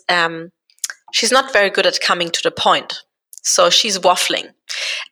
she's 1.12 1.32
not 1.32 1.52
very 1.52 1.70
good 1.70 1.86
at 1.86 2.00
coming 2.00 2.30
to 2.30 2.42
the 2.42 2.50
point. 2.50 3.02
So 3.42 3.70
she's 3.70 3.98
waffling. 3.98 4.52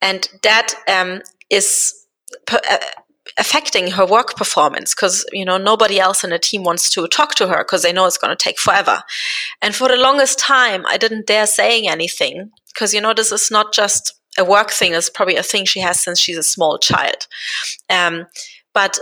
And 0.01 0.28
that 0.42 0.74
um, 0.88 1.22
is 1.51 1.94
per- 2.46 2.61
uh, 2.68 2.78
affecting 3.38 3.90
her 3.92 4.07
work 4.07 4.36
performance 4.36 4.94
because 4.94 5.24
you 5.32 5.44
know 5.44 5.57
nobody 5.57 6.01
else 6.01 6.24
in 6.24 6.30
the 6.30 6.38
team 6.38 6.64
wants 6.64 6.90
to 6.90 7.07
talk 7.09 7.34
to 7.34 7.46
her 7.48 7.59
because 7.59 7.82
they 7.82 7.92
know 7.92 8.07
it's 8.07 8.18
going 8.18 8.34
to 8.34 8.44
take 8.44 8.59
forever 8.59 9.03
and 9.62 9.74
for 9.74 9.88
the 9.88 9.96
longest 9.96 10.38
time 10.38 10.84
i 10.86 10.96
didn't 10.96 11.26
dare 11.26 11.46
saying 11.46 11.88
anything 11.88 12.51
because 12.74 12.92
you 12.92 13.01
know 13.01 13.14
this 13.14 13.30
is 13.30 13.51
not 13.51 13.72
just 13.72 14.14
a 14.38 14.44
work 14.44 14.70
thing 14.70 14.92
it's 14.92 15.11
probably 15.11 15.36
a 15.36 15.42
thing 15.42 15.64
she 15.64 15.80
has 15.80 16.01
since 16.01 16.18
she's 16.18 16.38
a 16.38 16.42
small 16.42 16.78
child 16.78 17.26
um, 17.88 18.26
but 18.74 18.98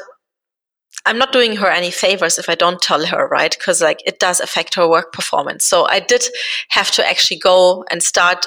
I'm 1.08 1.16
not 1.16 1.32
doing 1.32 1.56
her 1.56 1.68
any 1.68 1.90
favors 1.90 2.38
if 2.38 2.50
I 2.50 2.54
don't 2.54 2.82
tell 2.82 3.06
her, 3.06 3.26
right? 3.28 3.56
Because 3.58 3.80
like 3.80 4.00
it 4.04 4.20
does 4.20 4.40
affect 4.40 4.74
her 4.74 4.86
work 4.86 5.10
performance. 5.12 5.64
So 5.64 5.86
I 5.86 6.00
did 6.00 6.24
have 6.68 6.90
to 6.92 7.08
actually 7.08 7.38
go 7.38 7.84
and 7.90 8.02
start 8.02 8.46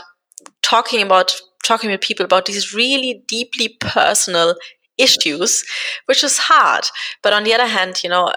talking 0.62 1.02
about 1.02 1.34
talking 1.64 1.90
with 1.90 2.02
people 2.02 2.24
about 2.24 2.46
these 2.46 2.74
really 2.74 3.24
deeply 3.28 3.78
personal 3.80 4.56
issues, 4.98 5.64
which 6.06 6.24
is 6.24 6.38
hard. 6.38 6.86
But 7.24 7.34
on 7.34 7.44
the 7.44 7.54
other 7.54 7.68
hand, 7.68 8.04
you 8.04 8.10
know, 8.12 8.32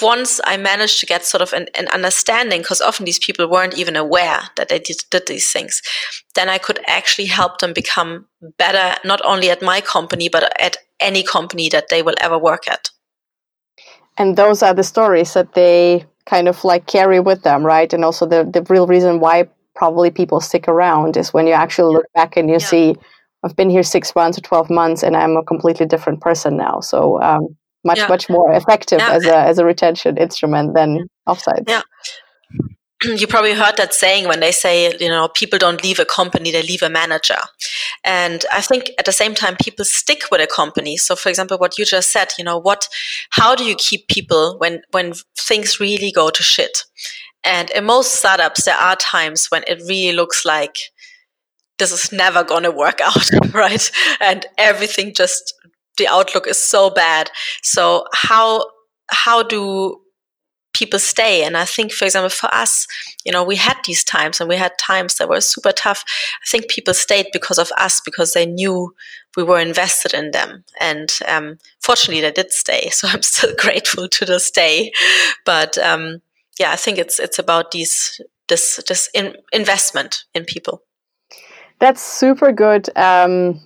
once 0.00 0.40
I 0.44 0.56
managed 0.56 1.00
to 1.00 1.06
get 1.06 1.24
sort 1.24 1.42
of 1.42 1.52
an, 1.52 1.66
an 1.74 1.88
understanding, 1.88 2.60
because 2.60 2.80
often 2.80 3.06
these 3.06 3.18
people 3.18 3.50
weren't 3.50 3.78
even 3.78 3.96
aware 3.96 4.42
that 4.56 4.68
they 4.68 4.78
did, 4.78 4.98
did, 5.10 5.26
these 5.26 5.52
things, 5.52 5.82
then 6.34 6.48
I 6.48 6.58
could 6.58 6.78
actually 6.86 7.26
help 7.26 7.58
them 7.58 7.72
become 7.72 8.26
better, 8.58 8.96
not 9.04 9.20
only 9.24 9.50
at 9.50 9.62
my 9.62 9.80
company, 9.80 10.28
but 10.28 10.52
at 10.60 10.76
any 11.00 11.22
company 11.22 11.68
that 11.68 11.88
they 11.88 12.02
will 12.02 12.14
ever 12.20 12.38
work 12.38 12.68
at. 12.68 12.90
And 14.18 14.36
those 14.36 14.62
are 14.62 14.74
the 14.74 14.82
stories 14.82 15.34
that 15.34 15.54
they 15.54 16.04
kind 16.26 16.48
of 16.48 16.62
like 16.64 16.86
carry 16.86 17.20
with 17.20 17.42
them, 17.42 17.64
right? 17.64 17.92
And 17.92 18.04
also 18.04 18.26
the, 18.26 18.44
the 18.44 18.62
real 18.68 18.86
reason 18.86 19.20
why 19.20 19.48
probably 19.74 20.10
people 20.10 20.40
stick 20.40 20.68
around 20.68 21.16
is 21.16 21.32
when 21.32 21.46
you 21.46 21.54
actually 21.54 21.94
look 21.94 22.06
back 22.14 22.36
and 22.36 22.48
you 22.48 22.56
yeah. 22.56 22.66
see, 22.66 22.96
I've 23.42 23.56
been 23.56 23.70
here 23.70 23.82
six 23.82 24.14
months 24.14 24.36
or 24.36 24.42
12 24.42 24.68
months 24.68 25.02
and 25.02 25.16
I'm 25.16 25.36
a 25.36 25.44
completely 25.44 25.86
different 25.86 26.20
person 26.20 26.56
now. 26.56 26.80
So, 26.80 27.20
um, 27.22 27.56
much, 27.82 27.96
yeah. 27.96 28.08
much 28.08 28.28
more 28.28 28.52
effective 28.52 28.98
yeah. 28.98 29.12
as, 29.12 29.24
a, 29.24 29.36
as 29.36 29.58
a 29.58 29.64
retention 29.64 30.18
instrument 30.18 30.74
than 30.74 31.08
offsites. 31.26 31.64
Yeah 31.66 31.80
you 33.04 33.26
probably 33.26 33.54
heard 33.54 33.76
that 33.76 33.94
saying 33.94 34.28
when 34.28 34.40
they 34.40 34.52
say, 34.52 34.94
you 34.98 35.08
know, 35.08 35.28
people 35.28 35.58
don't 35.58 35.82
leave 35.82 35.98
a 35.98 36.04
company, 36.04 36.50
they 36.50 36.62
leave 36.62 36.82
a 36.82 36.90
manager. 36.90 37.38
And 38.04 38.44
I 38.52 38.60
think 38.60 38.90
at 38.98 39.04
the 39.04 39.12
same 39.12 39.34
time, 39.34 39.56
people 39.62 39.84
stick 39.84 40.24
with 40.30 40.40
a 40.40 40.46
company. 40.46 40.96
So 40.96 41.16
for 41.16 41.28
example, 41.28 41.58
what 41.58 41.78
you 41.78 41.84
just 41.84 42.10
said, 42.10 42.32
you 42.38 42.44
know, 42.44 42.58
what, 42.58 42.88
how 43.30 43.54
do 43.54 43.64
you 43.64 43.74
keep 43.74 44.08
people 44.08 44.56
when, 44.58 44.82
when 44.90 45.14
things 45.36 45.80
really 45.80 46.12
go 46.12 46.30
to 46.30 46.42
shit? 46.42 46.84
And 47.42 47.70
in 47.70 47.84
most 47.84 48.16
startups, 48.16 48.64
there 48.64 48.76
are 48.76 48.96
times 48.96 49.46
when 49.46 49.64
it 49.66 49.80
really 49.88 50.14
looks 50.14 50.44
like 50.44 50.76
this 51.78 51.92
is 51.92 52.12
never 52.12 52.44
going 52.44 52.64
to 52.64 52.70
work 52.70 53.00
out, 53.04 53.30
right? 53.54 53.90
And 54.20 54.46
everything 54.58 55.14
just, 55.14 55.54
the 55.96 56.06
outlook 56.06 56.46
is 56.46 56.58
so 56.58 56.90
bad. 56.90 57.30
So 57.62 58.04
how, 58.12 58.66
how 59.10 59.42
do 59.42 59.99
people 60.72 60.98
stay. 60.98 61.44
And 61.44 61.56
I 61.56 61.64
think, 61.64 61.92
for 61.92 62.04
example, 62.04 62.30
for 62.30 62.52
us, 62.54 62.86
you 63.24 63.32
know, 63.32 63.42
we 63.42 63.56
had 63.56 63.76
these 63.84 64.04
times 64.04 64.40
and 64.40 64.48
we 64.48 64.56
had 64.56 64.72
times 64.78 65.16
that 65.16 65.28
were 65.28 65.40
super 65.40 65.72
tough. 65.72 66.04
I 66.42 66.50
think 66.50 66.68
people 66.68 66.94
stayed 66.94 67.26
because 67.32 67.58
of 67.58 67.70
us, 67.76 68.00
because 68.00 68.32
they 68.32 68.46
knew 68.46 68.94
we 69.36 69.42
were 69.42 69.58
invested 69.58 70.14
in 70.14 70.30
them. 70.30 70.64
And 70.80 71.18
um, 71.28 71.58
fortunately, 71.80 72.20
they 72.20 72.32
did 72.32 72.52
stay. 72.52 72.90
So 73.00 73.08
I'm 73.08 73.22
still 73.22 73.54
grateful 73.56 74.08
to 74.08 74.24
this 74.24 74.50
day. 74.50 74.92
But 75.44 75.78
um, 75.78 76.20
yeah, 76.58 76.72
I 76.72 76.76
think 76.76 76.98
it's 76.98 77.18
it's 77.18 77.38
about 77.38 77.70
these 77.70 78.20
this 78.48 78.82
this 78.88 79.08
in, 79.14 79.36
investment 79.52 80.24
in 80.34 80.44
people. 80.44 80.82
That's 81.78 82.02
super 82.02 82.52
good. 82.52 82.90
Um, 82.96 83.60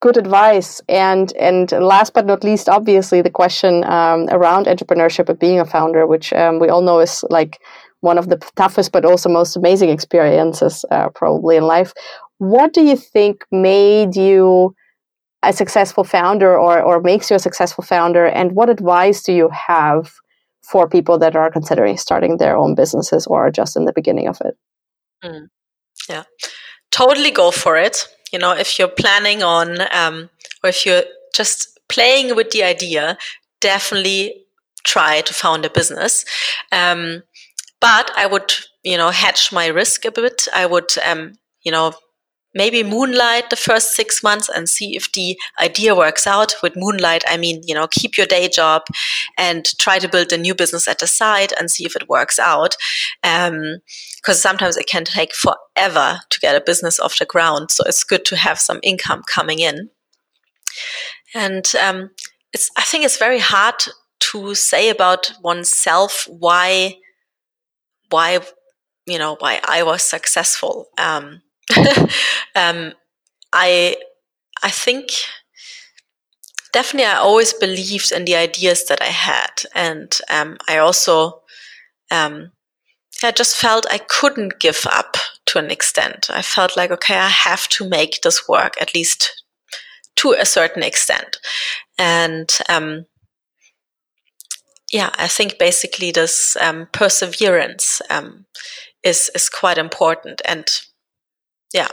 good 0.00 0.16
advice. 0.16 0.80
And 0.88 1.32
and 1.34 1.70
last 1.72 2.14
but 2.14 2.26
not 2.26 2.42
least, 2.42 2.68
obviously, 2.68 3.22
the 3.22 3.30
question 3.30 3.84
um, 3.84 4.28
around 4.30 4.66
entrepreneurship 4.66 5.28
and 5.28 5.38
being 5.38 5.60
a 5.60 5.64
founder, 5.64 6.06
which 6.06 6.32
um, 6.32 6.58
we 6.58 6.68
all 6.68 6.82
know 6.82 7.00
is 7.00 7.24
like 7.30 7.60
one 8.00 8.18
of 8.18 8.28
the 8.28 8.38
toughest 8.56 8.92
but 8.92 9.04
also 9.04 9.28
most 9.28 9.56
amazing 9.56 9.90
experiences 9.90 10.84
uh, 10.90 11.10
probably 11.10 11.56
in 11.56 11.64
life. 11.64 11.92
What 12.38 12.72
do 12.72 12.82
you 12.82 12.96
think 12.96 13.44
made 13.52 14.16
you 14.16 14.74
a 15.42 15.52
successful 15.52 16.04
founder 16.04 16.58
or, 16.58 16.82
or 16.82 17.00
makes 17.02 17.28
you 17.30 17.36
a 17.36 17.38
successful 17.38 17.84
founder? 17.84 18.26
And 18.26 18.52
what 18.52 18.70
advice 18.70 19.22
do 19.22 19.34
you 19.34 19.50
have 19.50 20.12
for 20.62 20.88
people 20.88 21.18
that 21.18 21.36
are 21.36 21.50
considering 21.50 21.98
starting 21.98 22.38
their 22.38 22.56
own 22.56 22.74
businesses 22.74 23.26
or 23.26 23.46
are 23.46 23.50
just 23.50 23.76
in 23.76 23.84
the 23.84 23.92
beginning 23.92 24.28
of 24.28 24.40
it? 24.42 24.56
Mm. 25.22 25.48
Yeah, 26.08 26.22
totally 26.90 27.30
go 27.30 27.50
for 27.50 27.76
it 27.76 28.06
you 28.32 28.38
know, 28.38 28.52
if 28.52 28.78
you're 28.78 28.88
planning 28.88 29.42
on, 29.42 29.80
um, 29.92 30.30
or 30.62 30.70
if 30.70 30.86
you're 30.86 31.04
just 31.34 31.78
playing 31.88 32.36
with 32.36 32.50
the 32.50 32.62
idea, 32.62 33.18
definitely 33.60 34.44
try 34.84 35.20
to 35.22 35.34
found 35.34 35.64
a 35.64 35.70
business. 35.70 36.24
Um, 36.72 37.22
but 37.80 38.10
I 38.16 38.26
would, 38.26 38.52
you 38.82 38.96
know, 38.96 39.10
hedge 39.10 39.52
my 39.52 39.66
risk 39.66 40.04
a 40.04 40.10
bit. 40.10 40.48
I 40.54 40.66
would, 40.66 40.90
um, 41.06 41.34
you 41.62 41.72
know, 41.72 41.92
maybe 42.54 42.82
moonlight 42.82 43.50
the 43.50 43.56
first 43.56 43.94
six 43.94 44.22
months 44.22 44.48
and 44.48 44.68
see 44.68 44.96
if 44.96 45.10
the 45.12 45.38
idea 45.60 45.94
works 45.94 46.26
out. 46.26 46.54
With 46.62 46.76
moonlight, 46.76 47.22
I 47.28 47.36
mean, 47.36 47.62
you 47.64 47.74
know, 47.74 47.86
keep 47.86 48.16
your 48.16 48.26
day 48.26 48.48
job 48.48 48.82
and 49.38 49.64
try 49.78 49.98
to 49.98 50.08
build 50.08 50.32
a 50.32 50.38
new 50.38 50.54
business 50.54 50.88
at 50.88 50.98
the 50.98 51.06
side 51.06 51.52
and 51.58 51.70
see 51.70 51.84
if 51.84 51.96
it 51.96 52.08
works 52.08 52.38
out. 52.38 52.76
Um, 53.22 53.78
because 54.16 54.40
sometimes 54.42 54.76
it 54.76 54.86
can 54.86 55.04
take 55.04 55.34
forever 55.34 56.20
to 56.28 56.40
get 56.40 56.54
a 56.54 56.60
business 56.60 57.00
off 57.00 57.18
the 57.18 57.24
ground. 57.24 57.70
So 57.70 57.84
it's 57.86 58.04
good 58.04 58.24
to 58.26 58.36
have 58.36 58.58
some 58.58 58.78
income 58.82 59.22
coming 59.26 59.60
in. 59.60 59.88
And 61.34 61.70
um, 61.82 62.10
it's, 62.52 62.70
I 62.76 62.82
think 62.82 63.04
it's 63.04 63.16
very 63.16 63.38
hard 63.38 63.76
to 64.20 64.54
say 64.54 64.90
about 64.90 65.32
oneself 65.42 66.28
why, 66.28 66.96
why, 68.10 68.40
you 69.06 69.18
know, 69.18 69.36
why 69.38 69.60
I 69.66 69.82
was 69.82 70.02
successful. 70.02 70.88
Um, 70.98 71.40
um, 72.54 72.92
I 73.52 73.96
I 74.62 74.70
think 74.70 75.10
definitely 76.72 77.06
I 77.06 77.16
always 77.16 77.52
believed 77.52 78.12
in 78.12 78.24
the 78.24 78.36
ideas 78.36 78.84
that 78.86 79.02
I 79.02 79.06
had, 79.12 79.62
and 79.74 80.16
um, 80.30 80.56
I 80.68 80.78
also 80.78 81.42
um, 82.10 82.52
I 83.22 83.30
just 83.30 83.56
felt 83.56 83.86
I 83.90 83.98
couldn't 83.98 84.60
give 84.60 84.86
up 84.90 85.16
to 85.46 85.58
an 85.58 85.70
extent. 85.70 86.28
I 86.30 86.42
felt 86.42 86.76
like 86.76 86.90
okay, 86.90 87.16
I 87.16 87.28
have 87.28 87.68
to 87.70 87.88
make 87.88 88.20
this 88.22 88.48
work 88.48 88.74
at 88.80 88.94
least 88.94 89.44
to 90.16 90.32
a 90.32 90.44
certain 90.46 90.82
extent, 90.82 91.38
and 91.98 92.50
um, 92.68 93.06
yeah, 94.92 95.10
I 95.16 95.28
think 95.28 95.58
basically 95.58 96.10
this 96.10 96.56
um, 96.56 96.88
perseverance 96.92 98.02
um, 98.10 98.46
is 99.02 99.30
is 99.34 99.48
quite 99.48 99.78
important. 99.78 100.42
And 100.44 100.66
yeah 101.72 101.88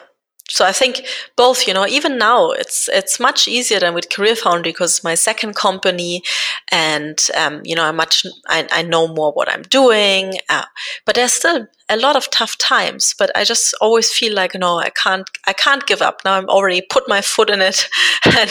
so 0.50 0.66
I 0.66 0.72
think 0.72 1.06
both, 1.36 1.68
you 1.68 1.74
know, 1.74 1.86
even 1.86 2.18
now 2.18 2.52
it's 2.52 2.88
it's 2.88 3.20
much 3.20 3.48
easier 3.50 3.80
than 3.82 3.94
with 3.94 4.10
Career 4.10 4.36
Foundry 4.36 4.72
because 4.72 5.04
my 5.04 5.14
second 5.14 5.56
company, 5.56 6.24
and 6.72 7.20
um, 7.36 7.62
you 7.66 7.76
know, 7.76 7.84
i'm 7.84 7.98
much 7.98 8.26
I, 8.48 8.66
I 8.72 8.82
know 8.82 9.08
more 9.10 9.34
what 9.34 9.50
I'm 9.50 9.64
doing, 9.64 10.36
uh, 10.50 10.64
but 11.06 11.16
there's 11.16 11.34
still 11.34 11.68
a 11.90 11.98
lot 11.98 12.16
of 12.16 12.30
tough 12.32 12.58
times. 12.58 13.14
But 13.18 13.30
I 13.36 13.44
just 13.44 13.76
always 13.82 14.12
feel 14.12 14.34
like 14.34 14.56
no, 14.56 14.78
I 14.78 14.90
can't 14.90 15.30
I 15.48 15.54
can't 15.54 15.86
give 15.86 16.02
up. 16.02 16.22
Now 16.24 16.36
I'm 16.36 16.50
already 16.50 16.82
put 16.82 17.10
my 17.10 17.22
foot 17.22 17.50
in 17.50 17.62
it, 17.62 17.86
and 18.26 18.50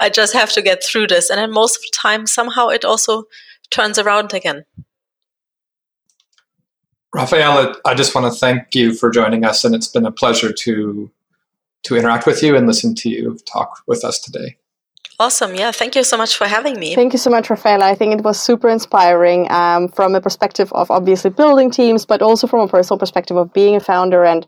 I 0.00 0.08
just 0.08 0.32
have 0.32 0.52
to 0.52 0.62
get 0.62 0.82
through 0.82 1.08
this. 1.08 1.28
And 1.28 1.38
then 1.38 1.52
most 1.52 1.76
of 1.76 1.82
the 1.82 1.92
time, 1.94 2.26
somehow 2.26 2.68
it 2.68 2.86
also 2.86 3.24
turns 3.70 3.98
around 3.98 4.32
again. 4.32 4.64
Raffaela, 7.14 7.76
I 7.84 7.94
just 7.94 8.14
want 8.14 8.32
to 8.32 8.38
thank 8.38 8.74
you 8.74 8.92
for 8.92 9.08
joining 9.08 9.44
us, 9.44 9.64
and 9.64 9.74
it's 9.74 9.86
been 9.86 10.04
a 10.04 10.12
pleasure 10.12 10.52
to 10.52 11.10
to 11.84 11.96
interact 11.96 12.26
with 12.26 12.42
you 12.42 12.56
and 12.56 12.66
listen 12.66 12.94
to 12.94 13.08
you 13.08 13.38
talk 13.46 13.82
with 13.86 14.04
us 14.04 14.18
today. 14.18 14.56
Awesome. 15.20 15.54
Yeah. 15.54 15.70
Thank 15.70 15.94
you 15.94 16.02
so 16.02 16.16
much 16.16 16.36
for 16.36 16.46
having 16.46 16.80
me. 16.80 16.94
Thank 16.94 17.12
you 17.12 17.18
so 17.18 17.30
much, 17.30 17.48
Raffaela. 17.48 17.84
I 17.84 17.94
think 17.94 18.18
it 18.18 18.24
was 18.24 18.40
super 18.40 18.68
inspiring 18.68 19.48
um, 19.52 19.88
from 19.88 20.14
a 20.14 20.20
perspective 20.20 20.72
of 20.72 20.90
obviously 20.90 21.30
building 21.30 21.70
teams, 21.70 22.04
but 22.04 22.20
also 22.20 22.48
from 22.48 22.60
a 22.60 22.68
personal 22.68 22.98
perspective 22.98 23.36
of 23.36 23.52
being 23.52 23.76
a 23.76 23.80
founder 23.80 24.24
and 24.24 24.44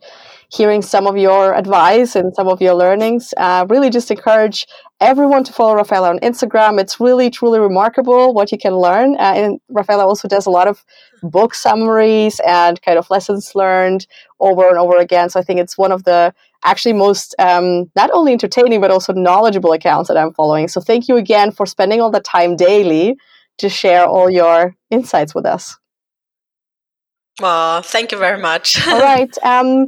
hearing 0.51 0.83
some 0.83 1.07
of 1.07 1.17
your 1.17 1.55
advice 1.55 2.15
and 2.15 2.35
some 2.35 2.49
of 2.49 2.61
your 2.61 2.75
learnings. 2.75 3.35
Uh, 3.37 3.67
really 3.69 3.91
just 3.91 4.11
encourage 4.11 4.67
everyone 5.01 5.45
to 5.45 5.53
follow 5.53 5.75
Raffaela 5.75 6.11
on 6.11 6.19
Instagram. 6.21 6.81
It's 6.81 7.01
really, 7.01 7.31
truly 7.31 7.59
remarkable 7.59 8.33
what 8.33 8.53
you 8.53 8.59
can 8.59 8.77
learn. 8.77 9.17
Uh, 9.17 9.33
and 9.35 9.61
Raffaela 9.69 10.07
also 10.07 10.29
does 10.29 10.47
a 10.47 10.51
lot 10.51 10.69
of 10.69 10.85
book 11.23 11.55
summaries 11.55 12.41
and 12.47 12.81
kind 12.83 12.99
of 12.99 13.11
lessons 13.11 13.55
learned 13.55 14.07
over 14.41 14.69
and 14.69 14.79
over 14.79 14.97
again. 14.99 15.29
So 15.31 15.41
I 15.41 15.43
think 15.43 15.61
it's 15.61 15.77
one 15.77 15.93
of 15.93 16.05
the 16.05 16.33
actually 16.65 16.95
most 16.95 17.35
um, 17.39 17.91
not 17.97 18.11
only 18.13 18.33
entertaining 18.33 18.81
but 18.81 18.91
also 18.91 19.13
knowledgeable 19.13 19.73
accounts 19.73 20.09
that 20.09 20.17
I'm 20.17 20.33
following. 20.33 20.69
So 20.69 20.81
thank 20.81 21.09
you 21.09 21.17
again 21.17 21.51
for 21.51 21.67
spending 21.67 22.01
all 22.01 22.11
the 22.11 22.21
time 22.21 22.57
daily 22.57 23.17
to 23.59 23.69
share 23.69 24.07
all 24.07 24.31
your 24.31 24.75
insights 24.91 25.35
with 25.35 25.47
us. 25.47 25.77
Well, 27.41 27.83
thank 27.83 28.13
you 28.13 28.19
very 28.19 28.41
much. 28.41 28.87
all 28.87 29.01
right. 29.01 29.35
Um, 29.43 29.87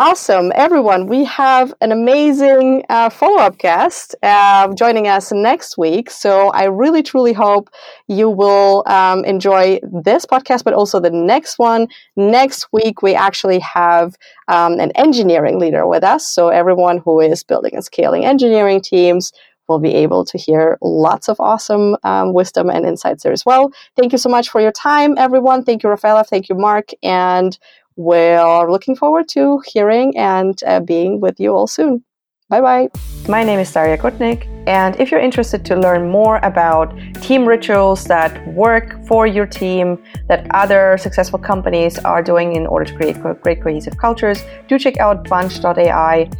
Awesome, 0.00 0.52
everyone. 0.54 1.08
We 1.08 1.24
have 1.24 1.74
an 1.80 1.90
amazing 1.90 2.84
uh, 2.88 3.10
follow 3.10 3.38
up 3.38 3.58
guest 3.58 4.14
uh, 4.22 4.72
joining 4.74 5.08
us 5.08 5.32
next 5.32 5.76
week. 5.76 6.08
So 6.08 6.50
I 6.50 6.66
really, 6.66 7.02
truly 7.02 7.32
hope 7.32 7.68
you 8.06 8.30
will 8.30 8.84
um, 8.86 9.24
enjoy 9.24 9.80
this 9.82 10.24
podcast, 10.24 10.62
but 10.62 10.72
also 10.72 11.00
the 11.00 11.10
next 11.10 11.58
one. 11.58 11.88
Next 12.14 12.68
week, 12.72 13.02
we 13.02 13.16
actually 13.16 13.58
have 13.58 14.14
um, 14.46 14.78
an 14.78 14.92
engineering 14.92 15.58
leader 15.58 15.84
with 15.84 16.04
us. 16.04 16.24
So 16.28 16.50
everyone 16.50 16.98
who 16.98 17.18
is 17.20 17.42
building 17.42 17.74
and 17.74 17.84
scaling 17.84 18.24
engineering 18.24 18.80
teams 18.80 19.32
will 19.66 19.80
be 19.80 19.94
able 19.94 20.24
to 20.24 20.38
hear 20.38 20.78
lots 20.80 21.28
of 21.28 21.40
awesome 21.40 21.96
um, 22.04 22.32
wisdom 22.32 22.70
and 22.70 22.86
insights 22.86 23.24
there 23.24 23.32
as 23.32 23.44
well. 23.44 23.72
Thank 23.96 24.12
you 24.12 24.18
so 24.18 24.28
much 24.28 24.48
for 24.48 24.60
your 24.60 24.72
time, 24.72 25.18
everyone. 25.18 25.64
Thank 25.64 25.82
you, 25.82 25.90
Raffaela. 25.90 26.22
Thank 26.24 26.48
you, 26.48 26.54
Mark. 26.54 26.90
And 27.02 27.58
we're 27.98 28.70
looking 28.70 28.94
forward 28.94 29.28
to 29.28 29.60
hearing 29.66 30.16
and 30.16 30.62
uh, 30.66 30.80
being 30.80 31.20
with 31.20 31.38
you 31.40 31.52
all 31.52 31.66
soon. 31.66 32.04
Bye 32.48 32.60
bye. 32.62 32.88
My 33.28 33.44
name 33.44 33.58
is 33.58 33.70
Daria 33.70 33.98
Kotnik, 33.98 34.46
and 34.66 34.98
if 34.98 35.10
you're 35.10 35.20
interested 35.20 35.66
to 35.66 35.76
learn 35.76 36.08
more 36.08 36.38
about 36.38 36.96
team 37.20 37.44
rituals 37.44 38.04
that 38.04 38.32
work 38.54 39.04
for 39.06 39.26
your 39.26 39.44
team, 39.44 40.02
that 40.28 40.46
other 40.54 40.96
successful 40.96 41.38
companies 41.38 41.98
are 41.98 42.22
doing 42.22 42.54
in 42.54 42.66
order 42.66 42.86
to 42.86 42.94
create 42.96 43.20
great 43.42 43.60
cohesive 43.62 43.98
cultures, 43.98 44.42
do 44.66 44.78
check 44.78 44.96
out 44.98 45.28
bunch.ai. 45.28 46.30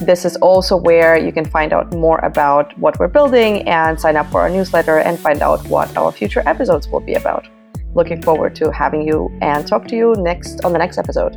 This 0.00 0.24
is 0.24 0.36
also 0.36 0.76
where 0.76 1.18
you 1.18 1.32
can 1.32 1.44
find 1.44 1.74
out 1.74 1.92
more 1.92 2.18
about 2.20 2.78
what 2.78 2.98
we're 2.98 3.08
building 3.08 3.68
and 3.68 4.00
sign 4.00 4.16
up 4.16 4.30
for 4.30 4.40
our 4.40 4.48
newsletter 4.48 5.00
and 5.00 5.18
find 5.18 5.42
out 5.42 5.66
what 5.66 5.94
our 5.98 6.12
future 6.12 6.42
episodes 6.46 6.88
will 6.88 7.00
be 7.00 7.14
about 7.14 7.46
looking 7.94 8.22
forward 8.22 8.54
to 8.56 8.70
having 8.70 9.06
you 9.06 9.30
and 9.40 9.66
talk 9.66 9.86
to 9.88 9.96
you 9.96 10.14
next 10.18 10.64
on 10.64 10.72
the 10.72 10.78
next 10.78 10.98
episode. 10.98 11.36